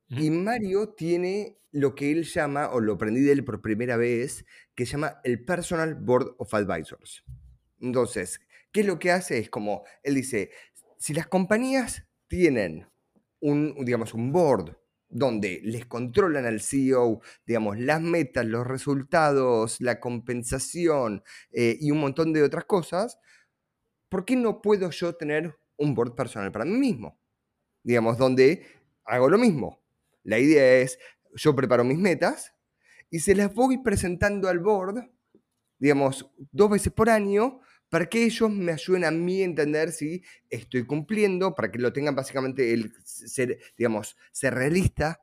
Y. 0.09 0.31
Mario 0.31 0.90
tiene 0.90 1.59
lo 1.70 1.94
que 1.94 2.12
él 2.12 2.24
llama, 2.24 2.68
o 2.70 2.81
lo 2.81 2.94
aprendí 2.94 3.22
de 3.22 3.33
él 3.33 3.44
por 3.44 3.62
primera 3.62 3.96
vez, 3.96 4.44
que 4.74 4.85
se 4.85 4.92
llama 4.92 5.20
el 5.24 5.42
Personal 5.44 5.94
Board 5.94 6.35
of 6.38 6.52
Advisors. 6.52 7.24
Entonces, 7.81 8.40
¿qué 8.72 8.81
es 8.81 8.87
lo 8.87 8.98
que 8.98 9.11
hace? 9.11 9.38
Es 9.38 9.48
como, 9.48 9.85
él 10.02 10.14
dice, 10.14 10.50
si 10.98 11.14
las 11.14 11.26
compañías 11.26 12.07
tienen 12.28 12.87
un, 13.40 13.74
digamos, 13.85 14.12
un 14.12 14.33
board 14.33 14.76
donde 15.12 15.61
les 15.62 15.87
controlan 15.87 16.46
al 16.46 16.61
CEO, 16.61 17.20
digamos, 17.46 17.79
las 17.79 18.01
metas, 18.01 18.46
los 18.46 18.66
resultados, 18.66 19.81
la 19.81 20.01
compensación 20.01 21.22
eh, 21.53 21.77
y 21.79 21.90
un 21.90 22.01
montón 22.01 22.33
de 22.33 22.42
otras 22.42 22.64
cosas, 22.64 23.18
¿por 24.09 24.25
qué 24.25 24.37
no 24.37 24.62
puedo 24.62 24.90
yo 24.90 25.14
tener 25.14 25.57
un 25.77 25.94
board 25.94 26.14
personal 26.14 26.51
para 26.51 26.64
mí 26.64 26.77
mismo? 26.77 27.18
Digamos, 27.83 28.16
donde 28.16 28.66
hago 29.05 29.29
lo 29.29 29.38
mismo. 29.38 29.83
La 30.25 30.38
idea 30.38 30.79
es, 30.79 30.98
yo 31.35 31.55
preparo 31.55 31.85
mis 31.85 31.98
metas 31.98 32.55
y 33.11 33.20
se 33.20 33.35
las 33.35 33.53
voy 33.53 33.79
presentando 33.79 34.48
al 34.48 34.61
board, 34.61 35.11
digamos, 35.79 36.31
dos 36.51 36.70
veces 36.70 36.92
por 36.92 37.11
año, 37.11 37.61
para 37.92 38.07
que 38.07 38.24
ellos 38.24 38.50
me 38.50 38.72
ayuden 38.72 39.05
a 39.05 39.11
mí 39.11 39.42
a 39.42 39.44
entender 39.44 39.92
si 39.92 40.22
estoy 40.48 40.87
cumpliendo, 40.87 41.55
para 41.55 41.70
que 41.70 41.78
lo 41.78 41.92
tengan 41.92 42.16
básicamente 42.16 42.72
el 42.72 42.90
ser, 43.05 43.59
digamos, 43.76 44.16
ser 44.33 44.55
realista, 44.55 45.20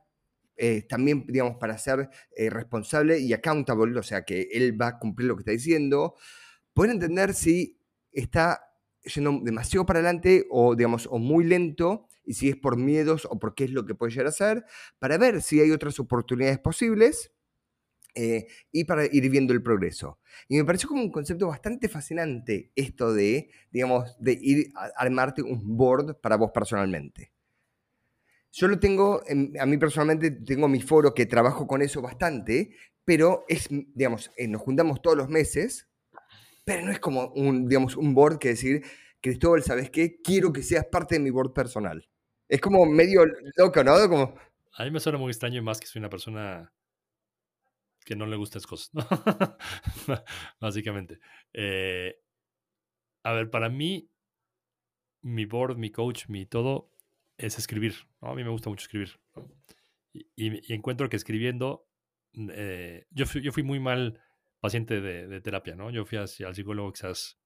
eh, 0.56 0.82
también, 0.88 1.24
digamos, 1.26 1.56
para 1.56 1.76
ser 1.78 2.08
eh, 2.36 2.48
responsable 2.48 3.18
y 3.18 3.32
accountable, 3.32 3.98
o 3.98 4.04
sea, 4.04 4.24
que 4.24 4.50
él 4.52 4.80
va 4.80 4.86
a 4.86 4.98
cumplir 5.00 5.26
lo 5.26 5.34
que 5.34 5.40
está 5.40 5.50
diciendo, 5.50 6.14
poder 6.72 6.92
entender 6.92 7.34
si 7.34 7.76
está 8.12 8.62
yendo 9.02 9.40
demasiado 9.42 9.84
para 9.84 9.98
adelante 9.98 10.46
o, 10.48 10.76
digamos, 10.76 11.08
o 11.10 11.18
muy 11.18 11.42
lento, 11.42 12.06
y 12.24 12.34
si 12.34 12.50
es 12.50 12.56
por 12.56 12.76
miedos 12.76 13.26
o 13.28 13.40
por 13.40 13.56
qué 13.56 13.64
es 13.64 13.72
lo 13.72 13.84
que 13.84 13.96
puede 13.96 14.12
llegar 14.12 14.28
a 14.28 14.32
ser, 14.32 14.64
para 15.00 15.18
ver 15.18 15.42
si 15.42 15.58
hay 15.60 15.72
otras 15.72 15.98
oportunidades 15.98 16.60
posibles 16.60 17.32
eh, 18.14 18.46
y 18.72 18.84
para 18.84 19.04
ir 19.06 19.28
viendo 19.30 19.52
el 19.52 19.62
progreso. 19.62 20.18
Y 20.48 20.56
me 20.56 20.64
pareció 20.64 20.88
como 20.88 21.02
un 21.02 21.10
concepto 21.12 21.48
bastante 21.48 21.88
fascinante 21.88 22.72
esto 22.76 23.12
de, 23.12 23.50
digamos, 23.70 24.16
de 24.20 24.38
ir 24.40 24.72
a 24.76 24.90
armarte 24.96 25.42
un 25.42 25.76
board 25.76 26.16
para 26.20 26.36
vos 26.36 26.50
personalmente. 26.52 27.32
Yo 28.52 28.66
lo 28.68 28.78
tengo, 28.80 29.22
en- 29.26 29.58
a 29.60 29.66
mí 29.66 29.78
personalmente 29.78 30.30
tengo 30.32 30.68
mi 30.68 30.80
foro 30.80 31.14
que 31.14 31.26
trabajo 31.26 31.66
con 31.66 31.82
eso 31.82 32.02
bastante, 32.02 32.74
pero 33.04 33.44
es, 33.48 33.68
digamos, 33.70 34.30
eh, 34.36 34.48
nos 34.48 34.60
juntamos 34.62 35.00
todos 35.02 35.16
los 35.16 35.28
meses, 35.28 35.88
pero 36.64 36.84
no 36.84 36.92
es 36.92 37.00
como 37.00 37.28
un, 37.34 37.68
digamos, 37.68 37.96
un 37.96 38.14
board 38.14 38.38
que 38.38 38.50
decir, 38.50 38.84
Cristóbal, 39.22 39.62
¿sabes 39.64 39.90
qué? 39.90 40.20
Quiero 40.22 40.52
que 40.52 40.62
seas 40.62 40.86
parte 40.86 41.16
de 41.16 41.20
mi 41.20 41.30
board 41.30 41.52
personal. 41.54 42.08
Es 42.48 42.60
como 42.60 42.86
medio 42.86 43.24
loco, 43.56 43.84
¿no? 43.84 44.08
Como, 44.08 44.34
A 44.78 44.84
mí 44.84 44.90
me 44.92 45.00
suena 45.00 45.18
muy 45.18 45.30
extraño 45.30 45.62
más 45.62 45.80
que 45.80 45.86
soy 45.86 46.00
una 46.00 46.10
persona 46.10 46.72
que 48.04 48.16
no 48.16 48.26
le 48.26 48.36
gustan 48.36 48.58
estas 48.58 48.66
cosas, 48.66 48.94
¿no? 48.94 49.06
Básicamente. 50.60 51.18
Eh, 51.52 52.20
a 53.22 53.32
ver, 53.32 53.50
para 53.50 53.68
mí, 53.68 54.10
mi 55.22 55.44
board, 55.44 55.76
mi 55.76 55.90
coach, 55.90 56.28
mi 56.28 56.46
todo 56.46 56.92
es 57.36 57.58
escribir. 57.58 57.94
A 58.20 58.34
mí 58.34 58.42
me 58.42 58.50
gusta 58.50 58.70
mucho 58.70 58.84
escribir. 58.84 59.20
Y, 60.36 60.72
encuentro 60.72 61.08
que 61.08 61.16
escribiendo, 61.16 61.86
eh, 62.34 63.06
yo, 63.10 63.26
fui, 63.26 63.42
yo 63.42 63.52
fui 63.52 63.62
muy 63.62 63.80
mal 63.80 64.20
paciente 64.60 65.00
de, 65.00 65.40
terapia, 65.40 65.74
¿no? 65.74 65.90
Yo 65.90 66.04
fui 66.04 66.18
al 66.18 66.28
psicólogo 66.28 66.92
quizás 66.92 67.38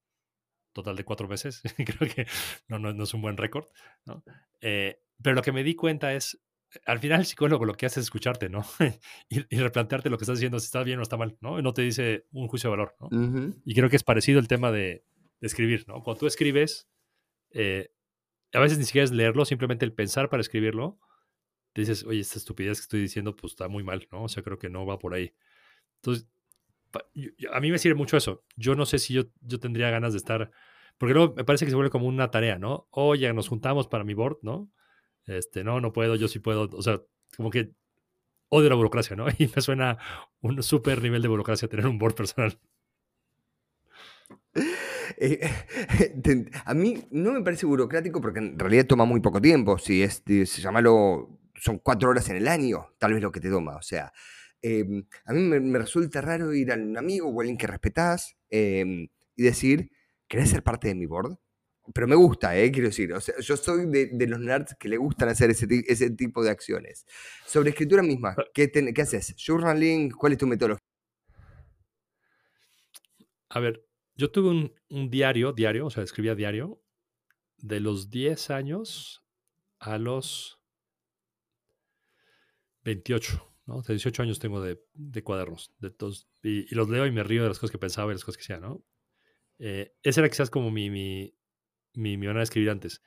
total 0.72 0.96
de 0.96 1.04
cuatro 1.04 1.28
veces. 1.28 1.62
Creo 1.76 2.12
que 2.12 2.26
no, 2.68 2.78
no, 2.78 2.92
no 2.92 3.04
es 3.04 3.14
un 3.14 3.22
buen 3.22 3.36
récord, 3.36 3.66
¿no? 4.04 4.24
Eh, 4.60 5.00
pero 5.22 5.36
lo 5.36 5.42
que 5.42 5.52
me 5.52 5.62
di 5.62 5.74
cuenta 5.74 6.12
es, 6.14 6.43
al 6.86 6.98
final 6.98 7.20
el 7.20 7.26
psicólogo 7.26 7.64
lo 7.64 7.74
que 7.74 7.86
hace 7.86 8.00
es 8.00 8.06
escucharte, 8.06 8.48
¿no? 8.48 8.64
y, 9.28 9.40
y 9.54 9.58
replantearte 9.60 10.10
lo 10.10 10.18
que 10.18 10.24
estás 10.24 10.38
diciendo, 10.38 10.58
si 10.58 10.66
está 10.66 10.82
bien 10.82 10.98
o 10.98 11.02
está 11.02 11.16
mal, 11.16 11.36
¿no? 11.40 11.58
Y 11.58 11.62
no 11.62 11.72
te 11.72 11.82
dice 11.82 12.26
un 12.32 12.48
juicio 12.48 12.70
de 12.70 12.76
valor, 12.76 12.94
¿no? 13.00 13.08
Y 13.64 13.74
creo 13.74 13.90
que 13.90 13.96
es 13.96 14.04
parecido 14.04 14.40
el 14.40 14.48
tema 14.48 14.70
de, 14.72 15.04
de 15.40 15.46
escribir, 15.46 15.84
¿no? 15.88 16.02
Cuando 16.02 16.20
tú 16.20 16.26
escribes, 16.26 16.88
eh, 17.50 17.90
a 18.52 18.60
veces 18.60 18.78
ni 18.78 18.84
siquiera 18.84 19.04
es 19.04 19.12
leerlo, 19.12 19.44
simplemente 19.44 19.84
el 19.84 19.92
pensar 19.92 20.28
para 20.28 20.40
escribirlo, 20.40 20.98
te 21.72 21.82
dices, 21.82 22.04
oye, 22.04 22.20
esta 22.20 22.38
estupidez 22.38 22.78
que 22.78 22.82
estoy 22.82 23.00
diciendo, 23.00 23.34
pues 23.34 23.52
está 23.52 23.68
muy 23.68 23.82
mal, 23.82 24.06
¿no? 24.12 24.24
O 24.24 24.28
sea, 24.28 24.42
creo 24.42 24.58
que 24.58 24.70
no 24.70 24.86
va 24.86 24.98
por 24.98 25.12
ahí. 25.14 25.34
Entonces, 25.96 26.28
a 27.52 27.60
mí 27.60 27.70
me 27.70 27.78
sirve 27.78 27.96
mucho 27.96 28.16
eso. 28.16 28.44
Yo 28.56 28.74
no 28.74 28.86
sé 28.86 28.98
si 28.98 29.14
yo, 29.14 29.24
yo 29.40 29.58
tendría 29.58 29.90
ganas 29.90 30.12
de 30.12 30.18
estar, 30.18 30.50
porque 30.98 31.14
luego 31.14 31.34
me 31.34 31.44
parece 31.44 31.64
que 31.64 31.70
se 31.70 31.76
vuelve 31.76 31.90
como 31.90 32.06
una 32.06 32.30
tarea, 32.30 32.58
¿no? 32.58 32.86
Oye, 32.90 33.32
nos 33.32 33.48
juntamos 33.48 33.88
para 33.88 34.04
mi 34.04 34.14
board, 34.14 34.38
¿no? 34.42 34.70
Este, 35.26 35.64
no, 35.64 35.80
no 35.80 35.92
puedo, 35.92 36.16
yo 36.16 36.28
sí 36.28 36.38
puedo. 36.38 36.68
O 36.72 36.82
sea, 36.82 37.00
como 37.36 37.50
que 37.50 37.72
odio 38.48 38.68
la 38.68 38.76
burocracia, 38.76 39.16
¿no? 39.16 39.26
Y 39.38 39.50
me 39.54 39.62
suena 39.62 39.98
un 40.40 40.62
súper 40.62 41.02
nivel 41.02 41.22
de 41.22 41.28
burocracia 41.28 41.68
tener 41.68 41.86
un 41.86 41.98
board 41.98 42.14
personal. 42.14 42.58
Eh, 45.18 45.50
a 46.64 46.74
mí 46.74 47.04
no 47.10 47.32
me 47.32 47.42
parece 47.42 47.66
burocrático 47.66 48.20
porque 48.20 48.38
en 48.38 48.58
realidad 48.58 48.86
toma 48.86 49.04
muy 49.04 49.20
poco 49.20 49.40
tiempo. 49.40 49.78
Si 49.78 50.02
es, 50.02 50.22
se 50.24 50.62
son 50.62 51.78
cuatro 51.78 52.10
horas 52.10 52.28
en 52.30 52.36
el 52.36 52.48
año, 52.48 52.88
tal 52.98 53.14
vez 53.14 53.22
lo 53.22 53.32
que 53.32 53.40
te 53.40 53.50
toma. 53.50 53.76
O 53.76 53.82
sea, 53.82 54.12
em, 54.62 55.04
a 55.24 55.32
mí 55.32 55.40
me, 55.40 55.78
resulta 55.78 56.20
raro 56.20 56.52
ir 56.54 56.72
a 56.72 56.74
un 56.76 56.96
amigo 56.96 57.28
o 57.28 57.40
alguien 57.40 57.56
que 57.56 57.66
respetás 57.66 58.36
em, 58.50 59.08
y 59.36 59.42
decir, 59.42 59.90
¿querés 60.28 60.50
ser 60.50 60.62
parte 60.62 60.88
de 60.88 60.94
mi 60.94 61.06
board? 61.06 61.38
Pero 61.92 62.06
me 62.08 62.14
gusta, 62.14 62.56
¿eh? 62.56 62.70
quiero 62.72 62.88
decir. 62.88 63.12
O 63.12 63.20
sea, 63.20 63.34
yo 63.40 63.56
soy 63.56 63.86
de, 63.86 64.06
de 64.12 64.26
los 64.26 64.40
nerds 64.40 64.74
que 64.78 64.88
le 64.88 64.96
gustan 64.96 65.28
hacer 65.28 65.50
ese, 65.50 65.66
ese 65.86 66.10
tipo 66.10 66.42
de 66.42 66.50
acciones. 66.50 67.06
Sobre 67.46 67.70
escritura 67.70 68.02
misma, 68.02 68.34
¿qué, 68.54 68.68
ten- 68.68 68.92
qué 68.94 69.02
haces? 69.02 69.34
¿Journaling? 69.38 70.10
¿Cuál 70.12 70.32
es 70.32 70.38
tu 70.38 70.46
metodología? 70.46 70.80
A 73.48 73.60
ver, 73.60 73.86
yo 74.16 74.30
tuve 74.30 74.50
un, 74.50 74.72
un 74.90 75.10
diario, 75.10 75.52
diario, 75.52 75.86
o 75.86 75.90
sea, 75.90 76.02
escribía 76.02 76.34
diario, 76.34 76.82
de 77.58 77.80
los 77.80 78.10
10 78.10 78.50
años 78.50 79.24
a 79.80 79.98
los 79.98 80.60
28, 82.84 83.54
¿no? 83.66 83.82
De 83.82 83.94
18 83.94 84.22
años 84.22 84.38
tengo 84.38 84.60
de, 84.60 84.80
de 84.94 85.22
cuadernos, 85.22 85.72
de 85.78 85.90
todos, 85.90 86.28
y, 86.42 86.70
y 86.70 86.74
los 86.74 86.88
leo 86.88 87.06
y 87.06 87.12
me 87.12 87.22
río 87.24 87.42
de 87.42 87.48
las 87.48 87.58
cosas 87.58 87.72
que 87.72 87.78
pensaba 87.78 88.10
y 88.10 88.14
las 88.14 88.24
cosas 88.24 88.36
que 88.38 88.42
hacía, 88.44 88.60
¿no? 88.60 88.84
Eh, 89.58 89.94
esa 90.02 90.20
era 90.22 90.30
quizás 90.30 90.50
como 90.50 90.70
mi, 90.70 90.90
mi, 90.90 91.34
mi, 91.94 92.16
mi 92.16 92.26
manera 92.26 92.40
de 92.40 92.44
escribir 92.44 92.70
antes. 92.70 93.00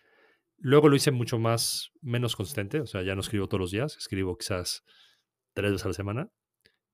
Luego 0.58 0.90
lo 0.90 0.96
hice 0.96 1.12
mucho 1.12 1.38
más, 1.38 1.92
menos 2.02 2.36
consistente, 2.36 2.80
o 2.80 2.88
sea, 2.88 3.04
ya 3.04 3.14
no 3.14 3.22
escribo 3.22 3.48
todos 3.48 3.62
los 3.62 3.72
días, 3.72 3.96
escribo 3.98 4.38
quizás 4.38 4.84
tres 5.54 5.72
veces 5.72 5.86
a 5.86 5.90
la 5.90 5.94
semana, 5.94 6.32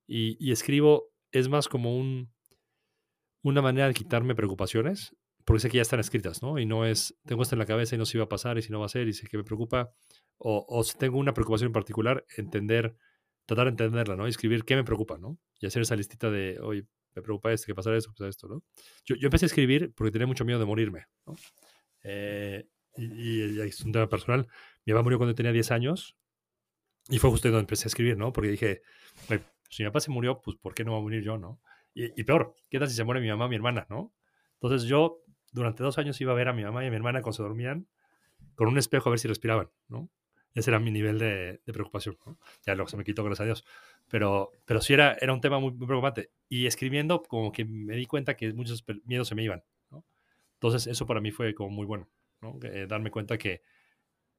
y, 0.05 0.35
y 0.45 0.51
escribo, 0.51 1.13
es 1.31 1.47
más 1.47 1.69
como 1.69 1.97
un, 1.97 2.33
una 3.41 3.61
manera 3.61 3.87
de 3.87 3.93
quitarme 3.93 4.35
preocupaciones, 4.35 5.15
porque 5.45 5.61
sé 5.61 5.69
que 5.69 5.77
ya 5.77 5.81
están 5.81 5.99
escritas, 5.99 6.41
¿no? 6.41 6.59
Y 6.59 6.65
no 6.65 6.85
es, 6.85 7.17
tengo 7.25 7.43
esto 7.43 7.55
en 7.55 7.59
la 7.59 7.65
cabeza 7.65 7.95
y 7.95 7.97
no 7.97 8.05
sé 8.05 8.13
si 8.13 8.17
va 8.17 8.25
a 8.25 8.29
pasar 8.29 8.57
y 8.57 8.61
si 8.61 8.71
no 8.71 8.79
va 8.79 8.85
a 8.85 8.89
ser 8.89 9.07
y 9.07 9.13
sé 9.13 9.27
que 9.27 9.37
me 9.37 9.43
preocupa, 9.43 9.91
o, 10.37 10.65
o 10.67 10.83
si 10.83 10.97
tengo 10.97 11.17
una 11.17 11.33
preocupación 11.33 11.67
en 11.67 11.73
particular, 11.73 12.25
entender, 12.37 12.95
tratar 13.45 13.65
de 13.65 13.71
entenderla, 13.71 14.15
¿no? 14.15 14.25
Y 14.27 14.29
escribir 14.29 14.63
qué 14.65 14.75
me 14.75 14.83
preocupa, 14.83 15.17
¿no? 15.17 15.37
Y 15.59 15.67
hacer 15.67 15.81
esa 15.81 15.95
listita 15.95 16.29
de, 16.29 16.59
oye, 16.61 16.85
me 17.15 17.21
preocupa 17.21 17.51
esto, 17.51 17.67
que 17.67 17.75
pasará 17.75 17.97
esto, 17.97 18.09
que 18.09 18.13
pasará 18.13 18.29
esto, 18.29 18.47
¿no? 18.47 18.63
Yo, 19.05 19.15
yo 19.15 19.27
empecé 19.27 19.45
a 19.45 19.47
escribir 19.47 19.93
porque 19.95 20.11
tenía 20.11 20.27
mucho 20.27 20.45
miedo 20.45 20.59
de 20.59 20.65
morirme, 20.65 21.05
¿no? 21.25 21.35
Eh, 22.03 22.67
y, 22.97 23.05
y- 23.57 23.61
es 23.61 23.81
un 23.81 23.91
tema 23.91 24.07
personal. 24.09 24.47
Mi 24.85 24.93
mamá 24.93 25.03
murió 25.03 25.17
cuando 25.19 25.35
tenía 25.35 25.51
10 25.51 25.71
años 25.71 26.15
Y 27.09 27.19
fue 27.19 27.29
justo 27.29 27.49
donde 27.49 27.61
empecé 27.61 27.85
a 27.85 27.89
escribir, 27.89 28.17
¿no? 28.17 28.31
Porque 28.31 28.49
dije, 28.49 28.81
"Güey, 29.27 29.41
si 29.69 29.83
mi 29.83 29.89
papá 29.89 29.99
se 29.99 30.11
murió, 30.11 30.41
pues 30.41 30.57
¿por 30.57 30.73
qué 30.73 30.83
no 30.85 30.93
va 30.93 30.99
a 30.99 31.01
morir 31.01 31.21
yo, 31.23 31.37
no? 31.37 31.61
Y, 31.93 32.19
y 32.19 32.23
peor, 32.23 32.55
¿qué 32.69 32.79
tal 32.79 32.89
si 32.89 32.95
se 32.95 33.03
muere 33.03 33.21
mi 33.21 33.27
mamá 33.29 33.47
mi 33.47 33.55
hermana, 33.55 33.85
no? 33.89 34.13
Entonces 34.55 34.87
yo 34.87 35.19
durante 35.51 35.83
dos 35.83 35.97
años 35.97 36.19
iba 36.21 36.31
a 36.31 36.35
ver 36.35 36.47
a 36.47 36.53
mi 36.53 36.63
mamá 36.63 36.83
y 36.83 36.87
a 36.87 36.89
mi 36.89 36.95
hermana 36.95 37.21
cuando 37.21 37.35
se 37.37 37.43
dormían 37.43 37.87
con 38.55 38.67
un 38.67 38.77
espejo 38.77 39.09
a 39.09 39.11
ver 39.11 39.19
si 39.19 39.27
respiraban, 39.27 39.69
¿no? 39.87 40.09
Ese 40.55 40.71
era 40.71 40.79
mi 40.79 40.91
nivel 40.91 41.19
de, 41.19 41.61
de 41.65 41.73
preocupación, 41.73 42.17
¿no? 42.25 42.39
Ya 42.65 42.75
luego 42.75 42.89
se 42.89 42.97
me 42.97 43.03
quitó, 43.03 43.23
gracias 43.23 43.41
a 43.41 43.45
Dios. 43.45 43.65
Pero, 44.09 44.51
pero 44.65 44.81
sí 44.81 44.93
era, 44.93 45.13
era 45.21 45.33
un 45.33 45.41
tema 45.41 45.59
muy, 45.59 45.71
muy 45.73 45.87
preocupante. 45.87 46.31
Y 46.49 46.67
escribiendo, 46.67 47.23
como 47.23 47.51
que 47.51 47.65
me 47.65 47.95
di 47.95 48.05
cuenta 48.05 48.35
que 48.37 48.53
muchos 48.53 48.83
miedos 49.05 49.27
se 49.29 49.35
me 49.35 49.43
iban. 49.43 49.63
Entonces 50.63 50.87
eso 50.87 51.05
para 51.05 51.21
mí 51.21 51.31
fue 51.31 51.53
como 51.53 51.69
muy 51.71 51.85
bueno, 51.85 52.09
¿no? 52.41 52.57
Eh, 52.63 52.87
darme 52.87 53.11
cuenta 53.11 53.37
que, 53.37 53.61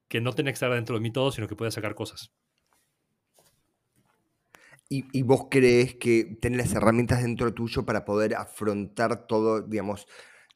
que 0.08 0.20
no 0.20 0.32
tenía 0.34 0.52
que 0.52 0.56
estar 0.56 0.72
dentro 0.72 0.96
de 0.96 1.02
mí 1.02 1.12
todo, 1.12 1.32
sino 1.32 1.48
que 1.48 1.56
podía 1.56 1.70
sacar 1.72 1.94
cosas. 1.94 2.32
¿Y, 4.88 5.06
y 5.18 5.22
vos 5.22 5.48
crees 5.50 5.94
que 5.96 6.36
tenés 6.40 6.58
las 6.58 6.74
herramientas 6.74 7.22
dentro 7.22 7.52
tuyo 7.54 7.84
para 7.86 8.04
poder 8.04 8.34
afrontar 8.34 9.26
todo, 9.26 9.62
digamos, 9.62 10.06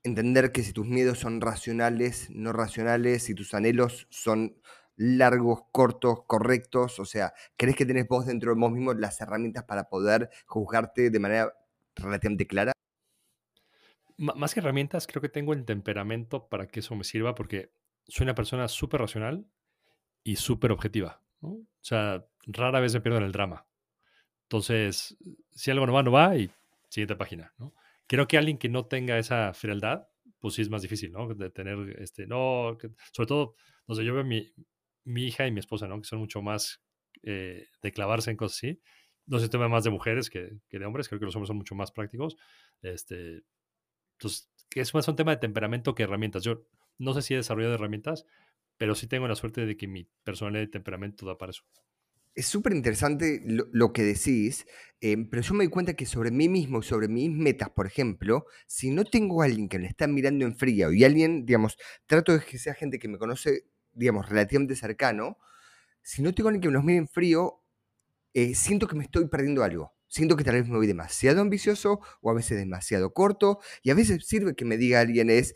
entender 0.05 0.53
que 0.53 0.63
si 0.63 0.73
tus 0.73 0.87
miedos 0.87 1.19
son 1.19 1.41
racionales, 1.41 2.29
no 2.31 2.53
racionales, 2.53 3.25
si 3.25 3.35
tus 3.35 3.55
anhelos 3.55 4.07
son 4.11 4.61
largos, 4.97 5.61
cortos, 5.73 6.25
correctos, 6.27 6.99
o 7.01 7.05
sea, 7.05 7.33
¿crees 7.57 7.77
que 7.77 7.87
tenés 7.87 8.07
vos 8.09 8.27
dentro 8.27 8.55
de 8.55 8.61
vos 8.61 8.73
mismo 8.73 8.93
las 8.95 9.21
herramientas 9.21 9.65
para 9.65 9.89
poder 9.89 10.31
juzgarte 10.47 11.11
de 11.11 11.21
manera 11.21 11.55
relativamente 11.97 12.47
clara? 12.47 12.73
Más 14.19 14.53
que 14.53 14.61
herramientas, 14.61 15.07
creo 15.07 15.23
que 15.23 15.29
tengo 15.29 15.53
el 15.53 15.65
temperamento 15.65 16.49
para 16.49 16.67
que 16.67 16.81
eso 16.81 16.97
me 16.97 17.05
sirva, 17.05 17.37
porque 17.37 17.73
soy 18.09 18.25
una 18.25 18.35
persona 18.35 18.67
súper 18.67 19.01
racional 19.01 19.47
y 20.25 20.37
súper 20.37 20.73
objetiva, 20.73 21.23
¿no? 21.41 21.51
O 21.51 21.67
sea, 21.83 22.27
rara 22.47 22.81
vez 22.81 22.95
me 22.95 23.01
pierdo 23.01 23.19
en 23.19 23.25
el 23.27 23.33
drama. 23.33 23.67
Entonces, 24.45 25.17
si 25.53 25.71
algo 25.71 25.87
no 25.87 25.93
va, 25.95 26.03
no 26.03 26.13
va 26.13 26.37
y 26.37 26.51
siguiente 26.91 27.17
página, 27.17 27.55
¿no? 27.59 27.75
Creo 28.07 28.29
que 28.29 28.39
alguien 28.39 28.59
que 28.59 28.69
no 28.69 28.87
tenga 28.87 29.19
esa 29.19 29.55
frialdad, 29.55 30.09
pues 30.41 30.55
sí 30.55 30.63
es 30.63 30.71
más 30.71 30.83
difícil, 30.83 31.13
¿no? 31.13 31.29
De 31.35 31.51
tener, 31.51 31.97
este, 32.01 32.27
no, 32.27 32.77
que- 32.81 32.91
sobre 33.13 33.29
todo, 33.29 33.55
no 33.89 33.95
sé, 33.97 34.05
yo 34.05 34.15
veo 34.15 34.25
mi, 34.25 34.53
mi 35.05 35.25
hija 35.27 35.47
y 35.47 35.53
mi 35.53 35.61
esposa, 35.61 35.89
¿no? 35.89 36.01
Que 36.01 36.07
son 36.09 36.19
mucho 36.21 36.43
más 36.43 36.83
eh, 37.23 37.67
de 37.83 37.93
clavarse 37.93 38.31
en 38.31 38.37
cosas 38.37 38.59
así. 38.59 38.81
No 39.27 39.39
sé, 39.39 39.49
tema 39.49 39.69
más 39.69 39.85
de 39.85 39.91
mujeres 39.91 40.31
que, 40.31 40.59
que 40.69 40.79
de 40.79 40.87
hombres, 40.87 41.09
creo 41.09 41.19
que 41.21 41.27
los 41.27 41.37
hombres 41.37 41.49
son 41.49 41.57
mucho 41.59 41.75
más 41.75 41.93
prácticos. 41.93 42.37
Este, 42.83 43.43
entonces, 44.19 44.51
que 44.69 44.81
es 44.81 44.93
más 44.95 45.07
un 45.07 45.17
tema 45.17 45.31
de 45.31 45.37
temperamento 45.39 45.95
que 45.95 46.03
herramientas. 46.03 46.43
Yo 46.43 46.67
no 46.99 47.15
sé 47.15 47.23
si 47.23 47.35
he 47.35 47.37
desarrollado 47.37 47.75
herramientas, 47.75 48.27
pero 48.77 48.95
sí 48.95 49.07
tengo 49.07 49.29
la 49.29 49.37
suerte 49.37 49.65
de 49.65 49.77
que 49.77 49.87
mi 49.87 50.09
personalidad 50.25 50.65
y 50.65 50.71
temperamento 50.71 51.25
da 51.25 51.39
para 51.39 51.51
eso. 51.51 51.63
Es 52.35 52.47
súper 52.47 52.73
interesante 52.73 53.43
lo, 53.45 53.93
que 53.93 54.03
decís, 54.03 54.67
eh, 55.01 55.17
pero 55.29 55.43
yo 55.43 55.55
me 55.55 55.65
doy 55.65 55.71
cuenta 55.71 55.95
que 55.95 56.07
sobre 56.07 56.31
mí 56.31 56.49
mismo 56.49 56.83
sobre 56.83 57.09
mis 57.09 57.31
metas, 57.31 57.71
por 57.71 57.87
ejemplo, 57.87 58.47
si 58.67 58.91
no 58.91 59.05
tengo 59.05 59.43
a 59.43 59.47
alguien 59.47 59.69
que 59.69 59.79
me 59.79 59.87
está 59.87 60.07
mirando 60.07 60.45
en 60.45 60.57
frío 60.57 60.93
y 60.93 61.03
alguien, 61.03 61.47
digamos, 61.47 61.79
trato 62.07 62.33
de 62.33 62.45
que 62.45 62.59
sea 62.59 62.75
gente 62.75 63.01
que 63.01 63.09
me 63.09 63.19
conoce, 63.19 63.65
digamos, 63.93 64.29
relativamente 64.29 64.77
cercano, 64.77 65.39
si 66.03 66.23
no 66.23 66.33
tengo 66.33 66.49
a 66.49 66.51
alguien 66.51 66.63
que 66.63 66.71
los 66.71 66.85
mire 66.85 66.99
en 66.99 67.09
frío, 67.09 67.61
eh, 68.35 68.55
siento 68.55 68.87
que 68.87 68.95
me 68.95 69.05
estoy 69.05 69.27
perdiendo 69.27 69.65
algo. 69.65 69.98
Siento 70.09 70.37
que 70.37 70.45
tal 70.45 70.55
vez 70.57 70.69
me 70.69 70.77
voy 70.77 70.87
demasiado 70.87 71.41
ambicioso 71.43 72.01
o 72.23 72.31
a 72.31 72.35
veces 72.35 72.59
demasiado 72.59 73.13
corto 73.13 73.61
y 73.83 73.91
a 73.91 73.95
veces 73.95 74.27
sirve 74.27 74.55
que 74.57 74.65
me 74.65 74.77
diga 74.79 75.01
alguien 75.01 75.31
es, 75.31 75.55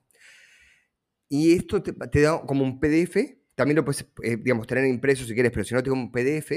Y 1.31 1.55
esto 1.55 1.83
te, 1.83 1.93
te 1.93 2.21
da 2.21 2.43
como 2.45 2.65
un 2.65 2.79
PDF, 2.81 3.40
también 3.61 3.77
lo 3.77 3.85
puedes, 3.85 4.07
eh, 4.23 4.39
digamos, 4.39 4.67
tener 4.67 4.87
impreso 4.87 5.27
si 5.27 5.35
quieres, 5.35 5.53
pero 5.53 5.65
si 5.65 5.75
no, 5.75 5.83
tengo 5.83 5.95
un 5.95 6.11
PDF, 6.11 6.51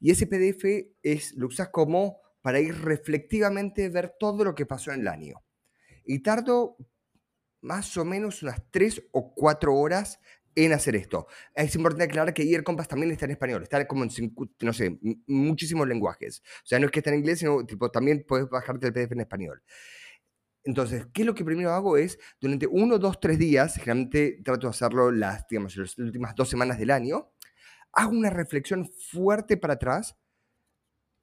y 0.00 0.10
ese 0.10 0.26
PDF 0.26 0.90
es, 1.00 1.34
lo 1.34 1.46
usas 1.46 1.68
como 1.68 2.20
para 2.40 2.58
ir 2.58 2.74
reflectivamente 2.82 3.88
ver 3.88 4.16
todo 4.18 4.42
lo 4.42 4.52
que 4.52 4.66
pasó 4.66 4.90
en 4.90 5.02
el 5.02 5.06
año. 5.06 5.36
Y 6.04 6.18
tardo 6.18 6.76
más 7.60 7.96
o 7.96 8.04
menos 8.04 8.42
unas 8.42 8.60
3 8.72 9.04
o 9.12 9.32
4 9.36 9.72
horas 9.72 10.18
en 10.56 10.72
hacer 10.72 10.96
esto. 10.96 11.28
Es 11.54 11.76
importante 11.76 12.06
aclarar 12.06 12.34
que 12.34 12.42
Ear 12.42 12.64
Compass 12.64 12.88
también 12.88 13.12
está 13.12 13.26
en 13.26 13.30
español, 13.30 13.62
está 13.62 13.86
como 13.86 14.02
en, 14.02 14.10
no 14.62 14.72
sé, 14.72 14.98
muchísimos 15.28 15.86
lenguajes. 15.86 16.42
O 16.64 16.66
sea, 16.66 16.80
no 16.80 16.86
es 16.86 16.90
que 16.90 16.98
está 16.98 17.10
en 17.10 17.20
inglés, 17.20 17.38
sino 17.38 17.64
tipo, 17.64 17.88
también 17.88 18.24
puedes 18.26 18.48
bajarte 18.48 18.88
el 18.88 18.92
PDF 18.92 19.12
en 19.12 19.20
español. 19.20 19.62
Entonces, 20.64 21.06
¿qué 21.12 21.22
es 21.22 21.26
lo 21.26 21.34
que 21.34 21.44
primero 21.44 21.72
hago? 21.72 21.96
Es, 21.96 22.18
durante 22.40 22.66
uno, 22.66 22.98
dos, 22.98 23.18
tres 23.20 23.38
días, 23.38 23.74
generalmente 23.74 24.40
trato 24.44 24.68
de 24.68 24.70
hacerlo 24.70 25.10
las, 25.10 25.46
digamos, 25.48 25.76
las 25.76 25.98
últimas 25.98 26.34
dos 26.36 26.48
semanas 26.48 26.78
del 26.78 26.90
año, 26.90 27.30
hago 27.92 28.12
una 28.12 28.30
reflexión 28.30 28.88
fuerte 29.10 29.56
para 29.56 29.74
atrás 29.74 30.16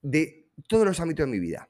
de 0.02 0.50
todos 0.68 0.86
los 0.86 1.00
ámbitos 1.00 1.26
de 1.26 1.32
mi 1.32 1.40
vida. 1.40 1.70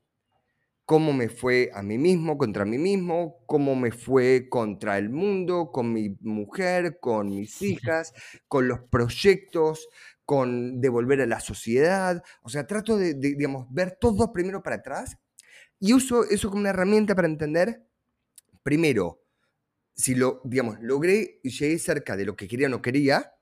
Cómo 0.86 1.14
me 1.14 1.30
fue 1.30 1.70
a 1.76 1.84
mí 1.84 2.00
mismo, 2.00 2.38
contra 2.40 2.66
mí 2.66 2.80
mismo, 2.80 3.44
cómo 3.46 3.76
me 3.76 3.92
fue 3.92 4.50
contra 4.50 4.98
el 4.98 5.12
mundo, 5.12 5.72
con 5.72 5.94
mi 5.94 6.18
mujer, 6.22 6.98
con 7.00 7.30
mis 7.30 7.62
hijas, 7.62 8.12
con 8.48 8.68
los 8.68 8.80
proyectos, 8.90 9.88
con 10.26 10.82
devolver 10.82 11.22
a 11.22 11.28
la 11.28 11.40
sociedad. 11.40 12.24
O 12.42 12.50
sea, 12.50 12.66
trato 12.66 12.98
de, 12.98 13.14
de, 13.14 13.36
digamos, 13.36 13.68
ver 13.70 14.00
todo 14.02 14.34
primero 14.34 14.64
para 14.64 14.78
atrás 14.78 15.18
y 15.80 15.94
uso 15.94 16.24
eso 16.24 16.50
como 16.50 16.62
una 16.62 16.70
herramienta 16.70 17.16
para 17.16 17.28
entender, 17.28 17.86
primero, 18.64 19.24
si 19.94 20.16
lo, 20.16 20.42
digamos, 20.44 20.80
logré 20.82 21.40
y 21.44 21.50
llegué 21.50 21.78
cerca 21.80 22.16
de 22.16 22.26
lo 22.26 22.36
que 22.36 22.48
quería 22.48 22.68
o 22.68 22.70
no 22.70 22.82
quería. 22.82 23.34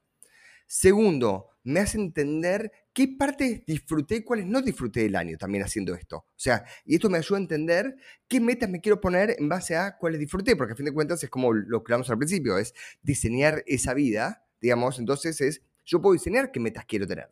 Segundo, 0.65 1.49
me 1.63 1.81
hace 1.81 1.97
entender 1.97 2.71
qué 2.93 3.09
partes 3.09 3.65
disfruté 3.65 4.17
y 4.17 4.23
cuáles 4.23 4.45
no 4.45 4.61
disfruté 4.61 5.01
del 5.01 5.15
año 5.15 5.37
también 5.37 5.63
haciendo 5.63 5.93
esto. 5.93 6.17
O 6.17 6.25
sea, 6.35 6.65
y 6.85 6.95
esto 6.95 7.09
me 7.09 7.17
ayuda 7.17 7.37
a 7.37 7.41
entender 7.41 7.95
qué 8.27 8.39
metas 8.39 8.69
me 8.69 8.81
quiero 8.81 9.01
poner 9.01 9.35
en 9.37 9.49
base 9.49 9.75
a 9.75 9.97
cuáles 9.97 10.19
disfruté, 10.19 10.55
porque 10.55 10.73
a 10.73 10.75
fin 10.75 10.85
de 10.85 10.93
cuentas 10.93 11.23
es 11.23 11.29
como 11.29 11.53
lo 11.53 11.83
que 11.83 11.91
hablamos 11.91 12.09
al 12.09 12.17
principio, 12.17 12.57
es 12.57 12.73
diseñar 13.01 13.63
esa 13.67 13.93
vida, 13.93 14.45
digamos, 14.61 14.97
entonces 14.97 15.41
es, 15.41 15.61
yo 15.85 16.01
puedo 16.01 16.13
diseñar 16.13 16.51
qué 16.51 16.59
metas 16.59 16.85
quiero 16.85 17.05
tener. 17.05 17.27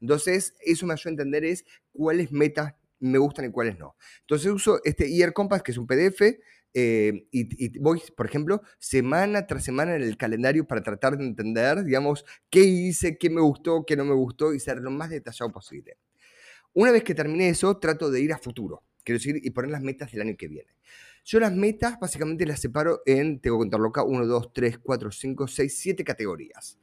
Entonces, 0.00 0.54
eso 0.60 0.86
me 0.86 0.94
ayuda 0.94 1.10
a 1.10 1.12
entender 1.12 1.44
es 1.44 1.64
cuáles 1.92 2.32
metas 2.32 2.74
me 3.00 3.18
gustan 3.18 3.46
y 3.46 3.50
cuáles 3.50 3.78
no. 3.78 3.96
Entonces 4.20 4.50
uso 4.52 4.80
este 4.84 5.06
Ear 5.16 5.32
Compass, 5.32 5.62
que 5.62 5.72
es 5.72 5.78
un 5.78 5.86
PDF, 5.86 6.40
eh, 6.72 7.26
y, 7.32 7.64
y 7.66 7.78
voy, 7.80 8.00
por 8.16 8.26
ejemplo, 8.26 8.62
semana 8.78 9.46
tras 9.46 9.64
semana 9.64 9.96
en 9.96 10.02
el 10.02 10.16
calendario 10.16 10.66
para 10.66 10.82
tratar 10.82 11.18
de 11.18 11.24
entender, 11.26 11.82
digamos, 11.84 12.24
qué 12.48 12.60
hice, 12.60 13.18
qué 13.18 13.28
me 13.30 13.40
gustó, 13.40 13.84
qué 13.84 13.96
no 13.96 14.04
me 14.04 14.14
gustó 14.14 14.54
y 14.54 14.60
ser 14.60 14.78
lo 14.78 14.90
más 14.90 15.10
detallado 15.10 15.50
posible. 15.52 15.96
Una 16.72 16.92
vez 16.92 17.02
que 17.02 17.14
terminé 17.14 17.48
eso, 17.48 17.76
trato 17.78 18.10
de 18.10 18.20
ir 18.20 18.32
a 18.32 18.38
futuro, 18.38 18.84
quiero 19.02 19.18
decir, 19.18 19.40
y 19.42 19.50
poner 19.50 19.70
las 19.70 19.82
metas 19.82 20.12
del 20.12 20.20
año 20.22 20.36
que 20.36 20.48
viene. 20.48 20.70
Yo 21.24 21.40
las 21.40 21.52
metas 21.52 21.98
básicamente 22.00 22.46
las 22.46 22.60
separo 22.60 23.02
en, 23.06 23.40
tengo 23.40 23.56
que 23.58 23.62
contarlo 23.62 23.88
acá, 23.88 24.04
1, 24.04 24.26
2, 24.26 24.52
3, 24.52 24.78
4, 24.78 25.10
5, 25.10 25.46
6, 25.48 25.76
7 25.78 26.04
categorías. 26.04 26.78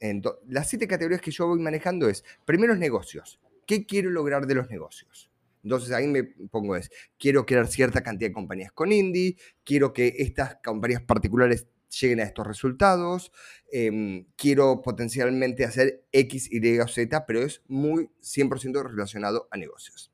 Ento- 0.00 0.38
las 0.48 0.68
siete 0.68 0.86
categorías 0.86 1.20
que 1.20 1.30
yo 1.32 1.46
voy 1.48 1.60
manejando 1.60 2.08
es, 2.08 2.24
primero 2.44 2.72
es 2.74 2.78
negocios. 2.78 3.40
¿Qué 3.66 3.84
quiero 3.86 4.10
lograr 4.10 4.46
de 4.46 4.54
los 4.54 4.70
negocios? 4.70 5.30
Entonces 5.68 5.92
ahí 5.92 6.06
me 6.06 6.24
pongo 6.24 6.76
es, 6.76 6.90
quiero 7.18 7.44
crear 7.44 7.66
cierta 7.68 8.02
cantidad 8.02 8.30
de 8.30 8.34
compañías 8.34 8.72
con 8.72 8.90
Indie, 8.90 9.36
quiero 9.64 9.92
que 9.92 10.14
estas 10.18 10.56
compañías 10.64 11.02
particulares 11.02 11.66
lleguen 12.00 12.20
a 12.20 12.22
estos 12.24 12.46
resultados, 12.46 13.30
em, 13.70 14.26
quiero 14.36 14.80
potencialmente 14.80 15.64
hacer 15.66 16.06
X, 16.10 16.48
Y 16.50 16.78
o 16.80 16.88
Z, 16.88 17.26
pero 17.26 17.42
es 17.42 17.60
muy 17.68 18.10
100% 18.20 18.82
relacionado 18.82 19.46
a 19.50 19.58
negocios. 19.58 20.10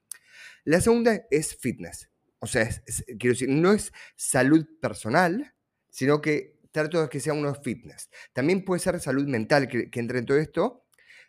La 0.64 0.80
segunda 0.80 1.24
es 1.30 1.56
fitness. 1.56 2.10
O 2.40 2.46
sea, 2.48 2.62
es- 2.62 2.82
es- 2.86 3.04
quiero 3.18 3.34
decir, 3.34 3.48
no 3.48 3.72
es 3.72 3.92
salud 4.16 4.66
personal, 4.80 5.54
sino 5.88 6.20
que 6.20 6.56
trato 6.72 7.00
de 7.00 7.08
que 7.08 7.20
sea 7.20 7.32
uno 7.32 7.54
fitness. 7.54 8.10
También 8.32 8.64
puede 8.64 8.80
ser 8.80 8.98
salud 8.98 9.26
mental 9.28 9.68
que, 9.68 9.90
que 9.90 10.00
entre 10.00 10.18
en 10.18 10.26
todo 10.26 10.38
esto, 10.38 10.83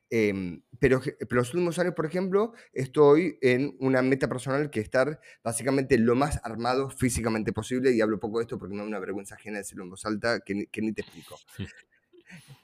em, 0.09 0.61
pero, 0.79 1.01
pero 1.01 1.41
los 1.41 1.53
últimos 1.53 1.79
años, 1.79 1.93
por 1.93 2.05
ejemplo, 2.05 2.53
estoy 2.73 3.37
en 3.41 3.75
una 3.79 4.01
meta 4.01 4.27
personal 4.27 4.69
que 4.69 4.79
es 4.79 4.85
estar 4.85 5.19
básicamente 5.43 5.97
lo 5.97 6.15
más 6.15 6.39
armado 6.43 6.89
físicamente 6.89 7.53
posible, 7.53 7.91
y 7.91 8.01
hablo 8.01 8.19
poco 8.19 8.39
de 8.39 8.43
esto 8.43 8.57
porque 8.59 8.75
me 8.75 8.81
da 8.81 8.87
una 8.87 8.99
vergüenza 8.99 9.35
ajena 9.35 9.59
decirlo 9.59 9.83
en 9.83 9.91
voz 9.91 10.05
alta 10.05 10.39
que 10.41 10.67
que 10.67 10.81
ni 10.81 10.93
te 10.93 11.01
explico. 11.01 11.37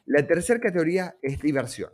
La 0.06 0.26
tercera 0.28 0.60
categoría 0.60 1.16
es 1.22 1.40
diversión. 1.42 1.92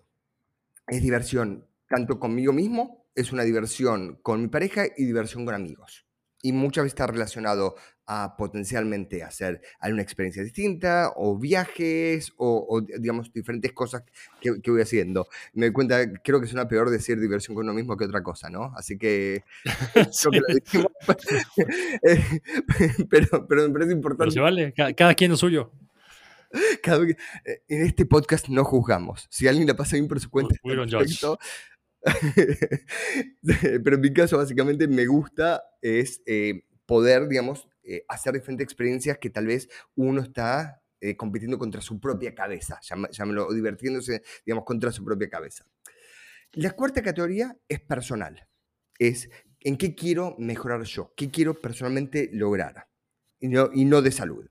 Es 0.87 1.01
diversión 1.01 1.67
tanto 1.89 2.19
conmigo 2.19 2.53
mismo, 2.53 3.05
es 3.15 3.31
una 3.31 3.43
diversión 3.43 4.15
con 4.21 4.41
mi 4.41 4.47
pareja 4.47 4.85
y 4.95 5.05
diversión 5.05 5.45
con 5.45 5.53
amigos. 5.53 6.06
Y 6.43 6.51
muchas 6.53 6.83
veces 6.83 6.93
está 6.93 7.07
relacionado 7.07 7.75
a 8.09 8.37
potencialmente 8.37 9.21
hacer 9.21 9.59
alguna 9.79 10.01
experiencia 10.01 10.41
distinta, 10.41 11.11
o 11.15 11.37
viajes, 11.37 12.31
o, 12.37 12.65
o, 12.69 12.81
digamos, 12.81 13.33
diferentes 13.33 13.73
cosas 13.73 14.03
que, 14.39 14.61
que 14.61 14.71
voy 14.71 14.81
haciendo. 14.81 15.27
Me 15.53 15.65
doy 15.65 15.73
cuenta, 15.73 15.99
creo 16.23 16.39
que 16.39 16.47
suena 16.47 16.67
peor 16.69 16.89
decir 16.89 17.19
diversión 17.19 17.53
con 17.55 17.65
uno 17.65 17.73
mismo 17.73 17.97
que 17.97 18.05
otra 18.05 18.23
cosa, 18.23 18.49
¿no? 18.49 18.71
Así 18.77 18.97
que 18.97 19.43
creo 20.21 20.61
que 20.71 20.77
lo. 20.79 20.91
Eh, 22.03 22.41
pero, 23.09 23.45
pero 23.47 23.63
me 23.63 23.73
parece 23.73 23.87
Pero 23.89 23.91
importante. 23.91 24.31
se 24.33 24.39
vale, 24.39 24.73
ca- 24.73 24.93
cada, 24.93 25.13
quien 25.13 25.31
lo 25.31 25.37
suyo. 25.37 25.71
Cada 26.81 27.03
eh, 27.03 27.15
en 27.67 27.85
este 27.85 28.05
podcast 28.05 28.47
no 28.47 28.63
juzgamos. 28.63 29.27
Si 29.29 29.47
alguien 29.49 29.67
la 29.67 29.75
pasa 29.75 29.97
bien 29.97 30.07
por 30.07 30.19
su 30.21 30.29
cuenta, 30.29 30.55
perfecto. 30.63 31.39
Pero 33.83 33.95
en 33.95 34.01
mi 34.01 34.13
caso, 34.13 34.37
básicamente, 34.37 34.87
me 34.87 35.05
gusta 35.05 35.63
es 35.81 36.21
eh, 36.25 36.63
poder, 36.85 37.27
digamos, 37.27 37.67
eh, 37.83 38.03
hacer 38.07 38.33
diferentes 38.33 38.65
experiencias 38.65 39.17
que 39.17 39.29
tal 39.29 39.47
vez 39.47 39.69
uno 39.95 40.21
está 40.21 40.81
eh, 40.99 41.15
compitiendo 41.15 41.57
contra 41.57 41.81
su 41.81 41.99
propia 41.99 42.33
cabeza, 42.33 42.79
llámelo, 43.11 43.47
o 43.47 43.53
divirtiéndose, 43.53 44.23
digamos, 44.45 44.65
contra 44.65 44.91
su 44.91 45.03
propia 45.05 45.29
cabeza. 45.29 45.65
La 46.53 46.71
cuarta 46.71 47.01
categoría 47.01 47.55
es 47.67 47.79
personal. 47.81 48.47
Es 48.97 49.29
en 49.59 49.77
qué 49.77 49.95
quiero 49.95 50.35
mejorar 50.39 50.83
yo, 50.83 51.13
qué 51.15 51.29
quiero 51.29 51.61
personalmente 51.61 52.29
lograr, 52.33 52.87
y 53.39 53.47
no, 53.47 53.69
y 53.73 53.85
no 53.85 54.01
de 54.01 54.11
salud. 54.11 54.49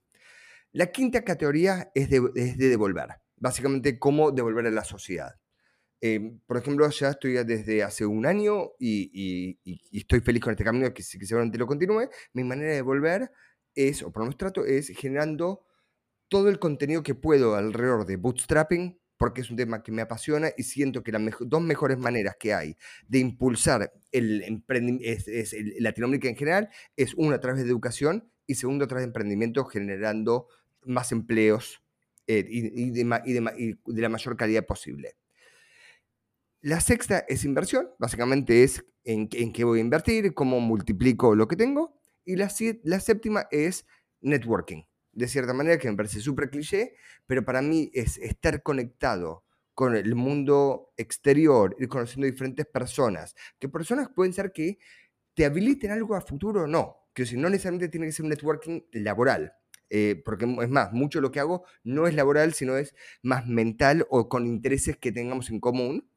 La 0.72 0.86
quinta 0.92 1.24
categoría 1.24 1.90
es 1.94 2.10
de, 2.10 2.30
es 2.36 2.58
de 2.58 2.68
devolver, 2.68 3.08
básicamente 3.36 3.98
cómo 3.98 4.30
devolver 4.30 4.66
a 4.66 4.70
la 4.70 4.84
sociedad. 4.84 5.36
Eh, 6.00 6.38
por 6.46 6.58
ejemplo, 6.58 6.88
ya 6.90 7.10
estoy 7.10 7.32
desde 7.44 7.82
hace 7.82 8.04
un 8.06 8.26
año 8.26 8.72
y, 8.78 9.10
y- 9.12 9.58
y- 9.64 9.98
estoy 9.98 10.20
feliz 10.20 10.42
con 10.42 10.52
este 10.52 10.64
camino, 10.64 10.86
que, 10.88 10.94
que 11.02 11.26
seguramente 11.26 11.58
lo 11.58 11.66
continúe. 11.66 12.08
Mi 12.34 12.44
manera 12.44 12.70
de 12.70 12.76
devolver 12.76 13.30
es, 13.74 14.02
o 14.02 14.12
por 14.12 14.20
lo 14.22 14.26
menos 14.26 14.36
trato, 14.38 14.64
es 14.64 14.88
generando 14.88 15.64
todo 16.28 16.48
el 16.48 16.58
contenido 16.58 17.02
que 17.02 17.14
puedo 17.14 17.54
alrededor 17.54 18.06
de 18.06 18.16
bootstrapping, 18.16 18.98
porque 19.16 19.40
es 19.40 19.50
un 19.50 19.56
tema 19.56 19.82
que 19.82 19.92
me 19.92 20.02
apasiona 20.02 20.50
y 20.56 20.62
siento 20.64 21.02
que 21.02 21.12
las 21.12 21.22
mejo- 21.22 21.44
dos 21.46 21.62
mejores 21.62 21.98
maneras 21.98 22.36
que 22.38 22.52
hay 22.52 22.76
de 23.08 23.18
impulsar 23.18 23.92
el 24.12 24.42
emprendimiento, 24.42 25.06
es, 25.30 25.52
el- 25.54 25.74
Latinoamérica 25.80 26.28
en 26.28 26.36
general, 26.36 26.68
es 26.96 27.14
una 27.14 27.36
a 27.36 27.40
través 27.40 27.62
de 27.64 27.70
educación 27.70 28.30
y 28.46 28.54
segundo 28.56 28.84
a 28.84 28.88
través 28.88 29.02
de 29.04 29.08
emprendimiento 29.08 29.64
generando 29.64 30.48
más 30.84 31.12
empleos 31.12 31.82
eh, 32.26 32.44
y, 32.48 32.82
y 32.88 32.90
de, 32.90 33.20
y 33.24 33.32
de 33.32 33.52
y 33.56 33.92
de 33.94 34.02
la 34.02 34.08
mayor 34.08 34.36
calidad 34.36 34.66
posible. 34.66 35.16
La 36.62 36.80
sexta 36.80 37.24
es 37.28 37.44
inversión, 37.44 37.90
básicamente 37.98 38.62
es 38.64 38.84
en, 39.04 39.28
qué- 39.28 39.64
voy 39.64 39.78
a 39.78 39.82
invertir, 39.82 40.34
cómo 40.34 40.60
multiplico 40.60 41.34
lo 41.34 41.46
que 41.48 41.56
tengo. 41.56 42.00
Y 42.24 42.36
la, 42.36 42.50
la 42.82 43.00
séptima 43.00 43.46
es 43.50 43.86
networking, 44.20 44.82
de 45.12 45.28
cierta 45.28 45.52
manera 45.52 45.78
que 45.78 45.88
me 45.90 45.96
parece 45.96 46.20
súper 46.20 46.50
cliché, 46.50 46.94
pero 47.26 47.44
para 47.44 47.62
mí 47.62 47.90
es 47.94 48.18
estar 48.18 48.62
conectado 48.62 49.44
con 49.74 49.94
el 49.94 50.14
mundo 50.16 50.92
exterior, 50.96 51.76
ir 51.78 51.88
conociendo 51.88 52.26
diferentes 52.26 52.66
personas, 52.66 53.34
que 53.60 53.68
personas 53.68 54.08
pueden 54.14 54.32
ser 54.32 54.50
que 54.52 54.78
te 55.34 55.44
habiliten 55.44 55.90
algo 55.90 56.14
a 56.14 56.20
futuro 56.20 56.62
o 56.62 56.66
no, 56.66 56.96
que 57.14 57.26
si 57.26 57.36
no 57.36 57.48
necesariamente 57.50 57.88
tiene 57.88 58.06
que 58.06 58.12
ser 58.12 58.24
un 58.24 58.30
networking 58.30 58.82
laboral. 58.92 59.52
eh, 59.90 60.20
porque 60.24 60.44
es 60.46 60.68
más, 60.68 60.92
mucho 60.92 61.20
lo 61.20 61.30
que 61.30 61.38
hago 61.38 61.64
no 61.84 62.08
es 62.08 62.14
laboral, 62.14 62.54
sino 62.54 62.76
es 62.76 62.92
más 63.22 63.46
mental 63.46 64.04
o 64.10 64.28
con 64.28 64.46
intereses 64.46 64.96
que 64.96 65.12
tengamos 65.12 65.48
en 65.50 65.60
común 65.60 66.08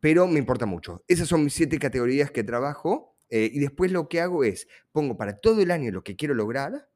pero 0.00 0.26
me 0.26 0.38
importa 0.38 0.66
mucho. 0.66 1.04
Esas 1.08 1.28
son 1.28 1.44
mis 1.44 1.54
siete 1.54 1.78
categorías 1.78 2.30
que 2.30 2.44
trabajo 2.44 3.16
eh, 3.28 3.50
y 3.52 3.58
después 3.58 3.92
lo 3.92 4.08
que 4.08 4.20
hago 4.20 4.44
es 4.44 4.68
pongo 4.92 5.16
para 5.16 5.38
todo 5.38 5.60
el 5.62 5.70
año 5.70 5.90
lo 5.90 6.04
que 6.04 6.16
quiero 6.16 6.34
lograr 6.34 6.88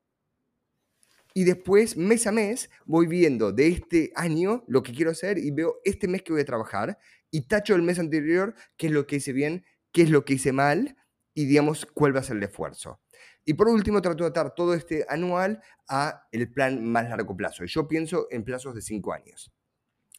y 1.32 1.44
después 1.44 1.96
mes 1.96 2.26
a 2.28 2.32
mes 2.32 2.70
voy 2.86 3.06
viendo 3.08 3.52
de 3.52 3.66
este 3.66 4.12
año 4.14 4.64
lo 4.68 4.82
que 4.82 4.92
quiero 4.92 5.10
hacer 5.10 5.36
y 5.38 5.50
veo 5.50 5.80
este 5.84 6.06
mes 6.06 6.22
que 6.22 6.32
voy 6.32 6.42
a 6.42 6.46
trabajar 6.46 6.98
y 7.30 7.42
tacho 7.42 7.74
el 7.74 7.82
mes 7.82 7.98
anterior 7.98 8.54
qué 8.76 8.86
es 8.86 8.92
lo 8.92 9.06
que 9.06 9.16
hice 9.16 9.32
bien, 9.32 9.64
qué 9.92 10.02
es 10.02 10.10
lo 10.10 10.24
que 10.24 10.34
hice 10.34 10.52
mal 10.52 10.96
y 11.34 11.46
digamos 11.46 11.86
cuál 11.86 12.14
va 12.14 12.20
a 12.20 12.22
ser 12.22 12.36
el 12.36 12.44
esfuerzo. 12.44 13.00
Y 13.44 13.54
por 13.54 13.68
último 13.68 14.00
trato 14.00 14.22
de 14.24 14.30
atar 14.30 14.54
todo 14.54 14.74
este 14.74 15.04
anual 15.08 15.60
a 15.88 16.26
el 16.30 16.50
plan 16.50 16.84
más 16.84 17.08
largo 17.08 17.36
plazo. 17.36 17.64
Yo 17.64 17.88
pienso 17.88 18.28
en 18.30 18.44
plazos 18.44 18.74
de 18.74 18.80
cinco 18.80 19.12
años. 19.12 19.52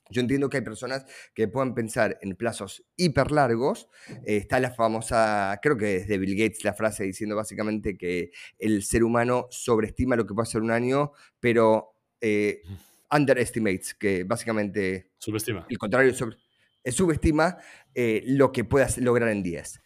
Yo 0.09 0.21
entiendo 0.21 0.49
que 0.49 0.57
hay 0.57 0.63
personas 0.63 1.05
que 1.33 1.47
puedan 1.47 1.73
pensar 1.73 2.17
en 2.21 2.35
plazos 2.35 2.85
hiper 2.95 3.31
largos. 3.31 3.89
Eh, 4.25 4.37
está 4.37 4.59
la 4.59 4.71
famosa, 4.71 5.59
creo 5.61 5.77
que 5.77 5.97
es 5.97 6.07
de 6.07 6.17
Bill 6.19 6.35
Gates 6.37 6.63
la 6.63 6.73
frase 6.73 7.03
diciendo 7.05 7.35
básicamente 7.35 7.97
que 7.97 8.31
el 8.59 8.83
ser 8.83 9.03
humano 9.03 9.47
sobreestima 9.49 10.15
lo 10.15 10.25
que 10.27 10.33
puede 10.35 10.47
hacer 10.47 10.61
un 10.61 10.71
año, 10.71 11.11
pero 11.39 11.93
eh, 12.21 12.61
underestimates, 13.11 13.93
que 13.95 14.23
básicamente 14.23 15.11
Subestima. 15.17 15.65
el 15.69 15.77
contrario, 15.77 16.13
sobre- 16.13 16.37
eh, 16.83 16.91
subestima 16.91 17.57
eh, 17.93 18.23
lo 18.25 18.51
que 18.51 18.63
puedas 18.63 18.97
lograr 18.97 19.29
en 19.29 19.41
10. 19.43 19.81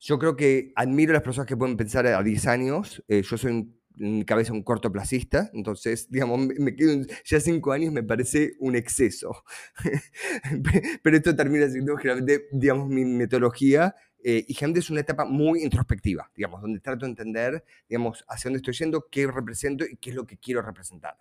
Yo 0.00 0.18
creo 0.18 0.36
que 0.36 0.72
admiro 0.74 1.12
a 1.12 1.14
las 1.14 1.22
personas 1.22 1.46
que 1.46 1.56
pueden 1.56 1.76
pensar 1.76 2.06
a 2.06 2.22
10 2.22 2.46
años. 2.46 3.02
yo 3.08 3.22
soy 3.38 3.52
un- 3.52 3.80
cabeza 4.26 4.52
un 4.52 4.62
cortoplacista, 4.62 5.50
entonces, 5.52 6.10
digamos, 6.10 6.38
me, 6.40 6.74
quedo 6.74 7.04
ya 7.24 7.40
5 7.40 7.72
años 7.72 7.92
me 7.92 8.02
parece 8.02 8.54
un 8.60 8.74
exceso. 8.76 9.44
Pe- 10.64 11.00
Pero 11.02 11.16
esto 11.16 11.34
termina 11.36 11.68
siendo 11.68 11.96
generalmente, 11.96 12.48
digamos, 12.52 12.88
mi 12.88 13.04
metodología 13.04 13.94
eh, 14.24 14.44
y 14.46 14.54
generalmente 14.54 14.80
es 14.80 14.90
una 14.90 15.00
etapa 15.00 15.24
muy 15.24 15.62
introspectiva, 15.62 16.30
digamos, 16.34 16.62
donde 16.62 16.80
trato 16.80 17.06
de 17.06 17.10
entender, 17.10 17.64
digamos, 17.88 18.24
hacia 18.28 18.48
dónde 18.48 18.58
estoy 18.58 18.74
yendo, 18.74 19.08
qué 19.10 19.26
represento 19.26 19.84
y 19.84 19.96
qué 19.96 20.10
es 20.10 20.16
lo 20.16 20.26
que 20.26 20.38
quiero 20.38 20.62
representar. 20.62 21.16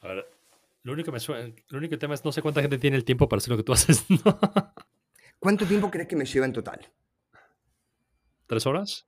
A 0.00 0.08
ver, 0.08 0.26
lo 0.82 0.92
único, 0.92 1.06
que 1.06 1.12
me 1.12 1.20
suena, 1.20 1.54
lo 1.68 1.78
único 1.78 1.98
tema 1.98 2.14
es 2.14 2.24
no 2.24 2.32
sé 2.32 2.42
cuánta 2.42 2.60
gente 2.60 2.78
tiene 2.78 2.96
el 2.96 3.04
tiempo 3.04 3.28
para 3.28 3.38
hacer 3.38 3.50
lo 3.50 3.56
que 3.56 3.62
tú 3.62 3.72
haces. 3.74 4.04
¿no? 4.10 4.38
¿Cuánto 5.38 5.64
tiempo 5.66 5.90
crees 5.90 6.08
que 6.08 6.16
me 6.16 6.24
lleva 6.24 6.46
en 6.46 6.52
total? 6.52 6.92
¿Tres 8.46 8.66
horas? 8.66 9.06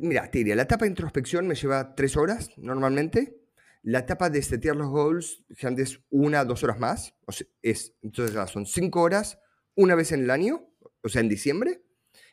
Mira, 0.00 0.30
te 0.30 0.38
diría, 0.38 0.56
la 0.56 0.62
etapa 0.62 0.84
de 0.84 0.90
introspección 0.90 1.46
me 1.46 1.54
lleva 1.54 1.94
tres 1.94 2.16
horas 2.16 2.50
normalmente. 2.56 3.38
La 3.82 4.00
etapa 4.00 4.30
de 4.30 4.42
setear 4.42 4.76
los 4.76 4.88
goals 4.88 5.44
es 5.48 6.00
una, 6.10 6.44
dos 6.44 6.62
horas 6.62 6.78
más. 6.78 7.14
Es, 7.62 7.94
entonces 8.02 8.50
son 8.50 8.66
cinco 8.66 9.02
horas 9.02 9.38
una 9.74 9.94
vez 9.94 10.12
en 10.12 10.20
el 10.22 10.30
año, 10.30 10.68
o 11.02 11.08
sea, 11.08 11.20
en 11.20 11.28
diciembre. 11.28 11.82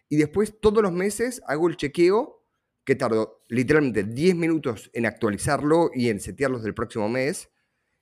Y 0.09 0.17
después 0.17 0.59
todos 0.59 0.83
los 0.83 0.91
meses 0.91 1.41
hago 1.47 1.67
el 1.67 1.77
chequeo 1.77 2.39
que 2.83 2.95
tardo 2.95 3.43
literalmente 3.47 4.03
10 4.03 4.35
minutos 4.35 4.89
en 4.93 5.05
actualizarlo 5.05 5.91
y 5.93 6.09
en 6.09 6.19
setearlos 6.19 6.63
del 6.63 6.73
próximo 6.73 7.07
mes. 7.07 7.49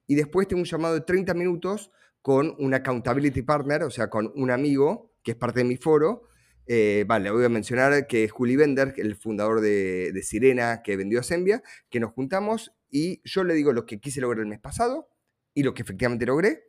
Y 0.07 0.15
después 0.15 0.47
tengo 0.47 0.61
un 0.61 0.65
llamado 0.65 0.93
de 0.93 1.01
30 1.01 1.33
minutos 1.33 1.91
con 2.21 2.55
un 2.59 2.73
accountability 2.73 3.41
partner, 3.41 3.83
o 3.83 3.89
sea, 3.89 4.09
con 4.09 4.31
un 4.35 4.51
amigo 4.51 5.13
que 5.23 5.31
es 5.31 5.37
parte 5.37 5.59
de 5.59 5.65
mi 5.65 5.75
foro. 5.75 6.23
Eh, 6.69 7.05
vale, 7.07 7.31
voy 7.31 7.45
a 7.45 7.49
mencionar 7.49 8.07
que 8.07 8.25
es 8.25 8.31
Juli 8.31 8.57
Bender, 8.57 8.93
el 8.97 9.15
fundador 9.15 9.61
de, 9.61 10.19
Sirena 10.21 10.81
que 10.83 10.97
vendió 10.97 11.21
a 11.21 11.23
Sembia, 11.23 11.63
que 11.89 12.01
nos 12.01 12.11
juntamos 12.11 12.73
y 12.89 13.21
yo 13.23 13.45
le 13.45 13.53
digo 13.53 13.71
lo 13.71 13.85
que 13.85 13.99
quise 13.99 14.19
lograr 14.19 14.41
el 14.41 14.47
mes 14.47 14.59
pasado 14.59 15.09
y 15.53 15.63
lo 15.63 15.73
que 15.73 15.81
efectivamente 15.81 16.25
logré. 16.25 16.65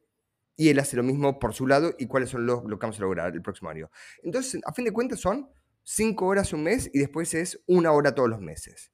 Y 0.56 0.70
él 0.70 0.78
hace 0.78 0.96
lo 0.96 1.02
mismo 1.02 1.38
por 1.38 1.54
su 1.54 1.66
lado 1.66 1.94
y 1.98 2.06
cuáles 2.06 2.30
son 2.30 2.46
los, 2.46 2.64
lo 2.64 2.78
que 2.78 2.86
vamos 2.86 2.98
a 2.98 3.02
lograr 3.02 3.32
el 3.32 3.42
próximo 3.42 3.70
año. 3.70 3.90
Entonces, 4.22 4.60
a 4.64 4.72
fin 4.72 4.84
de 4.84 4.92
cuentas, 4.92 5.20
son 5.20 5.48
cinco 5.84 6.26
horas 6.26 6.52
un 6.52 6.64
mes 6.64 6.90
y 6.92 6.98
después 6.98 7.32
es 7.34 7.62
una 7.66 7.92
hora 7.92 8.14
todos 8.14 8.28
los 8.28 8.40
meses. 8.40 8.92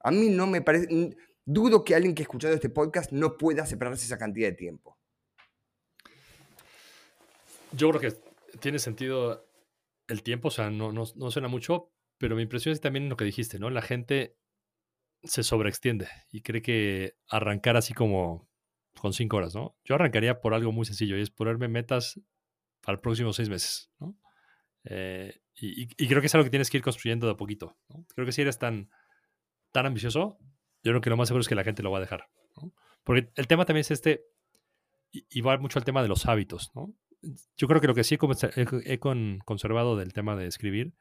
A 0.00 0.10
mí 0.10 0.28
no 0.28 0.46
me 0.46 0.62
parece. 0.62 1.16
Dudo 1.44 1.82
que 1.82 1.94
alguien 1.94 2.14
que 2.14 2.22
escuchando 2.22 2.54
este 2.54 2.68
podcast 2.68 3.10
no 3.10 3.36
pueda 3.36 3.66
separarse 3.66 4.04
esa 4.04 4.18
cantidad 4.18 4.48
de 4.48 4.54
tiempo. 4.54 4.98
Yo 7.72 7.90
creo 7.90 8.00
que 8.00 8.20
tiene 8.60 8.78
sentido 8.78 9.47
el 10.08 10.22
tiempo, 10.22 10.48
o 10.48 10.50
sea, 10.50 10.70
no, 10.70 10.92
no, 10.92 11.04
no 11.16 11.30
suena 11.30 11.48
mucho, 11.48 11.92
pero 12.18 12.36
mi 12.36 12.42
impresión 12.42 12.72
es 12.72 12.80
también 12.80 13.08
lo 13.08 13.16
que 13.16 13.24
dijiste, 13.24 13.58
¿no? 13.58 13.70
La 13.70 13.82
gente 13.82 14.36
se 15.22 15.42
sobreextiende 15.42 16.08
y 16.30 16.42
cree 16.42 16.62
que 16.62 17.16
arrancar 17.28 17.76
así 17.76 17.94
como 17.94 18.48
con 19.00 19.12
cinco 19.12 19.36
horas, 19.38 19.54
¿no? 19.54 19.76
Yo 19.84 19.96
arrancaría 19.96 20.40
por 20.40 20.54
algo 20.54 20.72
muy 20.72 20.86
sencillo 20.86 21.16
y 21.16 21.22
es 21.22 21.30
ponerme 21.30 21.68
metas 21.68 22.20
para 22.82 22.94
los 22.96 23.02
próximos 23.02 23.36
seis 23.36 23.48
meses, 23.48 23.90
¿no? 24.00 24.16
Eh, 24.84 25.40
y, 25.56 25.84
y- 25.84 26.08
creo 26.08 26.20
que 26.20 26.26
es 26.28 26.34
algo 26.34 26.44
que 26.44 26.50
tienes 26.50 26.70
que 26.70 26.78
ir 26.78 26.82
construyendo 26.84 27.26
de 27.26 27.34
a 27.34 27.36
poquito, 27.36 27.78
¿no? 27.88 28.06
Creo 28.14 28.26
que 28.26 28.32
si 28.32 28.42
eres 28.42 28.58
tan, 28.58 28.90
tan 29.72 29.86
ambicioso, 29.86 30.38
yo 30.82 30.92
creo 30.92 31.00
que 31.00 31.10
lo 31.10 31.16
más 31.16 31.28
seguro 31.28 31.42
es 31.42 31.48
que 31.48 31.54
la 31.54 31.64
gente 31.64 31.82
lo 31.82 31.90
va 31.90 31.98
a 31.98 32.02
dejar. 32.02 32.28
¿no? 32.56 32.72
Porque 33.04 33.30
el 33.36 33.46
tema 33.46 33.64
también 33.64 33.82
es 33.82 33.90
este, 33.90 34.24
y, 35.12 35.26
y 35.30 35.40
va 35.40 35.58
mucho 35.58 35.78
al 35.78 35.84
tema 35.84 36.02
de 36.02 36.08
los 36.08 36.26
hábitos. 36.26 36.70
¿no? 36.74 36.94
Yo 37.56 37.66
creo 37.66 37.80
que 37.80 37.86
lo 37.88 37.94
que 37.94 38.04
sí 38.04 38.16
he, 38.16 38.98
conservado 39.44 39.96
del 39.96 40.12
tema 40.12 40.36
de 40.36 40.46
escribir 40.46 40.94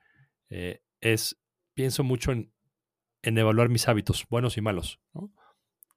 eh, 0.49 0.81
es, 0.99 1.39
pienso 1.73 2.03
mucho 2.03 2.31
en, 2.31 2.51
en 3.21 3.37
evaluar 3.37 3.69
mis 3.69 3.87
hábitos, 3.87 4.25
buenos 4.29 4.57
y 4.57 4.61
malos. 4.61 4.99
¿no? 5.13 5.31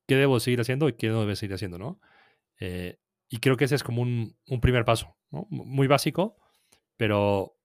¿Qué 0.07 0.17
debo 0.17 0.41
seguir 0.41 0.61
haciendo 0.61 0.89
y 0.89 0.95
qué 0.95 1.09
no 1.09 1.21
debo 1.21 1.35
seguir 1.37 1.55
haciendo? 1.55 1.79
¿no? 1.79 2.01
Eh, 2.59 2.99
y 3.29 3.39
creo 3.39 3.57
que 3.57 3.65
ese 3.65 3.77
es 3.77 3.83
como 3.83 4.03
un, 4.03 4.37
un 4.47 4.61
primer 4.61 4.85
paso, 4.85 5.17
¿no? 5.31 5.47
Muy 5.51 5.87
básico, 5.87 6.37
pero 6.97 7.57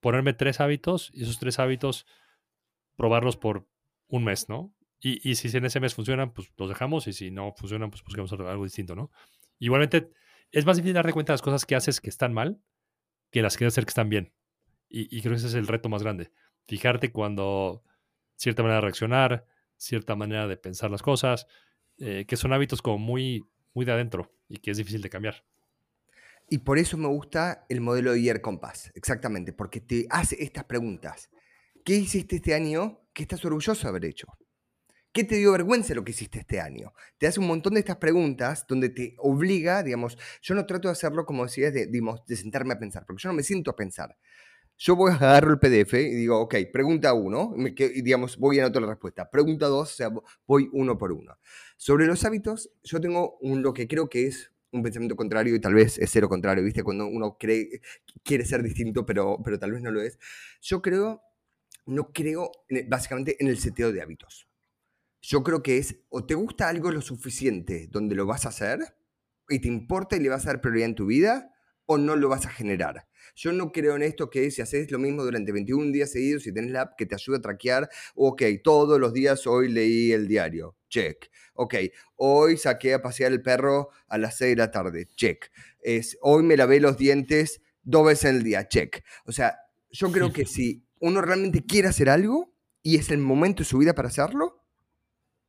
ponerme 0.00 0.32
tres 0.32 0.60
hábitos 0.60 1.10
y 1.12 1.24
esos 1.24 1.40
tres 1.40 1.58
hábitos 1.58 2.06
probarlos 2.96 3.36
por 3.36 3.68
un 4.06 4.22
mes, 4.24 4.48
¿no? 4.48 4.72
Y, 5.00 5.28
y 5.28 5.34
si 5.34 5.54
en 5.56 5.64
ese 5.64 5.80
mes 5.80 5.94
funcionan, 5.94 6.32
pues 6.32 6.52
los 6.56 6.68
dejamos 6.68 7.08
y 7.08 7.12
si 7.12 7.32
no 7.32 7.52
funcionan, 7.52 7.90
pues 7.90 8.04
buscamos 8.04 8.32
algo 8.32 8.62
distinto, 8.62 8.94
¿no? 8.94 9.10
Igualmente, 9.58 10.10
es 10.52 10.66
más 10.66 10.76
difícil 10.76 10.94
darte 10.94 11.12
cuenta 11.12 11.32
de 11.32 11.34
las 11.34 11.42
cosas 11.42 11.66
que 11.66 11.74
haces 11.74 12.00
que 12.00 12.10
están 12.10 12.32
mal 12.32 12.60
que 13.32 13.42
las 13.42 13.56
que 13.56 13.66
hacer 13.66 13.84
que 13.84 13.90
están 13.90 14.08
bien. 14.08 14.32
Y, 14.88 15.22
creo 15.22 15.32
que 15.32 15.38
ese 15.38 15.46
es 15.46 15.54
el 15.54 15.66
reto 15.66 15.88
más 15.88 16.02
grande. 16.02 16.30
Fijarte 16.66 17.10
cuando 17.10 17.82
cierta 18.36 18.62
manera 18.62 18.76
de 18.76 18.82
reaccionar, 18.82 19.46
cierta 19.78 20.14
manera 20.14 20.46
de 20.46 20.58
pensar 20.58 20.90
las 20.90 21.02
cosas, 21.02 21.46
eh, 21.96 22.26
que 22.28 22.36
son 22.36 22.52
hábitos 22.52 22.82
como 22.82 22.98
muy, 22.98 23.48
muy 23.72 23.86
de 23.86 23.92
adentro 23.92 24.36
y 24.48 24.58
que 24.58 24.70
es 24.70 24.76
difícil 24.76 25.00
de 25.00 25.08
cambiar. 25.08 25.46
Y 26.50 26.58
por 26.58 26.78
eso 26.78 26.98
me 26.98 27.08
gusta 27.08 27.64
el 27.70 27.80
modelo 27.80 28.12
de 28.12 28.20
Year 28.20 28.42
Compass, 28.42 28.92
exactamente, 28.94 29.54
porque 29.54 29.80
te 29.80 30.06
hace 30.10 30.36
estas 30.44 30.64
preguntas. 30.64 31.30
¿Qué 31.86 31.94
hiciste 31.94 32.36
este 32.36 32.54
año 32.54 33.00
que 33.14 33.22
estás 33.22 33.42
orgulloso 33.46 33.84
de 33.84 33.88
haber 33.88 34.04
hecho? 34.04 34.26
¿Qué 35.12 35.24
te 35.24 35.36
dio 35.36 35.52
vergüenza 35.52 35.94
lo 35.94 36.04
que 36.04 36.12
hiciste 36.12 36.38
este 36.38 36.58
año? 36.58 36.94
Te 37.18 37.26
hace 37.26 37.38
un 37.38 37.46
montón 37.46 37.74
de 37.74 37.80
estas 37.80 37.96
preguntas 37.98 38.64
donde 38.66 38.88
te 38.88 39.14
obliga, 39.18 39.82
digamos, 39.82 40.16
yo 40.40 40.54
no 40.54 40.64
trato 40.64 40.88
de 40.88 40.92
hacerlo 40.92 41.26
como 41.26 41.44
decías, 41.44 41.74
de, 41.74 41.86
de 41.86 42.36
sentarme 42.36 42.72
a 42.72 42.78
pensar, 42.78 43.04
porque 43.06 43.22
yo 43.22 43.28
no 43.28 43.34
me 43.34 43.42
siento 43.42 43.70
a 43.70 43.76
pensar. 43.76 44.16
Yo 44.78 44.96
voy 44.96 45.12
a 45.12 45.14
agarro 45.16 45.52
el 45.52 45.58
PDF 45.58 45.94
y 45.94 46.14
digo, 46.14 46.40
ok, 46.40 46.54
pregunta 46.72 47.12
uno, 47.12 47.54
y 47.56 48.02
digamos, 48.02 48.38
voy 48.38 48.58
a 48.58 48.64
anotar 48.64 48.82
la 48.82 48.88
respuesta. 48.88 49.30
Pregunta 49.30 49.66
dos, 49.66 49.98
voy 50.46 50.70
uno 50.72 50.96
por 50.96 51.12
uno. 51.12 51.36
Sobre 51.76 52.06
los 52.06 52.24
hábitos, 52.24 52.70
yo 52.82 52.98
tengo 52.98 53.36
un, 53.42 53.62
lo 53.62 53.74
que 53.74 53.86
creo 53.86 54.08
que 54.08 54.26
es 54.26 54.50
un 54.70 54.82
pensamiento 54.82 55.14
contrario 55.14 55.54
y 55.54 55.60
tal 55.60 55.74
vez 55.74 55.98
es 55.98 56.10
cero 56.10 56.30
contrario, 56.30 56.64
¿viste? 56.64 56.82
Cuando 56.82 57.06
uno 57.06 57.36
cree, 57.38 57.82
quiere 58.24 58.46
ser 58.46 58.62
distinto, 58.62 59.04
pero, 59.04 59.38
pero 59.44 59.58
tal 59.58 59.72
vez 59.72 59.82
no 59.82 59.90
lo 59.90 60.00
es. 60.00 60.18
Yo 60.62 60.80
creo, 60.80 61.20
no 61.84 62.12
creo 62.12 62.50
básicamente 62.88 63.36
en 63.40 63.48
el 63.48 63.58
seteo 63.58 63.92
de 63.92 64.00
hábitos. 64.00 64.48
Yo 65.22 65.42
creo 65.42 65.62
que 65.62 65.78
es, 65.78 65.96
o 66.10 66.26
te 66.26 66.34
gusta 66.34 66.68
algo 66.68 66.90
lo 66.90 67.00
suficiente 67.00 67.88
donde 67.90 68.14
lo 68.14 68.26
vas 68.26 68.44
a 68.44 68.50
hacer 68.50 68.80
y 69.48 69.60
te 69.60 69.68
importa 69.68 70.16
y 70.16 70.20
le 70.20 70.28
vas 70.28 70.44
a 70.44 70.48
dar 70.48 70.60
prioridad 70.60 70.88
en 70.88 70.94
tu 70.94 71.06
vida, 71.06 71.52
o 71.86 71.98
no 71.98 72.16
lo 72.16 72.28
vas 72.28 72.46
a 72.46 72.50
generar. 72.50 73.06
Yo 73.34 73.52
no 73.52 73.72
creo 73.72 73.96
en 73.96 74.02
esto 74.02 74.30
que 74.30 74.50
si 74.50 74.62
haces 74.62 74.90
lo 74.90 74.98
mismo 74.98 75.24
durante 75.24 75.52
21 75.52 75.92
días 75.92 76.12
seguidos 76.12 76.46
y 76.46 76.52
tenés 76.52 76.70
la 76.70 76.82
app 76.82 76.96
que 76.96 77.06
te 77.06 77.14
ayuda 77.14 77.38
a 77.38 77.40
traquear, 77.40 77.88
ok, 78.14 78.42
todos 78.62 79.00
los 79.00 79.12
días 79.12 79.46
hoy 79.46 79.70
leí 79.70 80.12
el 80.12 80.28
diario, 80.28 80.76
check. 80.88 81.30
Ok, 81.54 81.74
hoy 82.16 82.56
saqué 82.56 82.94
a 82.94 83.02
pasear 83.02 83.32
el 83.32 83.42
perro 83.42 83.90
a 84.08 84.18
las 84.18 84.38
6 84.38 84.52
de 84.52 84.56
la 84.56 84.70
tarde, 84.70 85.08
check. 85.14 85.50
Es, 85.80 86.18
hoy 86.22 86.42
me 86.42 86.56
lavé 86.56 86.80
los 86.80 86.96
dientes 86.96 87.60
dos 87.82 88.06
veces 88.06 88.30
en 88.30 88.36
el 88.36 88.42
día, 88.42 88.68
check. 88.68 89.04
O 89.26 89.32
sea, 89.32 89.58
yo 89.90 90.10
creo 90.10 90.32
que 90.32 90.46
si 90.46 90.86
uno 91.00 91.20
realmente 91.20 91.64
quiere 91.64 91.88
hacer 91.88 92.08
algo 92.08 92.54
y 92.82 92.96
es 92.96 93.10
el 93.10 93.18
momento 93.18 93.62
de 93.62 93.68
su 93.68 93.78
vida 93.78 93.94
para 93.94 94.08
hacerlo, 94.08 94.61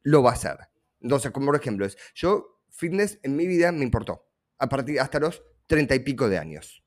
lo 0.04 0.24
va 0.24 0.32
a 0.32 0.34
hacer. 0.34 0.58
Entonces, 1.02 1.32
como 1.32 1.48
por 1.48 1.56
ejemplo, 1.56 1.86
es, 1.86 1.98
yo 2.16 2.62
fitness 2.70 3.20
en 3.24 3.36
mi 3.36 3.48
vida 3.48 3.72
me 3.72 3.84
importó, 3.84 4.28
a 4.60 4.70
partir 4.70 5.00
hasta 5.00 5.20
los 5.20 5.44
treinta 5.68 5.96
y 5.96 6.00
pico 6.00 6.30
de 6.30 6.38
años. 6.38 6.84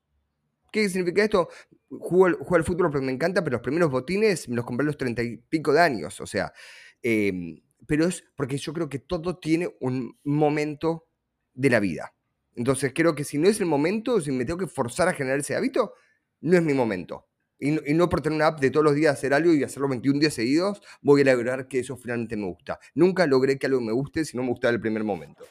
¿Qué 0.71 0.89
significa 0.89 1.23
esto? 1.23 1.49
Juego, 1.89 2.25
al- 2.55 2.63
fútbol 2.63 2.91
porque 2.91 3.05
me 3.05 3.11
encanta, 3.13 3.43
pero 3.43 3.55
los 3.57 3.61
primeros 3.63 3.89
botines 3.89 4.49
me 4.49 4.55
los 4.55 4.65
compré 4.65 4.85
los 4.85 4.97
treinta 4.97 5.23
y 5.23 5.37
pico 5.37 5.73
de 5.73 5.79
años. 5.81 6.19
O 6.21 6.27
sea, 6.27 6.53
eh, 7.01 7.61
pero 7.87 8.05
es 8.05 8.23
porque 8.35 8.57
yo 8.57 8.73
creo 8.73 8.89
que 8.89 8.99
todo 8.99 9.37
tiene 9.39 9.69
un 9.79 10.17
momento 10.23 11.07
de 11.53 11.69
la 11.69 11.79
vida. 11.79 12.13
Entonces 12.55 12.91
creo 12.93 13.15
que 13.15 13.23
si 13.23 13.37
no 13.37 13.47
es 13.47 13.59
el 13.59 13.65
momento, 13.67 14.19
si 14.19 14.31
me 14.31 14.45
tengo 14.45 14.59
que 14.59 14.67
forzar 14.67 15.07
a 15.07 15.13
generar 15.13 15.39
ese 15.39 15.55
hábito, 15.55 15.93
no 16.41 16.57
es 16.57 16.63
mi 16.63 16.73
momento. 16.73 17.27
Y 17.59 17.71
no, 17.93 18.09
por 18.09 18.21
tener 18.21 18.35
una 18.35 18.47
app 18.47 18.59
de 18.59 18.69
todos 18.69 18.83
los 18.83 18.95
días 18.95 19.13
hacer 19.13 19.33
algo 19.33 19.53
y 19.53 19.63
hacerlo 19.63 19.87
21 19.89 20.19
días 20.19 20.33
seguidos, 20.35 20.81
voy 21.01 21.21
a 21.21 21.33
lograr 21.33 21.67
que 21.67 21.79
eso 21.79 21.97
finalmente 21.97 22.37
me 22.37 22.45
gusta. 22.45 22.79
Nunca 22.93 23.25
logré 23.25 23.57
que 23.57 23.65
algo 23.67 23.81
me 23.81 23.91
guste 23.93 24.25
si 24.25 24.37
no 24.37 24.43
me 24.43 24.49
gustaba 24.49 24.73
el 24.73 24.81
primer 24.81 25.03
momento. 25.03 25.43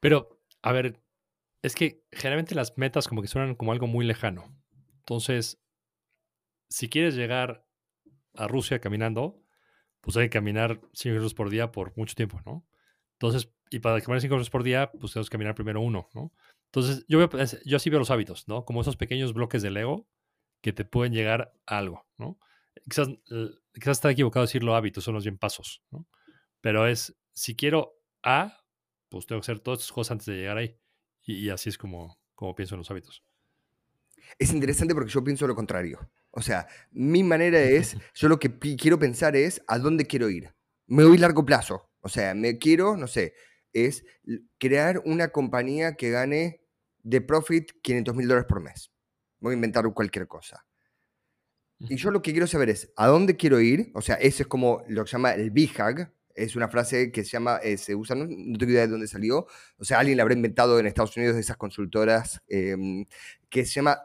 Pero, 0.00 0.40
a 0.62 0.72
ver, 0.72 1.00
es 1.62 1.74
que 1.74 2.04
generalmente 2.12 2.54
las 2.54 2.78
metas 2.78 3.08
como 3.08 3.22
que 3.22 3.28
suenan 3.28 3.54
como 3.54 3.72
algo 3.72 3.86
muy 3.86 4.06
lejano. 4.06 4.44
Entonces, 5.00 5.58
si 6.68 6.88
quieres 6.88 7.14
llegar 7.14 7.64
a 8.34 8.48
Rusia 8.48 8.80
caminando, 8.80 9.42
pues 10.00 10.16
hay 10.16 10.26
que 10.26 10.30
caminar 10.38 10.80
5 10.92 11.14
kilómetros 11.14 11.34
por 11.34 11.50
día 11.50 11.72
por 11.72 11.96
mucho 11.96 12.14
tiempo, 12.14 12.40
¿no? 12.46 12.66
Entonces, 13.14 13.52
y 13.70 13.80
para 13.80 14.00
caminar 14.00 14.20
5 14.20 14.32
kilómetros 14.32 14.50
por 14.50 14.62
día, 14.62 14.90
pues 14.92 15.12
tenemos 15.12 15.28
que 15.30 15.34
caminar 15.34 15.54
primero 15.54 15.80
uno, 15.80 16.08
¿no? 16.14 16.32
Entonces, 16.66 17.04
yo, 17.08 17.18
veo- 17.18 17.40
es- 17.40 17.62
yo 17.64 17.76
así 17.78 17.90
veo 17.90 17.98
los 17.98 18.10
hábitos, 18.10 18.46
¿no? 18.48 18.64
Como 18.64 18.80
esos 18.82 18.96
pequeños 18.96 19.32
bloques 19.34 19.62
de 19.62 19.70
Lego 19.70 20.08
que 20.60 20.72
te 20.72 20.84
pueden 20.84 21.12
llegar 21.12 21.52
a 21.66 21.78
algo, 21.78 22.06
¿no? 22.16 22.38
Quizás, 22.88 23.08
quizás 23.74 23.98
está 23.98 24.10
equivocado 24.10 24.46
decirlo 24.46 24.74
hábitos, 24.74 25.04
son 25.04 25.14
los 25.14 25.24
bien 25.24 25.38
pasos, 25.38 25.82
¿no? 25.90 26.06
Pero 26.60 26.86
es, 26.86 27.16
si 27.32 27.54
quiero 27.54 28.00
A, 28.22 28.64
pues 29.08 29.26
tengo 29.26 29.40
que 29.40 29.44
hacer 29.44 29.60
todas 29.60 29.80
estas 29.80 29.92
cosas 29.92 30.12
antes 30.12 30.26
de 30.26 30.36
llegar 30.36 30.58
ahí. 30.58 30.76
Y, 31.22 31.46
y 31.46 31.50
así 31.50 31.68
es 31.68 31.78
como, 31.78 32.18
como 32.34 32.54
pienso 32.54 32.74
en 32.74 32.80
los 32.80 32.90
hábitos. 32.90 33.22
Es 34.38 34.52
interesante 34.52 34.94
porque 34.94 35.10
yo 35.10 35.24
pienso 35.24 35.46
lo 35.46 35.54
contrario. 35.54 36.10
O 36.30 36.42
sea, 36.42 36.66
mi 36.90 37.22
manera 37.22 37.60
es, 37.62 37.96
yo 38.14 38.28
lo 38.28 38.38
que 38.38 38.58
quiero 38.58 38.98
pensar 38.98 39.36
es 39.36 39.62
a 39.66 39.78
dónde 39.78 40.06
quiero 40.06 40.30
ir. 40.30 40.54
Me 40.86 41.04
voy 41.04 41.16
a 41.18 41.20
largo 41.20 41.44
plazo. 41.44 41.90
O 42.00 42.08
sea, 42.08 42.34
me 42.34 42.58
quiero, 42.58 42.96
no 42.96 43.06
sé, 43.06 43.34
es 43.72 44.04
crear 44.58 45.02
una 45.04 45.28
compañía 45.28 45.96
que 45.96 46.10
gane 46.10 46.60
de 47.02 47.20
profit 47.20 47.72
500 47.82 48.14
mil 48.14 48.28
dólares 48.28 48.46
por 48.48 48.60
mes. 48.60 48.92
Voy 49.40 49.52
a 49.52 49.54
inventar 49.54 49.84
cualquier 49.92 50.26
cosa. 50.26 50.64
Y 51.80 51.94
yo 51.96 52.10
lo 52.10 52.22
que 52.22 52.32
quiero 52.32 52.46
saber 52.48 52.70
es 52.70 52.92
a 52.96 53.06
dónde 53.06 53.36
quiero 53.36 53.60
ir. 53.60 53.90
O 53.94 54.00
sea, 54.00 54.16
eso 54.16 54.42
es 54.42 54.48
como 54.48 54.82
lo 54.88 55.04
que 55.04 55.10
se 55.10 55.12
llama 55.16 55.32
el 55.34 55.50
BHAG. 55.50 56.12
Es 56.34 56.56
una 56.56 56.68
frase 56.68 57.10
que 57.12 57.22
se 57.24 57.30
llama, 57.30 57.58
eh, 57.62 57.76
se 57.78 57.94
usa, 57.94 58.14
no, 58.16 58.26
no 58.28 58.58
tengo 58.58 58.72
idea 58.72 58.82
de 58.82 58.88
dónde 58.88 59.06
salió. 59.06 59.46
O 59.76 59.84
sea, 59.84 59.98
alguien 60.00 60.16
la 60.16 60.22
habrá 60.24 60.34
inventado 60.34 60.78
en 60.78 60.86
Estados 60.86 61.16
Unidos 61.16 61.34
de 61.36 61.40
esas 61.40 61.56
consultoras 61.56 62.40
em, 62.48 63.04
que 63.48 63.64
se 63.64 63.74
llama 63.74 63.98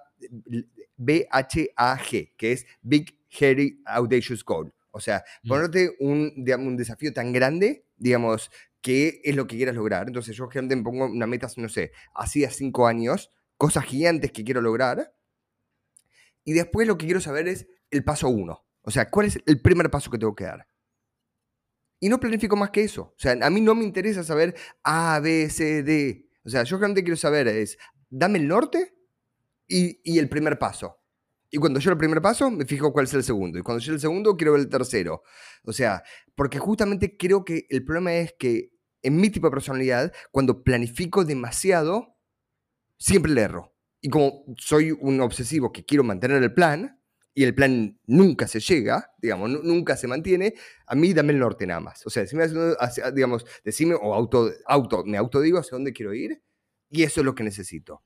BHAG, 0.97 2.33
que 2.37 2.51
es 2.51 2.65
Big 2.81 3.17
Hairy 3.39 3.81
Audacious 3.85 4.43
Goal. 4.43 4.73
O 4.91 4.99
sea, 4.99 5.23
Mm. 5.43 5.47
ponerte 5.49 5.95
un, 5.99 6.33
digamos, 6.43 6.67
un 6.67 6.77
desafío 6.77 7.11
tan 7.13 7.33
grande, 7.33 7.85
digamos, 7.97 8.51
que 8.81 9.21
es 9.23 9.35
lo 9.35 9.47
que 9.47 9.55
quieras 9.57 9.75
lograr. 9.75 10.07
Entonces 10.07 10.35
yo 10.35 10.47
generalmente 10.47 10.75
me 10.75 10.83
pongo 10.83 11.05
una 11.05 11.25
meta, 11.25 11.47
no 11.57 11.69
sé, 11.69 11.91
así 12.13 12.45
a 12.45 12.51
cinco 12.51 12.85
años, 12.85 13.31
cosas 13.57 13.85
gigantes 13.85 14.31
que 14.31 14.43
quiero 14.43 14.61
lograr. 14.61 15.13
Y 16.43 16.53
después 16.53 16.87
lo 16.87 16.97
que 16.97 17.05
quiero 17.05 17.21
saber 17.21 17.47
es 17.47 17.67
el 17.89 18.03
paso 18.03 18.27
uno. 18.29 18.65
O 18.81 18.91
sea, 18.91 19.09
¿cuál 19.09 19.27
es 19.27 19.39
el 19.45 19.61
primer 19.61 19.89
paso 19.89 20.11
que 20.11 20.17
tengo 20.17 20.35
que 20.35 20.43
dar? 20.43 20.67
Y 21.99 22.09
no 22.09 22.19
planifico 22.19 22.57
más 22.57 22.71
que 22.71 22.83
eso. 22.83 23.03
O 23.03 23.15
sea, 23.17 23.37
a 23.41 23.49
mí 23.49 23.61
no 23.61 23.75
me 23.75 23.85
interesa 23.85 24.23
saber 24.23 24.55
A, 24.83 25.19
B, 25.21 25.49
C, 25.49 25.83
D. 25.83 26.29
O 26.43 26.49
sea, 26.49 26.63
yo 26.63 26.77
realmente 26.77 27.03
quiero 27.03 27.15
saber 27.15 27.47
es, 27.47 27.77
dame 28.09 28.39
el 28.39 28.47
norte 28.47 28.93
y, 29.67 30.19
el 30.19 30.27
primer 30.27 30.59
paso. 30.59 30.99
Y 31.49 31.57
cuando 31.57 31.79
yo 31.79 31.91
el 31.91 31.97
primer 31.97 32.21
paso, 32.21 32.51
me 32.51 32.65
fijo 32.65 32.91
cuál 32.91 33.05
es 33.05 33.13
el 33.13 33.23
segundo. 33.23 33.57
Y 33.57 33.61
cuando 33.61 33.81
yo 33.81 33.93
el 33.93 33.99
segundo, 33.99 34.35
quiero 34.35 34.51
ver 34.51 34.61
el 34.61 34.69
tercero. 34.69 35.23
O 35.63 35.71
sea, 35.71 36.03
porque 36.35 36.59
justamente 36.59 37.15
creo 37.15 37.45
que 37.45 37.67
el 37.69 37.85
problema 37.85 38.13
es 38.15 38.33
que 38.37 38.71
en 39.01 39.17
mi 39.17 39.29
tipo 39.29 39.47
de 39.47 39.51
personalidad, 39.51 40.11
cuando 40.31 40.63
planifico 40.63 41.23
demasiado, 41.23 42.17
siempre 42.97 43.31
le 43.31 43.41
erro. 43.41 43.72
Y 44.05 44.09
como 44.09 44.43
soy 44.57 44.91
un 44.91 45.21
obsesivo 45.21 45.71
que 45.71 45.85
quiero 45.85 46.03
mantener 46.03 46.43
el 46.43 46.53
plan, 46.53 46.99
y 47.33 47.45
el 47.45 47.55
plan 47.55 47.97
nunca 48.05 48.47
se 48.47 48.59
llega, 48.59 49.11
digamos, 49.17 49.49
nu- 49.49 49.61
nunca 49.63 49.95
se 49.95 50.07
mantiene, 50.07 50.53
a 50.85 50.93
mí 50.93 51.13
dame 51.13 51.31
el 51.31 51.39
norte 51.39 51.65
nada 51.65 51.79
más. 51.79 52.05
O 52.05 52.09
sea, 52.09 52.21
decime, 52.23 52.43
hacia- 52.43 52.73
hacia- 52.79 53.11
digamos, 53.11 53.45
decime, 53.63 53.95
o 53.95 54.13
auto, 54.13 54.51
auto, 54.67 55.03
me 55.05 55.17
autodigo 55.17 55.57
hacia 55.57 55.71
dónde 55.71 55.93
quiero 55.93 56.13
ir, 56.13 56.43
y 56.91 57.03
eso 57.03 57.21
es 57.21 57.25
lo 57.25 57.33
que 57.33 57.43
necesito. 57.45 58.03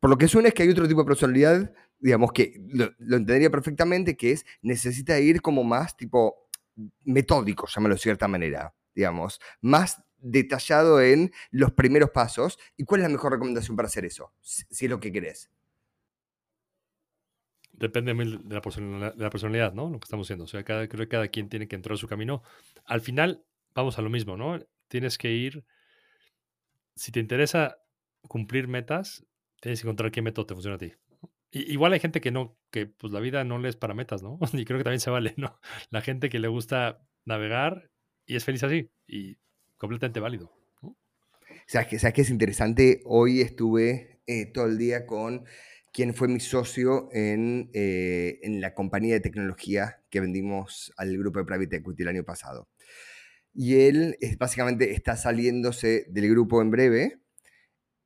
Por 0.00 0.10
lo 0.10 0.18
que 0.18 0.28
suena 0.28 0.48
es 0.48 0.54
que 0.54 0.62
hay 0.64 0.68
otro 0.68 0.86
tipo 0.86 1.00
de 1.00 1.06
personalidad, 1.06 1.72
digamos, 1.98 2.32
que 2.32 2.54
lo, 2.68 2.90
lo 2.98 3.16
entendería 3.16 3.50
perfectamente, 3.50 4.16
que 4.18 4.32
es, 4.32 4.44
necesita 4.60 5.18
ir 5.18 5.40
como 5.40 5.64
más 5.64 5.96
tipo 5.96 6.46
metódico, 7.04 7.66
llámalo 7.66 7.94
de 7.94 8.00
cierta 8.00 8.28
manera, 8.28 8.74
digamos, 8.94 9.40
más 9.62 9.96
detallado 10.22 11.00
en 11.00 11.32
los 11.50 11.72
primeros 11.72 12.10
pasos. 12.10 12.58
¿Y 12.76 12.84
cuál 12.84 13.00
es 13.00 13.04
la 13.04 13.12
mejor 13.12 13.32
recomendación 13.32 13.76
para 13.76 13.86
hacer 13.88 14.04
eso? 14.04 14.32
Si, 14.40 14.64
es 14.70 14.90
lo 14.90 15.00
que 15.00 15.12
querés. 15.12 15.50
depende 17.72 18.12
de 18.14 18.54
la, 18.54 18.60
personalidad, 18.60 19.14
de 19.14 19.24
la 19.24 19.30
personalidad, 19.30 19.72
¿no? 19.72 19.88
Lo 19.90 19.98
que 19.98 20.04
estamos 20.04 20.26
haciendo. 20.26 20.44
O 20.44 20.48
sea, 20.48 20.62
cada, 20.64 20.86
creo 20.86 21.04
que 21.04 21.08
cada 21.08 21.28
quien 21.28 21.48
tiene 21.48 21.66
que 21.66 21.76
entrar 21.76 21.94
a 21.94 21.96
su 21.96 22.06
camino. 22.08 22.42
Al 22.84 23.00
final, 23.00 23.44
vamos 23.74 23.98
a 23.98 24.02
lo 24.02 24.10
mismo, 24.10 24.36
¿no? 24.36 24.58
Tienes 24.88 25.16
que 25.16 25.32
ir. 25.32 25.64
Si 26.94 27.10
te 27.10 27.20
interesa 27.20 27.78
cumplir 28.28 28.68
metas, 28.68 29.24
tienes 29.60 29.80
que 29.80 29.86
encontrar 29.88 30.10
qué 30.10 30.22
método 30.22 30.46
te 30.46 30.54
funciona 30.54 30.76
a 30.76 30.78
ti. 30.78 30.92
Y- 31.50 31.72
igual 31.72 31.92
hay 31.92 32.00
gente 32.00 32.20
que 32.20 32.30
no, 32.30 32.56
que 32.70 32.86
pues 32.86 33.12
la 33.12 33.20
vida 33.20 33.44
no 33.44 33.58
le 33.58 33.68
es 33.68 33.76
para 33.76 33.94
metas, 33.94 34.22
¿no? 34.22 34.38
Y 34.52 34.64
creo 34.64 34.78
que 34.78 34.84
también 34.84 35.00
se 35.00 35.10
vale, 35.10 35.34
¿no? 35.36 35.58
La 35.90 36.02
gente 36.02 36.28
que 36.28 36.38
le 36.38 36.48
gusta 36.48 37.00
navegar 37.24 37.90
y 38.26 38.36
es 38.36 38.44
feliz 38.44 38.62
así. 38.62 38.90
Y 39.06 39.38
completamente 39.80 40.20
válido. 40.20 40.52
¿Sabes 41.66 41.88
qué, 41.88 41.98
¿Sabes 41.98 42.14
qué 42.14 42.22
es 42.22 42.30
interesante? 42.30 43.00
Hoy 43.06 43.40
estuve 43.40 44.20
eh, 44.26 44.46
todo 44.46 44.66
el 44.66 44.78
día 44.78 45.06
con 45.06 45.44
quien 45.92 46.14
fue 46.14 46.28
mi 46.28 46.38
socio 46.40 47.08
en, 47.12 47.70
eh, 47.72 48.38
en 48.42 48.60
la 48.60 48.74
compañía 48.74 49.14
de 49.14 49.20
tecnología 49.20 50.02
que 50.10 50.20
vendimos 50.20 50.92
al 50.96 51.16
grupo 51.16 51.40
de 51.40 51.46
Private 51.46 51.76
Equity 51.76 52.02
el 52.02 52.08
año 52.08 52.24
pasado. 52.24 52.68
Y 53.54 53.76
él 53.82 54.16
es, 54.20 54.38
básicamente 54.38 54.92
está 54.92 55.16
saliéndose 55.16 56.06
del 56.10 56.30
grupo 56.30 56.62
en 56.62 56.70
breve 56.70 57.20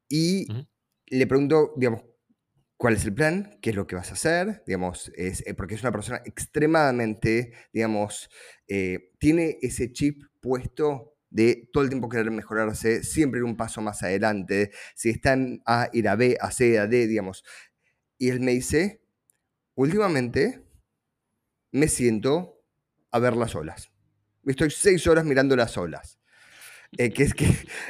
y 0.08 0.46
Ujú. 0.48 0.66
le 1.06 1.26
pregunto, 1.26 1.74
digamos, 1.76 2.02
¿cuál 2.76 2.94
es 2.94 3.04
el 3.04 3.14
plan? 3.14 3.58
¿Qué 3.62 3.70
es 3.70 3.76
lo 3.76 3.86
que 3.86 3.96
vas 3.96 4.10
a 4.10 4.14
hacer? 4.14 4.62
Digamos, 4.66 5.12
es, 5.16 5.46
eh, 5.46 5.54
porque 5.54 5.74
es 5.74 5.82
una 5.82 5.92
persona 5.92 6.22
extremadamente, 6.24 7.52
digamos, 7.72 8.30
eh, 8.68 9.12
tiene 9.18 9.58
ese 9.62 9.92
chip 9.92 10.24
puesto 10.40 11.13
de 11.34 11.68
todo 11.72 11.82
el 11.82 11.90
tiempo 11.90 12.08
querer 12.08 12.30
mejorarse, 12.30 13.02
siempre 13.02 13.38
ir 13.38 13.44
un 13.44 13.56
paso 13.56 13.82
más 13.82 14.04
adelante, 14.04 14.70
si 14.94 15.10
está 15.10 15.32
en 15.32 15.60
A, 15.66 15.88
ir 15.92 16.08
a 16.08 16.14
B, 16.14 16.38
a 16.40 16.52
C, 16.52 16.78
a 16.78 16.86
D, 16.86 17.08
digamos. 17.08 17.44
Y 18.18 18.30
él 18.30 18.38
me 18.38 18.52
dice, 18.52 19.02
últimamente 19.74 20.64
me 21.72 21.88
siento 21.88 22.62
a 23.10 23.18
ver 23.18 23.36
las 23.36 23.56
olas. 23.56 23.90
Estoy 24.46 24.70
seis 24.70 25.08
horas 25.08 25.24
mirando 25.24 25.56
las 25.56 25.76
olas. 25.76 26.20
Eh, 26.96 27.10
que 27.12 27.24
es 27.24 27.34
que, 27.34 27.46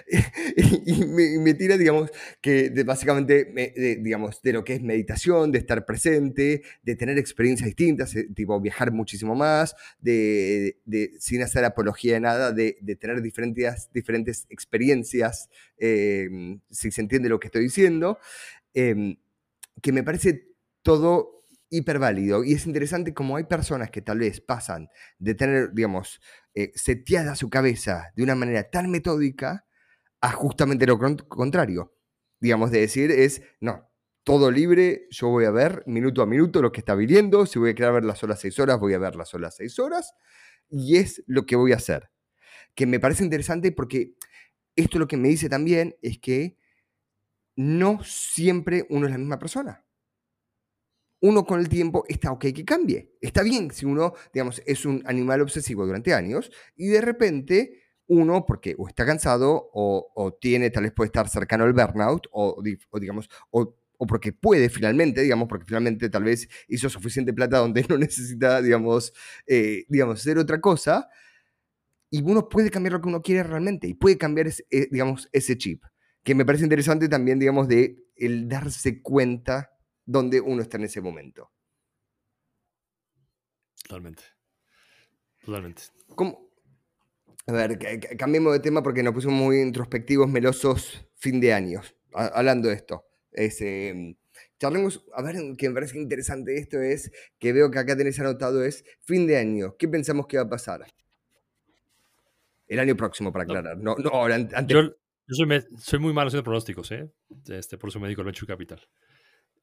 y 0.86 1.04
me, 1.04 1.34
y 1.34 1.38
me 1.38 1.52
tira, 1.54 1.76
digamos, 1.76 2.10
que 2.40 2.70
de, 2.70 2.84
básicamente, 2.84 3.50
me- 3.52 3.70
de, 3.76 3.96
digamos, 3.96 4.40
de 4.40 4.52
lo 4.54 4.64
que 4.64 4.74
es 4.74 4.82
meditación, 4.82 5.52
de 5.52 5.58
estar 5.58 5.84
presente, 5.84 6.62
de 6.82 6.96
tener 6.96 7.18
experiencias 7.18 7.66
distintas, 7.66 8.14
eh, 8.16 8.28
tipo 8.34 8.58
viajar 8.60 8.92
muchísimo 8.92 9.34
más, 9.34 9.74
de, 9.98 10.78
de- 10.86 11.12
sin 11.20 11.42
hacer 11.42 11.64
apología 11.66 12.14
de 12.14 12.20
nada, 12.20 12.52
de, 12.52 12.78
tener 12.98 13.20
diferentes, 13.20 13.90
diferentes 13.92 14.46
experiencias, 14.48 15.50
eh, 15.76 16.28
si 16.70 16.90
se 16.90 17.00
entiende 17.02 17.28
lo 17.28 17.38
que 17.40 17.48
estoy 17.48 17.64
diciendo, 17.64 18.18
em, 18.74 19.16
que 19.82 19.92
me 19.92 20.02
parece 20.02 20.48
todo 20.82 21.43
hiperválido. 21.70 22.44
Y 22.44 22.54
es 22.54 22.66
interesante 22.66 23.14
como 23.14 23.36
hay 23.36 23.44
personas 23.44 23.90
que 23.90 24.02
tal 24.02 24.18
vez 24.18 24.40
pasan 24.40 24.88
de 25.18 25.34
tener, 25.34 25.72
digamos, 25.72 26.20
eh, 26.54 26.72
seteada 26.74 27.36
su 27.36 27.50
cabeza 27.50 28.12
de 28.16 28.22
una 28.22 28.34
manera 28.34 28.70
tan 28.70 28.90
metódica 28.90 29.66
a 30.20 30.32
justamente 30.32 30.86
lo 30.86 30.98
con- 30.98 31.16
contrario. 31.16 31.94
Digamos, 32.40 32.70
de 32.70 32.80
decir 32.80 33.10
es, 33.10 33.42
no, 33.60 33.90
todo 34.24 34.50
libre, 34.50 35.06
yo 35.10 35.28
voy 35.28 35.44
a 35.46 35.50
ver 35.50 35.82
minuto 35.86 36.22
a 36.22 36.26
minuto 36.26 36.62
lo 36.62 36.72
que 36.72 36.80
está 36.80 36.94
viniendo, 36.94 37.46
si 37.46 37.58
voy 37.58 37.70
a 37.70 37.74
querer 37.74 37.92
ver 37.92 38.04
las 38.04 38.18
solas 38.18 38.40
seis 38.40 38.58
horas, 38.58 38.78
voy 38.80 38.94
a 38.94 38.98
ver 38.98 39.16
las 39.16 39.28
solas 39.30 39.56
seis 39.56 39.78
horas, 39.78 40.12
y 40.68 40.96
es 40.98 41.22
lo 41.26 41.46
que 41.46 41.56
voy 41.56 41.72
a 41.72 41.76
hacer. 41.76 42.10
Que 42.74 42.86
me 42.86 43.00
parece 43.00 43.24
interesante 43.24 43.72
porque 43.72 44.14
esto 44.76 44.98
lo 44.98 45.08
que 45.08 45.16
me 45.18 45.28
dice 45.28 45.48
también 45.48 45.96
es 46.02 46.18
que 46.18 46.58
no 47.56 48.02
siempre 48.04 48.86
uno 48.90 49.06
es 49.06 49.12
la 49.12 49.18
misma 49.18 49.38
persona 49.38 49.83
uno 51.24 51.44
con 51.46 51.58
el 51.58 51.68
tiempo 51.70 52.04
está 52.06 52.30
ok 52.32 52.46
que 52.54 52.64
cambie. 52.66 53.12
Está 53.20 53.42
bien 53.42 53.70
si 53.70 53.86
uno, 53.86 54.12
digamos, 54.32 54.60
es 54.66 54.84
un 54.84 55.02
animal 55.06 55.40
obsesivo 55.40 55.86
durante 55.86 56.12
años 56.12 56.50
y 56.76 56.88
de 56.88 57.00
repente 57.00 57.80
uno, 58.06 58.44
porque 58.46 58.74
o 58.76 58.86
está 58.86 59.06
cansado 59.06 59.70
o, 59.72 60.36
tiene, 60.38 60.68
tal 60.70 60.82
vez 60.82 60.92
puede 60.92 61.06
estar 61.08 61.26
cercano 61.28 61.64
al 61.64 61.72
burnout 61.72 62.26
o, 62.32 62.60
di- 62.62 62.78
o 62.90 63.00
digamos, 63.00 63.30
o, 63.50 63.74
porque 64.06 64.32
puede 64.34 64.68
finalmente, 64.68 65.22
digamos, 65.22 65.48
porque 65.48 65.64
finalmente 65.64 66.10
tal 66.10 66.24
vez 66.24 66.46
hizo 66.68 66.90
suficiente 66.90 67.32
plata 67.32 67.56
donde 67.58 67.86
no 67.88 67.96
necesita, 67.96 68.60
digamos, 68.60 69.14
eh, 69.46 69.86
digamos, 69.88 70.20
hacer 70.20 70.36
otra 70.38 70.60
cosa. 70.60 71.08
Y 72.10 72.22
uno 72.22 72.48
puede 72.48 72.70
cambiar 72.70 72.92
lo 72.94 73.00
que 73.00 73.08
uno 73.08 73.22
quiere 73.22 73.42
realmente 73.42 73.88
y 73.88 73.94
puede 73.94 74.16
cambiar, 74.18 74.48
eh, 74.48 74.88
digamos, 74.90 75.28
ese 75.32 75.56
chip. 75.58 75.82
Que 76.22 76.34
me 76.34 76.44
parece 76.44 76.64
interesante 76.64 77.08
también, 77.08 77.38
digamos, 77.38 77.66
de 77.68 77.98
el 78.16 78.48
darse 78.48 79.02
cuenta 79.02 79.70
donde 80.04 80.40
uno 80.40 80.62
está 80.62 80.76
en 80.76 80.84
ese 80.84 81.00
momento. 81.00 81.50
Totalmente. 83.82 84.22
Totalmente. 85.44 85.82
¿Cómo? 86.14 86.48
A 87.46 87.52
ver, 87.52 87.78
ca- 87.78 88.00
ca- 88.00 88.16
cambiemos 88.16 88.52
de 88.52 88.60
tema 88.60 88.82
porque 88.82 89.02
nos 89.02 89.12
pusimos 89.12 89.36
muy 89.36 89.60
introspectivos, 89.60 90.28
melosos, 90.28 91.06
fin 91.16 91.40
de 91.40 91.52
años, 91.52 91.94
hablando 92.12 92.68
de 92.68 92.74
esto. 92.74 93.04
Es, 93.30 93.60
eh, 93.60 94.16
charlemos, 94.58 95.04
a 95.14 95.20
ver, 95.22 95.36
que 95.58 95.68
me 95.68 95.74
parece 95.74 95.98
interesante 95.98 96.56
esto 96.56 96.80
es, 96.80 97.10
que 97.38 97.52
veo 97.52 97.70
que 97.70 97.78
acá 97.78 97.96
tenés 97.96 98.18
anotado, 98.20 98.64
es 98.64 98.84
fin 99.00 99.26
de 99.26 99.36
año. 99.36 99.76
¿Qué 99.76 99.88
pensamos 99.88 100.26
que 100.26 100.38
va 100.38 100.44
a 100.44 100.48
pasar? 100.48 100.86
El 102.66 102.78
año 102.78 102.96
próximo, 102.96 103.30
para 103.30 103.44
aclarar. 103.44 103.76
No, 103.76 103.96
no, 103.96 104.24
antes. 104.24 104.66
Yo, 104.68 104.82
yo 104.84 105.34
soy, 105.34 105.46
me- 105.46 105.64
soy 105.76 105.98
muy 105.98 106.14
malo 106.14 106.28
haciendo 106.28 106.44
pronósticos, 106.44 106.90
¿eh? 106.92 107.12
Este, 107.48 107.76
por 107.76 107.90
eso 107.90 108.00
me 108.00 108.06
dedico 108.06 108.22
al 108.22 108.26
Venture 108.26 108.46
Capital. 108.46 108.80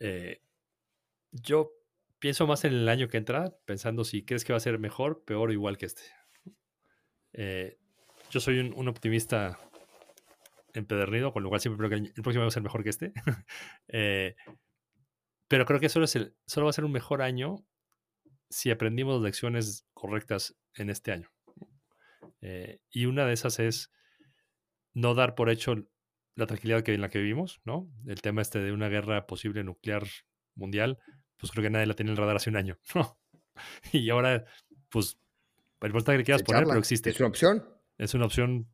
Eh, 0.03 0.41
yo 1.31 1.71
pienso 2.17 2.47
más 2.47 2.65
en 2.65 2.73
el 2.73 2.89
año 2.89 3.07
que 3.07 3.17
entra, 3.17 3.55
pensando 3.65 4.03
si 4.03 4.25
crees 4.25 4.43
que 4.43 4.51
va 4.51 4.57
a 4.57 4.59
ser 4.59 4.79
mejor, 4.79 5.23
peor 5.23 5.49
o 5.49 5.53
igual 5.53 5.77
que 5.77 5.85
este. 5.85 6.01
Eh, 7.33 7.77
yo 8.31 8.39
soy 8.39 8.59
un, 8.59 8.87
optimista 8.87 9.59
empedernido, 10.73 11.31
con 11.31 11.43
lo 11.43 11.49
cual 11.49 11.61
siempre 11.61 11.87
creo 11.87 12.01
que 12.01 12.07
el, 12.07 12.23
próximo 12.23 12.41
va 12.41 12.47
a 12.47 12.51
ser 12.51 12.63
mejor 12.63 12.83
que 12.83 12.89
este. 12.89 13.13
Eh, 13.89 14.35
pero 15.47 15.65
creo 15.65 15.79
que 15.79 15.89
solo, 15.89 16.07
solo 16.07 16.65
va 16.65 16.69
a 16.69 16.73
ser 16.73 16.85
un 16.85 16.93
mejor 16.93 17.21
año 17.21 17.63
si 18.49 18.71
aprendimos 18.71 19.21
lecciones 19.21 19.85
correctas 19.93 20.57
en 20.75 20.89
este 20.89 21.11
año. 21.11 21.29
Y 22.89 23.05
una 23.05 23.25
de 23.25 23.33
esas 23.33 23.59
es 23.59 23.91
no 24.93 25.13
dar 25.13 25.35
por 25.35 25.49
hecho 25.49 25.75
la 26.41 26.47
tranquilidad 26.47 26.83
que, 26.83 26.93
en 26.93 27.01
la 27.01 27.09
que 27.09 27.19
vivimos, 27.19 27.61
¿no? 27.65 27.89
El 28.05 28.21
tema 28.21 28.41
este 28.41 28.59
de 28.59 28.71
una 28.71 28.89
guerra 28.89 29.25
posible 29.27 29.63
nuclear 29.63 30.03
mundial, 30.55 30.99
pues 31.37 31.51
creo 31.51 31.63
que 31.63 31.69
nadie 31.69 31.85
la 31.85 31.93
tenía 31.93 32.11
en 32.11 32.17
el 32.17 32.21
radar 32.21 32.35
hace 32.35 32.49
un 32.49 32.57
año, 32.57 32.77
¿no? 32.95 33.17
Y 33.91 34.09
ahora, 34.09 34.45
pues, 34.89 35.17
el 35.81 35.91
porcentaje 35.91 36.17
que 36.19 36.23
quieras 36.25 36.41
se 36.41 36.45
poner, 36.45 36.61
charla. 36.61 36.73
pero 36.73 36.79
existe. 36.79 37.09
¿Es 37.09 37.19
una 37.19 37.29
opción? 37.29 37.65
Es 37.97 38.13
una 38.13 38.25
opción, 38.25 38.67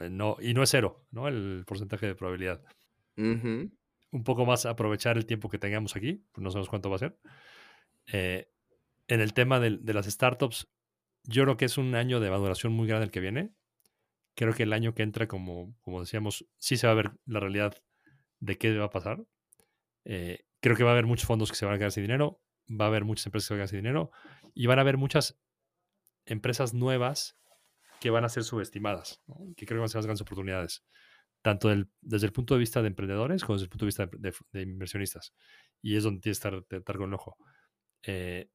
eh, 0.00 0.10
no, 0.10 0.36
y 0.40 0.54
no 0.54 0.62
es 0.62 0.70
cero, 0.70 1.06
¿no? 1.10 1.28
El 1.28 1.64
porcentaje 1.66 2.06
de 2.06 2.14
probabilidad. 2.14 2.62
Un 4.12 4.24
poco 4.24 4.44
más 4.46 4.66
aprovechar 4.66 5.16
el 5.16 5.26
tiempo 5.26 5.48
que 5.48 5.58
tengamos 5.58 5.94
aquí, 5.96 6.24
pues 6.32 6.42
no 6.42 6.50
sabemos 6.50 6.68
cuánto 6.68 6.90
va 6.90 6.96
a 6.96 7.00
ser. 7.00 7.18
Eh, 8.12 8.50
en 9.08 9.20
el 9.20 9.34
tema 9.34 9.60
del- 9.60 9.84
de, 9.84 9.94
las 9.94 10.06
startups, 10.06 10.68
yo 11.24 11.42
creo 11.44 11.56
que 11.56 11.64
es 11.66 11.78
un 11.78 11.94
año 11.94 12.18
de 12.20 12.30
maduración 12.30 12.72
muy 12.72 12.88
grande 12.88 13.04
el 13.04 13.10
que 13.10 13.20
viene. 13.20 13.52
Creo 14.36 14.54
que 14.54 14.62
el 14.62 14.72
año 14.72 14.94
que 14.94 15.02
entra, 15.02 15.26
como, 15.28 15.76
como 15.80 16.00
decíamos, 16.00 16.46
sí 16.58 16.76
se 16.76 16.86
va 16.86 16.92
a 16.92 16.96
ver 16.96 17.12
la 17.26 17.40
realidad 17.40 17.74
de 18.38 18.56
qué 18.58 18.76
va 18.76 18.86
a 18.86 18.90
pasar. 18.90 19.22
Eh, 20.04 20.44
creo 20.60 20.76
que 20.76 20.84
va 20.84 20.90
a 20.90 20.92
haber 20.92 21.06
muchos 21.06 21.26
fondos 21.26 21.50
que 21.50 21.56
se 21.56 21.66
van 21.66 21.74
a 21.74 21.78
quedar 21.78 21.92
sin 21.92 22.04
dinero, 22.04 22.40
va 22.68 22.86
a 22.86 22.88
haber 22.88 23.04
muchas 23.04 23.26
empresas 23.26 23.46
que 23.46 23.48
se 23.48 23.54
van 23.54 23.58
a 23.58 23.60
quedar 23.62 23.68
sin 23.68 23.78
dinero 23.80 24.10
y 24.54 24.66
van 24.66 24.78
a 24.78 24.82
haber 24.82 24.96
muchas 24.96 25.38
empresas 26.26 26.72
nuevas 26.74 27.36
que 28.00 28.10
van 28.10 28.24
a 28.24 28.28
ser 28.30 28.44
subestimadas, 28.44 29.20
¿no? 29.26 29.36
que 29.56 29.66
creo 29.66 29.76
que 29.76 29.80
van 29.80 29.84
a 29.86 29.88
ser 29.88 29.98
las 29.98 30.06
grandes 30.06 30.22
oportunidades, 30.22 30.84
tanto 31.42 31.68
del- 31.68 31.90
desde 32.00 32.26
el 32.26 32.32
punto 32.32 32.54
de 32.54 32.60
vista 32.60 32.80
de 32.80 32.88
emprendedores 32.88 33.42
como 33.44 33.56
desde 33.56 33.64
el 33.64 33.70
punto 33.70 33.84
de 33.84 33.88
vista 33.88 34.06
de, 34.06 34.18
de- 34.30 34.34
de 34.52 34.62
inversionistas. 34.62 35.34
Y 35.82 35.96
es 35.96 36.04
donde 36.04 36.20
tienes 36.20 36.40
que 36.40 36.48
estar, 36.48 36.64
estar 36.70 36.96
con 36.96 37.08
el 37.08 37.14
ojo. 37.14 37.36
Eh, 38.02 38.48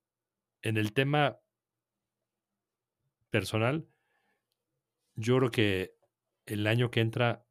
en 0.64 0.78
el 0.78 0.94
tema 0.94 1.38
personal, 3.30 3.88
yo 5.16 5.38
creo 5.38 5.52
que 5.52 5.96
el 6.46 6.68
año 6.68 6.92
que 6.92 7.02
entra, 7.02 7.46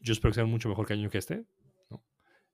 yo 0.00 0.12
espero 0.12 0.32
que 0.32 0.36
sea 0.36 0.44
mucho 0.44 0.68
mejor 0.68 0.86
que 0.86 0.94
año 0.94 1.10
que 1.10 1.18
este. 1.18 1.44
¿no? 1.90 2.04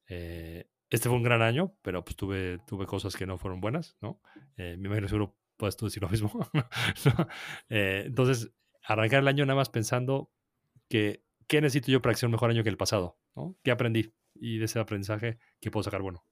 Eh, 0.08 0.68
este 0.90 1.08
fue 1.08 1.16
un 1.16 1.22
gran 1.22 1.42
año, 1.42 1.76
pero 1.82 2.04
pues 2.04 2.16
tuve, 2.16 2.58
tuve 2.66 2.86
cosas 2.86 3.16
que 3.16 3.26
no 3.26 3.38
fueron 3.38 3.60
buenas, 3.60 3.96
¿no? 4.00 4.20
Eh, 4.56 4.76
me 4.78 4.86
imagino 4.86 5.08
seguro 5.08 5.36
puedes 5.56 5.76
tú 5.76 5.86
decir 5.86 6.02
lo 6.02 6.08
mismo. 6.08 6.30
¿no? 7.04 7.28
Eh, 7.68 8.04
entonces, 8.06 8.50
arrancar 8.82 9.20
el 9.20 9.28
año 9.28 9.44
nada 9.44 9.56
más 9.56 9.68
pensando 9.68 10.32
que 10.88 11.24
qué 11.46 11.60
necesito 11.60 11.90
yo 11.90 12.00
para 12.00 12.14
que 12.14 12.20
sea 12.20 12.28
un 12.28 12.32
mejor 12.32 12.50
año 12.50 12.62
que 12.62 12.70
el 12.70 12.76
pasado, 12.76 13.18
¿no? 13.36 13.58
¿Qué 13.62 13.70
aprendí? 13.70 14.14
Y 14.34 14.58
de 14.58 14.64
ese 14.64 14.78
aprendizaje, 14.78 15.38
¿qué 15.60 15.70
puedo 15.70 15.82
sacar 15.82 16.00
bueno? 16.00 16.24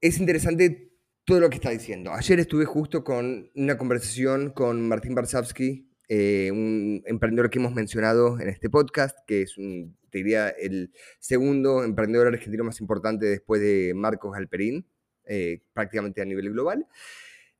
Es 0.00 0.18
interesante 0.18 0.92
todo 1.24 1.40
lo 1.40 1.50
que 1.50 1.56
está 1.56 1.70
diciendo. 1.70 2.12
Ayer 2.12 2.38
estuve 2.40 2.64
justo 2.64 3.02
con 3.02 3.50
una 3.54 3.76
conversación 3.76 4.50
con 4.50 4.86
Martín 4.86 5.14
Barsavsky, 5.14 5.87
eh, 6.08 6.50
un 6.50 7.02
emprendedor 7.06 7.50
que 7.50 7.58
hemos 7.58 7.74
mencionado 7.74 8.40
en 8.40 8.48
este 8.48 8.70
podcast, 8.70 9.18
que 9.26 9.42
es, 9.42 9.58
un, 9.58 9.96
te 10.10 10.18
diría, 10.18 10.48
el 10.48 10.92
segundo 11.18 11.84
emprendedor 11.84 12.28
argentino 12.28 12.64
más 12.64 12.80
importante 12.80 13.26
después 13.26 13.60
de 13.60 13.92
Marcos 13.94 14.36
Alperín. 14.36 14.86
eh, 15.30 15.60
prácticamente 15.74 16.22
a 16.22 16.24
nivel 16.24 16.50
global. 16.50 16.86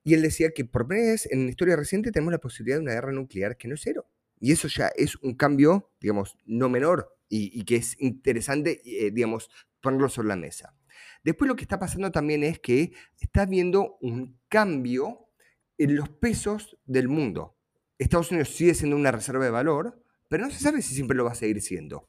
Y 0.02 0.14
él 0.14 0.22
decía 0.22 0.52
que 0.52 0.64
por 0.64 0.86
primera 0.86 1.10
vez 1.10 1.30
en 1.30 1.44
la 1.44 1.50
historia 1.50 1.76
reciente 1.76 2.10
tenemos 2.10 2.32
la 2.32 2.38
posibilidad 2.38 2.78
de 2.78 2.82
una 2.82 2.94
guerra 2.94 3.12
nuclear 3.12 3.58
que 3.58 3.68
no 3.68 3.74
es 3.74 3.82
cero. 3.82 4.06
Y 4.40 4.52
eso 4.52 4.68
ya 4.68 4.88
es 4.96 5.16
un 5.16 5.34
cambio, 5.34 5.90
digamos, 6.00 6.38
no 6.46 6.70
menor 6.70 7.14
y, 7.28 7.62
que 7.64 7.76
es 7.76 7.94
interesante, 8.00 8.80
eh, 8.86 9.10
digamos, 9.10 9.50
ponerlo 9.82 10.08
sobre 10.08 10.28
la 10.28 10.36
mesa. 10.36 10.74
Después 11.22 11.46
lo 11.46 11.56
que 11.56 11.62
está 11.62 11.78
pasando 11.78 12.10
también 12.10 12.42
es 12.42 12.58
que 12.58 12.92
está 13.20 13.42
habiendo 13.42 13.98
un 14.00 14.40
cambio 14.48 15.28
en 15.76 15.94
los 15.94 16.08
pesos 16.08 16.78
del 16.86 17.08
mundo. 17.08 17.57
Estados 17.98 18.30
Unidos 18.30 18.50
sigue 18.50 18.74
siendo 18.74 18.96
una 18.96 19.12
reserva 19.12 19.44
de 19.44 19.50
valor, 19.50 20.02
pero 20.28 20.44
no 20.44 20.50
se 20.50 20.60
sabe 20.60 20.82
si 20.82 20.94
siempre 20.94 21.16
lo 21.16 21.24
va 21.24 21.32
a 21.32 21.34
seguir 21.34 21.60
siendo. 21.60 22.08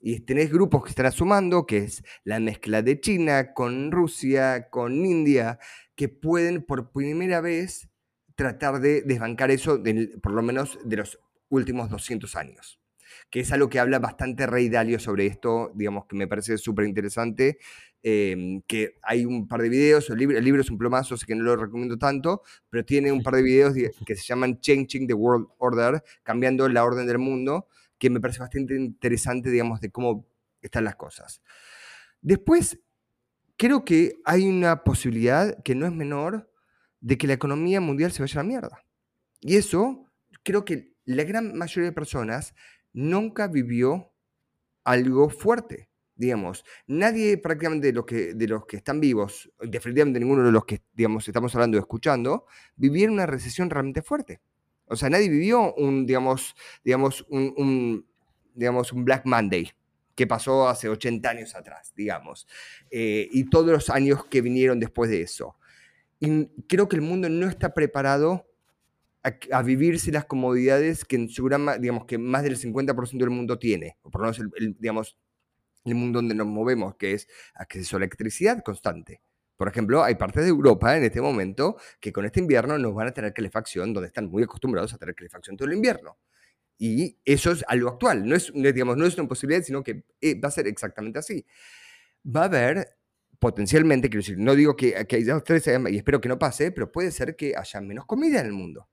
Y 0.00 0.20
tenés 0.20 0.50
grupos 0.50 0.84
que 0.84 0.90
están 0.90 1.10
sumando, 1.12 1.66
que 1.66 1.78
es 1.78 2.02
la 2.24 2.40
mezcla 2.40 2.82
de 2.82 3.00
China 3.00 3.52
con 3.52 3.90
Rusia, 3.90 4.68
con 4.70 5.04
India, 5.04 5.58
que 5.94 6.08
pueden 6.08 6.62
por 6.62 6.90
primera 6.92 7.40
vez 7.40 7.88
tratar 8.34 8.80
de 8.80 9.02
desbancar 9.02 9.50
eso, 9.50 9.82
por 10.22 10.32
lo 10.32 10.42
menos 10.42 10.78
de 10.84 10.96
los 10.96 11.18
últimos 11.50 11.90
200 11.90 12.34
años. 12.36 12.80
Que 13.28 13.40
es 13.40 13.52
algo 13.52 13.68
que 13.68 13.78
habla 13.78 13.98
bastante 13.98 14.46
Rey 14.46 14.68
Dalio 14.68 14.98
sobre 14.98 15.26
esto, 15.26 15.72
digamos 15.74 16.06
que 16.06 16.16
me 16.16 16.26
parece 16.26 16.56
súper 16.56 16.86
interesante. 16.86 17.58
Eh, 18.02 18.62
que 18.66 18.98
hay 19.02 19.24
un 19.24 19.46
par 19.46 19.60
de 19.60 19.68
videos, 19.68 20.08
el 20.10 20.18
libro, 20.18 20.38
el 20.38 20.44
libro 20.44 20.62
es 20.62 20.70
un 20.70 20.78
plomazo, 20.78 21.14
así 21.14 21.26
que 21.26 21.34
no 21.34 21.44
lo 21.44 21.56
recomiendo 21.56 21.98
tanto, 21.98 22.42
pero 22.70 22.84
tiene 22.84 23.12
un 23.12 23.22
par 23.22 23.34
de 23.34 23.42
videos 23.42 23.74
que 24.06 24.16
se 24.16 24.22
llaman 24.22 24.60
Changing 24.60 25.06
the 25.06 25.14
World 25.14 25.48
Order, 25.58 26.02
cambiando 26.22 26.68
la 26.68 26.84
orden 26.84 27.06
del 27.06 27.18
mundo, 27.18 27.66
que 27.98 28.08
me 28.08 28.20
parece 28.20 28.40
bastante 28.40 28.74
interesante, 28.74 29.50
digamos, 29.50 29.80
de 29.80 29.90
cómo 29.90 30.26
están 30.62 30.84
las 30.84 30.96
cosas. 30.96 31.42
Después, 32.22 32.80
creo 33.56 33.84
que 33.84 34.16
hay 34.24 34.48
una 34.48 34.84
posibilidad 34.84 35.62
que 35.62 35.74
no 35.74 35.84
es 35.84 35.92
menor 35.92 36.50
de 37.00 37.18
que 37.18 37.26
la 37.26 37.34
economía 37.34 37.80
mundial 37.80 38.12
se 38.12 38.22
vaya 38.22 38.40
a 38.40 38.42
la 38.42 38.48
mierda. 38.48 38.84
Y 39.40 39.56
eso, 39.56 40.06
creo 40.42 40.64
que 40.64 40.94
la 41.04 41.24
gran 41.24 41.56
mayoría 41.56 41.90
de 41.90 41.94
personas 41.94 42.54
nunca 42.92 43.48
vivió 43.48 44.12
algo 44.84 45.28
fuerte. 45.28 45.89
Digamos, 46.20 46.66
nadie 46.86 47.38
prácticamente 47.38 47.86
de 47.86 47.92
los 47.94 48.04
que, 48.04 48.34
de 48.34 48.46
los 48.46 48.66
que 48.66 48.76
están 48.76 49.00
vivos, 49.00 49.50
definitivamente 49.58 50.20
ninguno 50.20 50.44
de 50.44 50.52
los 50.52 50.66
que 50.66 50.82
digamos, 50.92 51.26
estamos 51.26 51.54
hablando 51.54 51.78
o 51.78 51.80
escuchando, 51.80 52.44
vivieron 52.76 53.14
una 53.14 53.24
recesión 53.24 53.70
realmente 53.70 54.02
fuerte. 54.02 54.38
O 54.84 54.96
sea, 54.96 55.08
nadie 55.08 55.30
vivió 55.30 55.72
un, 55.76 56.04
digamos, 56.04 56.54
digamos, 56.84 57.24
un, 57.30 57.54
un, 57.56 58.06
digamos, 58.54 58.92
un 58.92 59.06
Black 59.06 59.24
Monday 59.24 59.72
que 60.14 60.26
pasó 60.26 60.68
hace 60.68 60.90
80 60.90 61.30
años 61.30 61.54
atrás, 61.54 61.94
digamos, 61.96 62.46
eh, 62.90 63.26
y 63.32 63.48
todos 63.48 63.70
los 63.70 63.88
años 63.88 64.26
que 64.26 64.42
vinieron 64.42 64.78
después 64.78 65.08
de 65.08 65.22
eso. 65.22 65.56
Y 66.18 66.48
creo 66.68 66.86
que 66.86 66.96
el 66.96 67.02
mundo 67.02 67.30
no 67.30 67.48
está 67.48 67.72
preparado 67.72 68.46
a, 69.22 69.32
a 69.52 69.62
vivirse 69.62 70.12
las 70.12 70.26
comodidades 70.26 71.06
que 71.06 71.16
en 71.16 71.30
su 71.30 71.44
gran, 71.44 71.80
digamos, 71.80 72.04
que 72.04 72.18
más 72.18 72.42
del 72.42 72.58
50% 72.58 73.16
del 73.16 73.30
mundo 73.30 73.58
tiene, 73.58 73.96
o 74.02 74.10
por 74.10 74.20
lo 74.20 74.26
menos 74.26 74.38
el, 74.38 74.50
el, 74.56 74.76
digamos, 74.78 75.16
el 75.84 75.94
mundo 75.94 76.18
donde 76.18 76.34
nos 76.34 76.46
movemos, 76.46 76.96
que 76.96 77.12
es 77.12 77.28
acceso 77.54 77.96
a 77.96 77.98
electricidad 77.98 78.62
constante. 78.62 79.22
Por 79.56 79.68
ejemplo, 79.68 80.02
hay 80.02 80.14
partes 80.14 80.42
de 80.42 80.48
Europa 80.48 80.96
en 80.96 81.04
este 81.04 81.20
momento 81.20 81.76
que 82.00 82.12
con 82.12 82.24
este 82.24 82.40
invierno 82.40 82.78
nos 82.78 82.94
van 82.94 83.08
a 83.08 83.12
tener 83.12 83.34
calefacción, 83.34 83.92
donde 83.92 84.06
están 84.06 84.30
muy 84.30 84.42
acostumbrados 84.42 84.94
a 84.94 84.98
tener 84.98 85.14
calefacción 85.14 85.56
todo 85.56 85.68
el 85.68 85.74
invierno. 85.74 86.18
Y 86.78 87.18
eso 87.26 87.52
es 87.52 87.62
algo 87.68 87.90
actual, 87.90 88.26
no 88.26 88.34
es, 88.34 88.50
digamos, 88.54 88.96
no 88.96 89.04
es 89.04 89.18
una 89.18 89.28
posibilidad, 89.28 89.62
sino 89.62 89.82
que 89.82 90.04
eh, 90.22 90.40
va 90.40 90.48
a 90.48 90.50
ser 90.50 90.66
exactamente 90.66 91.18
así. 91.18 91.44
Va 92.24 92.42
a 92.42 92.44
haber 92.44 92.96
potencialmente, 93.38 94.08
quiero 94.08 94.22
decir, 94.22 94.38
no 94.38 94.54
digo 94.54 94.76
que, 94.76 95.06
que 95.06 95.16
haya 95.16 95.38
tres, 95.40 95.66
y 95.66 95.96
espero 95.96 96.22
que 96.22 96.30
no 96.30 96.38
pase, 96.38 96.72
pero 96.72 96.90
puede 96.90 97.10
ser 97.10 97.36
que 97.36 97.54
haya 97.54 97.80
menos 97.82 98.06
comida 98.06 98.40
en 98.40 98.46
el 98.46 98.52
mundo. 98.52 98.88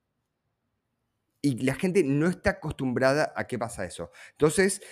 Y 1.40 1.64
la 1.64 1.76
gente 1.76 2.04
no 2.04 2.28
está 2.28 2.50
acostumbrada 2.50 3.32
a 3.34 3.46
qué 3.46 3.58
pasa 3.58 3.86
eso. 3.86 4.10
Entonces, 4.32 4.82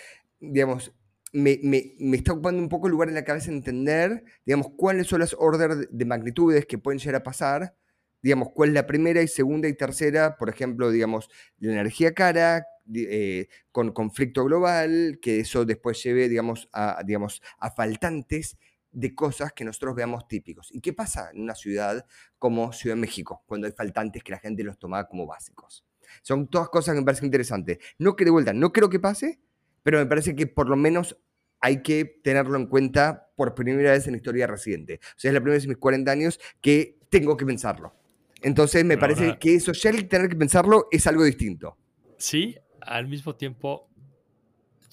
digamos, 0.40 0.94
me, 1.36 1.60
me, 1.62 1.94
me, 1.98 2.16
está 2.16 2.32
ocupando 2.32 2.62
un 2.62 2.70
poco 2.70 2.88
lugar 2.88 3.08
en 3.08 3.14
la 3.14 3.24
cabeza 3.24 3.50
entender, 3.50 4.24
digamos, 4.46 4.68
cuáles 4.74 5.06
son 5.06 5.20
las 5.20 5.36
órdenes 5.38 5.86
de 5.90 6.04
magnitudes 6.06 6.64
que 6.64 6.78
pueden 6.78 6.98
llegar 6.98 7.16
a 7.16 7.22
pasar, 7.22 7.76
digamos, 8.22 8.48
cuál 8.54 8.70
es 8.70 8.74
la 8.74 8.86
primera 8.86 9.20
y 9.20 9.28
segunda 9.28 9.68
y 9.68 9.74
tercera, 9.74 10.38
por 10.38 10.48
ejemplo, 10.48 10.90
digamos, 10.90 11.28
la 11.58 11.72
energía 11.72 12.14
cara, 12.14 12.66
eh, 12.94 13.48
con 13.70 13.92
conflicto 13.92 14.44
global, 14.44 15.18
que 15.20 15.40
eso 15.40 15.66
después 15.66 16.02
lleve, 16.02 16.30
digamos, 16.30 16.70
a, 16.72 17.02
digamos, 17.04 17.42
a 17.58 17.70
faltantes 17.70 18.56
de 18.90 19.14
cosas 19.14 19.52
que 19.52 19.66
nosotros 19.66 19.94
veamos 19.94 20.26
típicos. 20.28 20.70
¿Y 20.72 20.80
qué 20.80 20.94
pasa 20.94 21.30
en 21.34 21.42
una 21.42 21.54
ciudad 21.54 22.06
como 22.38 22.72
Ciudad 22.72 22.96
de 22.96 23.02
México, 23.02 23.42
cuando 23.44 23.66
hay 23.66 23.74
faltantes 23.74 24.24
que 24.24 24.32
la 24.32 24.38
gente 24.38 24.64
los 24.64 24.78
toma 24.78 25.06
como 25.06 25.26
básicos? 25.26 25.84
Son 26.22 26.48
todas 26.48 26.70
cosas 26.70 26.94
que 26.94 27.00
me 27.00 27.04
parecen 27.04 27.26
interesantes. 27.26 27.76
No 27.98 28.16
que 28.16 28.30
vuelta, 28.30 28.54
no 28.54 28.72
creo 28.72 28.88
que 28.88 28.98
pase, 28.98 29.38
pero 29.82 29.98
me 29.98 30.06
parece 30.06 30.34
que 30.34 30.48
por 30.48 30.68
lo 30.68 30.74
menos 30.74 31.16
hay 31.66 31.82
que 31.82 32.04
tenerlo 32.22 32.56
en 32.56 32.66
cuenta 32.66 33.28
por 33.34 33.54
primera 33.56 33.90
vez 33.90 34.06
en 34.06 34.12
la 34.12 34.18
historia 34.18 34.46
reciente. 34.46 35.00
O 35.02 35.18
sea, 35.18 35.30
es 35.30 35.34
la 35.34 35.40
primera 35.40 35.56
vez 35.56 35.64
en 35.64 35.70
mis 35.70 35.78
40 35.78 36.12
años 36.12 36.38
que 36.60 36.98
tengo 37.08 37.36
que 37.36 37.44
pensarlo. 37.44 37.92
Entonces 38.40 38.84
me 38.84 38.94
Pero 38.94 39.00
parece 39.00 39.24
ahora- 39.26 39.38
que 39.40 39.54
eso, 39.56 39.72
ya 39.72 39.90
el 39.90 40.06
tener 40.06 40.28
que 40.28 40.36
pensarlo 40.36 40.86
es 40.92 41.06
algo 41.08 41.24
distinto. 41.24 41.76
Sí, 42.18 42.56
al 42.80 43.08
mismo 43.08 43.34
tiempo, 43.34 43.88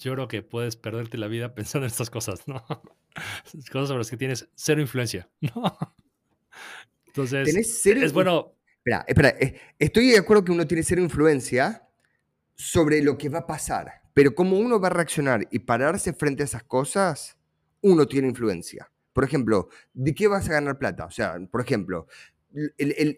yo 0.00 0.14
creo 0.14 0.26
que 0.26 0.42
puedes 0.42 0.74
perderte 0.74 1.16
la 1.16 1.28
vida 1.28 1.54
pensando 1.54 1.86
en 1.86 1.90
estas 1.92 2.10
cosas, 2.10 2.48
¿no? 2.48 2.64
Cosas 3.72 3.88
sobre 3.88 3.98
las 3.98 4.10
que 4.10 4.16
tienes 4.16 4.48
cero 4.56 4.80
influencia, 4.80 5.28
¿no? 5.40 5.78
Entonces, 7.06 7.46
Tenés 7.46 7.80
cero 7.82 8.00
es 8.02 8.12
bueno, 8.12 8.56
Espera, 8.78 9.04
espera, 9.06 9.28
eh, 9.40 9.60
estoy 9.78 10.10
de 10.10 10.18
acuerdo 10.18 10.44
que 10.44 10.52
uno 10.52 10.66
tiene 10.66 10.82
cero 10.82 11.00
influencia 11.00 11.88
sobre 12.54 13.00
lo 13.02 13.16
que 13.16 13.28
va 13.30 13.38
a 13.40 13.46
pasar, 13.46 14.02
pero 14.14 14.34
como 14.34 14.58
uno 14.58 14.80
va 14.80 14.86
a 14.86 14.92
reaccionar 14.92 15.46
y 15.50 15.58
pararse 15.58 16.12
frente 16.12 16.42
a 16.42 16.46
esas 16.46 16.62
cosas, 16.62 17.36
uno 17.82 18.06
tiene 18.06 18.28
influencia. 18.28 18.90
Por 19.12 19.24
ejemplo, 19.24 19.68
¿de 19.92 20.14
qué 20.14 20.28
vas 20.28 20.48
a 20.48 20.52
ganar 20.52 20.78
plata? 20.78 21.04
O 21.04 21.10
sea, 21.10 21.36
por 21.50 21.60
ejemplo, 21.60 22.06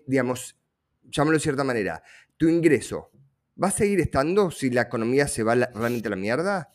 digamos, 0.06 0.58
llámalo 1.04 1.36
de 1.36 1.42
cierta 1.42 1.64
manera, 1.64 2.02
tu 2.36 2.48
ingreso, 2.48 3.10
¿va 3.62 3.68
a 3.68 3.70
seguir 3.70 4.00
estando 4.00 4.50
si 4.50 4.70
la 4.70 4.82
economía 4.82 5.28
se 5.28 5.42
va 5.42 5.54
realmente 5.54 6.08
a 6.08 6.10
la 6.10 6.16
mierda? 6.16 6.74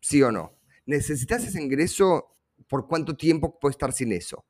¿Sí 0.00 0.22
o 0.22 0.30
no? 0.30 0.58
¿Necesitas 0.86 1.44
ese 1.44 1.60
ingreso? 1.60 2.28
¿Por 2.68 2.86
cuánto 2.86 3.16
tiempo 3.16 3.58
puedes 3.58 3.74
estar 3.74 3.92
sin 3.92 4.12
eso? 4.12 4.44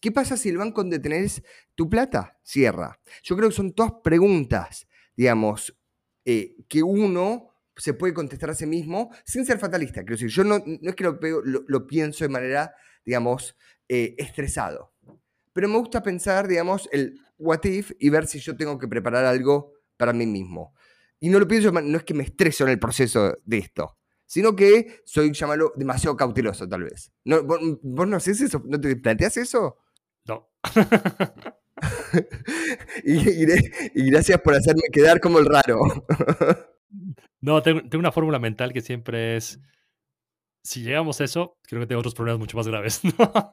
¿Qué 0.00 0.10
pasa 0.10 0.36
si 0.36 0.48
el 0.48 0.58
banco 0.58 0.80
donde 0.80 0.98
tenés 0.98 1.42
tu 1.74 1.88
plata 1.88 2.38
cierra? 2.42 3.00
Yo 3.22 3.36
creo 3.36 3.48
que 3.48 3.54
son 3.54 3.72
todas 3.72 3.92
preguntas, 4.02 4.88
digamos, 5.16 5.76
eh, 6.24 6.56
que 6.68 6.82
uno 6.82 7.51
se 7.76 7.94
puede 7.94 8.14
contestar 8.14 8.50
a 8.50 8.54
sí 8.54 8.66
mismo 8.66 9.10
sin 9.24 9.44
ser 9.46 9.58
fatalista. 9.58 10.00
Quiero 10.02 10.14
decir, 10.14 10.28
yo 10.28 10.44
no, 10.44 10.62
no 10.66 10.90
es 10.90 10.94
que 10.96 11.04
lo, 11.04 11.18
lo- 11.44 11.64
lo 11.66 11.86
pienso 11.86 12.24
de 12.24 12.28
manera, 12.28 12.74
digamos, 13.04 13.56
eh, 13.88 14.14
estresado. 14.18 14.92
Pero 15.52 15.68
me 15.68 15.78
gusta 15.78 16.02
pensar, 16.02 16.48
digamos, 16.48 16.88
el 16.92 17.18
what 17.38 17.64
if 17.64 17.92
y 17.98 18.08
ver 18.10 18.26
si 18.26 18.38
yo 18.40 18.56
tengo 18.56 18.78
que 18.78 18.88
preparar 18.88 19.24
algo 19.24 19.72
para 19.96 20.12
mí 20.12 20.26
mismo. 20.26 20.74
Y 21.20 21.28
no 21.28 21.38
lo 21.38 21.46
pienso, 21.46 21.70
no 21.72 21.96
es 21.98 22.04
que 22.04 22.14
me 22.14 22.24
estreso 22.24 22.64
en 22.64 22.70
el 22.70 22.78
proceso 22.78 23.38
de 23.44 23.58
esto, 23.58 23.98
sino 24.26 24.56
que 24.56 25.02
soy, 25.04 25.32
llámalo, 25.32 25.72
demasiado 25.76 26.16
cauteloso 26.16 26.68
tal 26.68 26.84
vez. 26.84 27.12
No, 27.24 27.42
¿vos, 27.44 27.60
vos 27.82 28.08
no 28.08 28.16
haces 28.16 28.40
eso? 28.40 28.62
¿No 28.66 28.80
te 28.80 28.96
planteas 28.96 29.36
eso? 29.36 29.78
no. 30.26 30.50
Y, 33.04 33.14
y 33.42 33.46
de- 33.46 33.90
y 33.94 34.10
gracias 34.10 34.40
por 34.40 34.54
hacerme 34.54 34.82
quedar 34.92 35.20
como 35.20 35.38
el 35.38 35.46
raro. 35.46 35.80
No, 37.40 37.62
tengo, 37.62 37.82
una 37.98 38.12
fórmula 38.12 38.38
mental 38.38 38.72
que 38.72 38.80
siempre 38.80 39.36
es, 39.36 39.60
si 40.62 40.82
llegamos 40.82 41.20
a 41.20 41.24
eso, 41.24 41.58
creo 41.62 41.80
que 41.80 41.86
tengo 41.86 42.00
otros 42.00 42.14
problemas 42.14 42.38
mucho 42.38 42.56
más 42.56 42.68
graves, 42.68 43.00
¿no? 43.18 43.52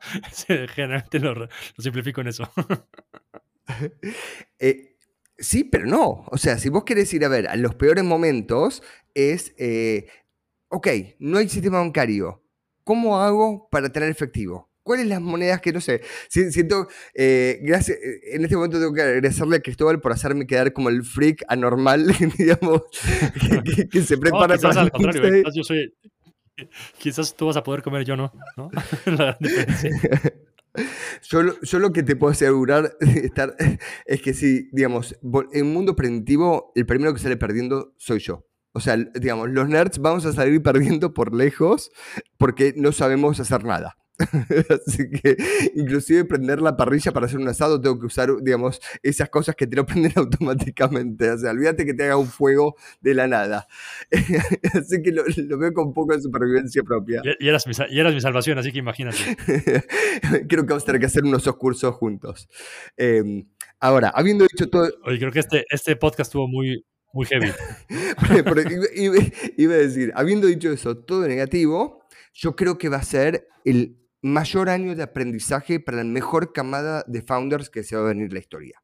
Generalmente 0.76 1.20
lo 1.20 1.48
simplifico 1.78 2.22
en 2.22 2.28
eso. 2.28 2.50
Eh, 4.58 4.98
sí, 5.38 5.64
pero 5.64 5.86
no. 5.86 6.26
O 6.32 6.38
sea, 6.38 6.58
si 6.58 6.70
vos 6.70 6.84
querés 6.84 7.14
ir 7.14 7.24
a 7.24 7.28
ver 7.28 7.48
a 7.48 7.56
los 7.56 7.76
peores 7.76 8.04
momentos, 8.04 8.82
es, 9.14 9.54
eh, 9.60 10.08
ok, 10.70 10.88
no 11.20 11.38
hay 11.38 11.48
sistema 11.50 11.78
bancario. 11.78 12.44
¿Cómo 12.84 13.20
hago 13.20 13.70
para 13.70 13.90
tener 13.92 14.10
efectivo? 14.10 14.69
¿Cuáles 14.90 15.06
las 15.06 15.22
monedas 15.22 15.62
que 15.62 15.72
no 15.72 15.80
sé? 15.82 16.02
Si- 16.30 16.52
Siento, 16.52 16.88
eh, 17.14 17.60
gracias, 17.62 17.96
eh, 18.00 18.22
en 18.34 18.44
este 18.44 18.56
momento 18.56 18.80
tengo 18.80 18.92
que 18.92 19.04
agradecerle 19.04 19.58
a 19.58 19.60
Cristóbal 19.60 20.02
por 20.02 20.12
hacerme 20.12 20.48
quedar 20.48 20.74
como 20.74 20.90
el 20.90 21.04
freak 21.04 21.44
anormal, 21.48 22.08
digamos, 22.40 22.82
que, 23.40 23.62
que- 23.76 23.88
que 23.88 24.02
se 24.02 24.16
No, 24.16 24.22
prepara 24.22 24.56
quizás 24.56 24.70
para 24.76 24.82
al 24.82 24.92
contrario, 24.92 25.44
yo 25.56 25.64
soy... 25.64 25.94
Quizás 26.98 27.36
tú 27.36 27.46
vas 27.46 27.56
a 27.58 27.64
poder 27.64 27.84
comer, 27.84 28.04
yo 28.04 28.18
no, 28.18 28.34
¿no? 28.58 28.72
La 29.06 29.14
gran 29.26 29.38
diferencia. 29.40 29.92
Yo, 31.30 31.44
lo- 31.44 31.60
yo 31.62 31.78
lo 31.80 31.92
que 31.92 32.02
te 32.04 32.16
puedo 32.16 32.32
asegurar 32.32 32.96
estar, 33.00 33.56
es 34.06 34.22
que 34.24 34.34
si, 34.34 34.70
digamos, 34.72 35.16
en 35.52 35.66
un 35.68 35.74
mundo 35.74 35.96
predictivo, 35.96 36.72
el 36.76 36.86
primero 36.88 37.14
que 37.14 37.20
sale 37.20 37.38
perdiendo 37.38 37.94
soy 37.98 38.20
yo. 38.20 38.46
O 38.72 38.80
sea, 38.80 38.96
digamos, 38.98 39.50
los 39.50 39.68
nerds 39.70 40.00
vamos 40.00 40.26
a 40.26 40.34
salir 40.34 40.62
perdiendo 40.64 41.14
por 41.14 41.36
lejos 41.36 41.92
porque 42.38 42.74
no 42.76 42.92
sabemos 42.92 43.40
hacer 43.40 43.64
nada. 43.66 43.96
Así 44.70 45.10
que 45.10 45.38
inclusive 45.76 46.26
prender 46.26 46.62
la 46.62 46.76
parrilla 46.78 47.12
para 47.12 47.26
hacer 47.26 47.40
un 47.40 47.48
asado 47.48 47.80
tengo 47.82 48.00
que 48.00 48.06
usar, 48.08 48.30
digamos, 48.42 48.82
esas 49.02 49.30
cosas 49.30 49.56
que 49.56 49.66
te 49.68 49.76
lo 49.76 49.86
prenden 49.88 50.12
automáticamente. 50.16 51.32
O 51.32 51.38
sea, 51.38 51.52
olvídate 51.52 51.86
que 51.86 51.94
te 51.94 52.04
haga 52.04 52.18
un 52.18 52.28
fuego 52.28 52.76
de 53.02 53.14
la 53.14 53.28
nada. 53.28 53.68
Así 54.74 55.02
que 55.02 55.12
lo, 55.12 55.24
lo 55.26 55.58
veo 55.58 55.74
con 55.74 55.88
un 55.88 55.94
poco 55.94 56.14
de 56.16 56.22
supervivencia 56.22 56.84
propia. 56.84 57.22
Y, 57.40 57.46
y 57.46 57.50
eras 57.50 57.66
mi, 57.68 57.74
y 57.90 58.00
eras 58.00 58.14
mi 58.14 58.22
salvación, 58.22 58.58
así 58.58 58.72
que 58.72 58.80
imagínate. 58.80 59.18
Creo 60.48 60.64
que 60.64 60.70
vamos 60.70 60.84
a 60.84 60.86
tener 60.86 61.00
que 61.00 61.08
hacer 61.08 61.24
unos 61.24 61.44
dos 61.44 61.56
cursos 61.58 61.96
juntos. 61.96 62.50
Eh, 62.98 63.46
ahora, 63.80 64.10
habiendo 64.10 64.44
dicho 64.46 64.70
todo, 64.70 64.90
Oye, 65.06 65.20
creo 65.20 65.32
que 65.32 65.40
este, 65.40 65.66
este 65.70 65.96
podcast 65.96 66.28
estuvo 66.30 66.48
muy, 66.48 66.86
muy 67.14 67.26
heavy. 67.26 67.52
Pero 68.30 68.62
iba, 68.62 68.86
iba- 68.96 69.26
iba 69.58 69.74
a 69.74 69.78
decir, 69.78 70.12
habiendo 70.16 70.48
dicho 70.48 70.72
eso, 70.72 70.98
todo 70.98 71.28
negativo, 71.28 72.04
yo 72.34 72.56
creo 72.56 72.78
que 72.78 72.90
va 72.90 72.98
a 72.98 73.04
ser 73.04 73.48
el 73.66 73.98
mayor 74.22 74.70
año 74.70 74.96
de 74.96 75.04
aprendizaje 75.04 75.80
para 75.80 75.98
la 75.98 76.04
mejor 76.04 76.54
camada 76.54 77.04
de 77.08 77.22
founders 77.22 77.70
que 77.70 77.84
se 77.84 77.96
va 77.96 78.04
a 78.04 78.08
venir 78.10 78.26
en 78.26 78.34
la 78.34 78.40
historia. 78.40 78.84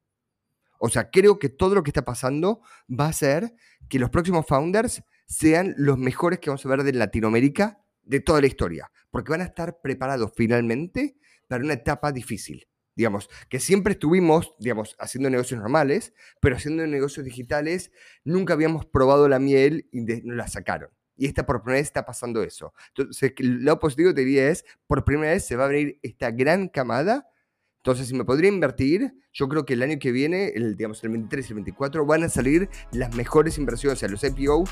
O 0.79 0.89
sea, 0.89 1.09
creo 1.09 1.39
que 1.39 1.49
todo 1.49 1.75
lo 1.75 1.83
que 1.83 1.89
está 1.89 2.05
pasando 2.05 2.61
va 2.89 3.07
a 3.07 3.13
ser 3.13 3.53
que 3.89 3.99
los 3.99 4.09
próximos 4.09 4.45
founders 4.45 5.03
sean 5.25 5.73
los 5.77 5.97
mejores 5.97 6.39
que 6.39 6.49
vamos 6.49 6.65
a 6.65 6.69
ver 6.69 6.83
de 6.83 6.93
Latinoamérica 6.93 7.81
de 8.03 8.19
toda 8.19 8.41
la 8.41 8.47
historia, 8.47 8.91
porque 9.09 9.31
van 9.31 9.41
a 9.41 9.45
estar 9.45 9.81
preparados 9.81 10.31
finalmente 10.35 11.17
para 11.47 11.63
una 11.63 11.73
etapa 11.73 12.11
difícil. 12.11 12.67
Digamos, 12.95 13.29
que 13.49 13.59
siempre 13.59 13.93
estuvimos, 13.93 14.53
digamos, 14.59 14.95
haciendo 14.99 15.29
negocios 15.29 15.59
normales, 15.59 16.13
pero 16.39 16.55
haciendo 16.55 16.85
negocios 16.87 17.25
digitales 17.25 17.91
nunca 18.23 18.53
habíamos 18.53 18.85
probado 18.85 19.27
la 19.27 19.39
miel 19.39 19.89
y 19.91 20.05
de- 20.05 20.21
nos 20.23 20.37
la 20.37 20.47
sacaron. 20.47 20.91
Y 21.17 21.25
esta 21.25 21.45
por 21.45 21.61
primera 21.61 21.79
vez 21.79 21.87
está 21.87 22.05
pasando 22.05 22.43
eso. 22.43 22.73
Entonces, 22.89 23.33
lo 23.39 23.79
positivo 23.79 24.13
te 24.13 24.21
diría 24.21 24.49
es, 24.49 24.65
por 24.87 25.03
primera 25.03 25.31
vez 25.31 25.45
se 25.45 25.55
va 25.55 25.63
a 25.63 25.65
abrir 25.67 25.99
esta 26.01 26.31
gran 26.31 26.67
camada. 26.67 27.29
Entonces, 27.77 28.07
si 28.07 28.15
me 28.15 28.25
podría 28.25 28.49
invertir, 28.49 29.13
yo 29.31 29.47
creo 29.47 29.65
que 29.65 29.73
el 29.73 29.83
año 29.83 29.99
que 29.99 30.11
viene, 30.11 30.47
el, 30.55 30.75
digamos, 30.75 31.03
el 31.03 31.11
23 31.11 31.45
y 31.45 31.49
el 31.49 31.55
24, 31.55 32.05
van 32.05 32.23
a 32.23 32.29
salir 32.29 32.69
las 32.91 33.15
mejores 33.15 33.57
inversiones. 33.57 33.97
O 33.97 33.99
sea, 33.99 34.09
los 34.09 34.23
IPO 34.23 34.63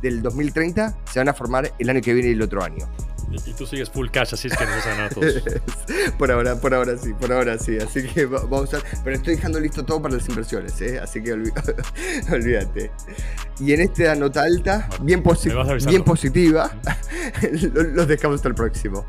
del 0.00 0.22
2030 0.22 0.98
se 1.10 1.18
van 1.18 1.28
a 1.28 1.34
formar 1.34 1.72
el 1.78 1.90
año 1.90 2.00
que 2.00 2.14
viene 2.14 2.30
y 2.30 2.32
el 2.32 2.42
otro 2.42 2.62
año. 2.62 2.88
Y, 3.32 3.52
tú 3.54 3.66
sigues 3.66 3.88
full 3.90 4.08
cash, 4.10 4.34
así 4.34 4.48
es 4.48 4.56
que 4.56 4.64
nos 4.64 4.76
vas 4.76 4.86
a 4.86 4.90
ganar 4.90 5.14
todos. 5.14 5.34
por 6.18 6.30
ahora, 6.30 6.56
por 6.60 6.74
ahora 6.74 6.96
sí, 6.98 7.12
por 7.14 7.32
ahora 7.32 7.58
sí. 7.58 7.78
Así 7.78 8.06
que 8.06 8.26
va- 8.26 8.42
vamos 8.42 8.72
a. 8.74 8.78
Pero 9.04 9.16
estoy 9.16 9.36
dejando 9.36 9.58
listo 9.60 9.84
todo 9.84 10.00
para 10.02 10.14
las 10.16 10.28
inversiones, 10.28 10.80
¿eh? 10.80 10.98
Así 11.00 11.22
que 11.22 11.34
olvi- 11.34 11.52
olvídate. 12.32 12.90
Y 13.60 13.72
en 13.72 13.80
esta 13.82 14.14
nota 14.14 14.42
alta, 14.42 14.88
bien, 15.02 15.22
posi- 15.22 15.86
bien 15.86 16.04
positiva, 16.04 16.70
lo- 17.72 17.82
los 17.82 18.08
dejamos 18.08 18.36
hasta 18.36 18.48
el 18.48 18.54
próximo. 18.54 19.06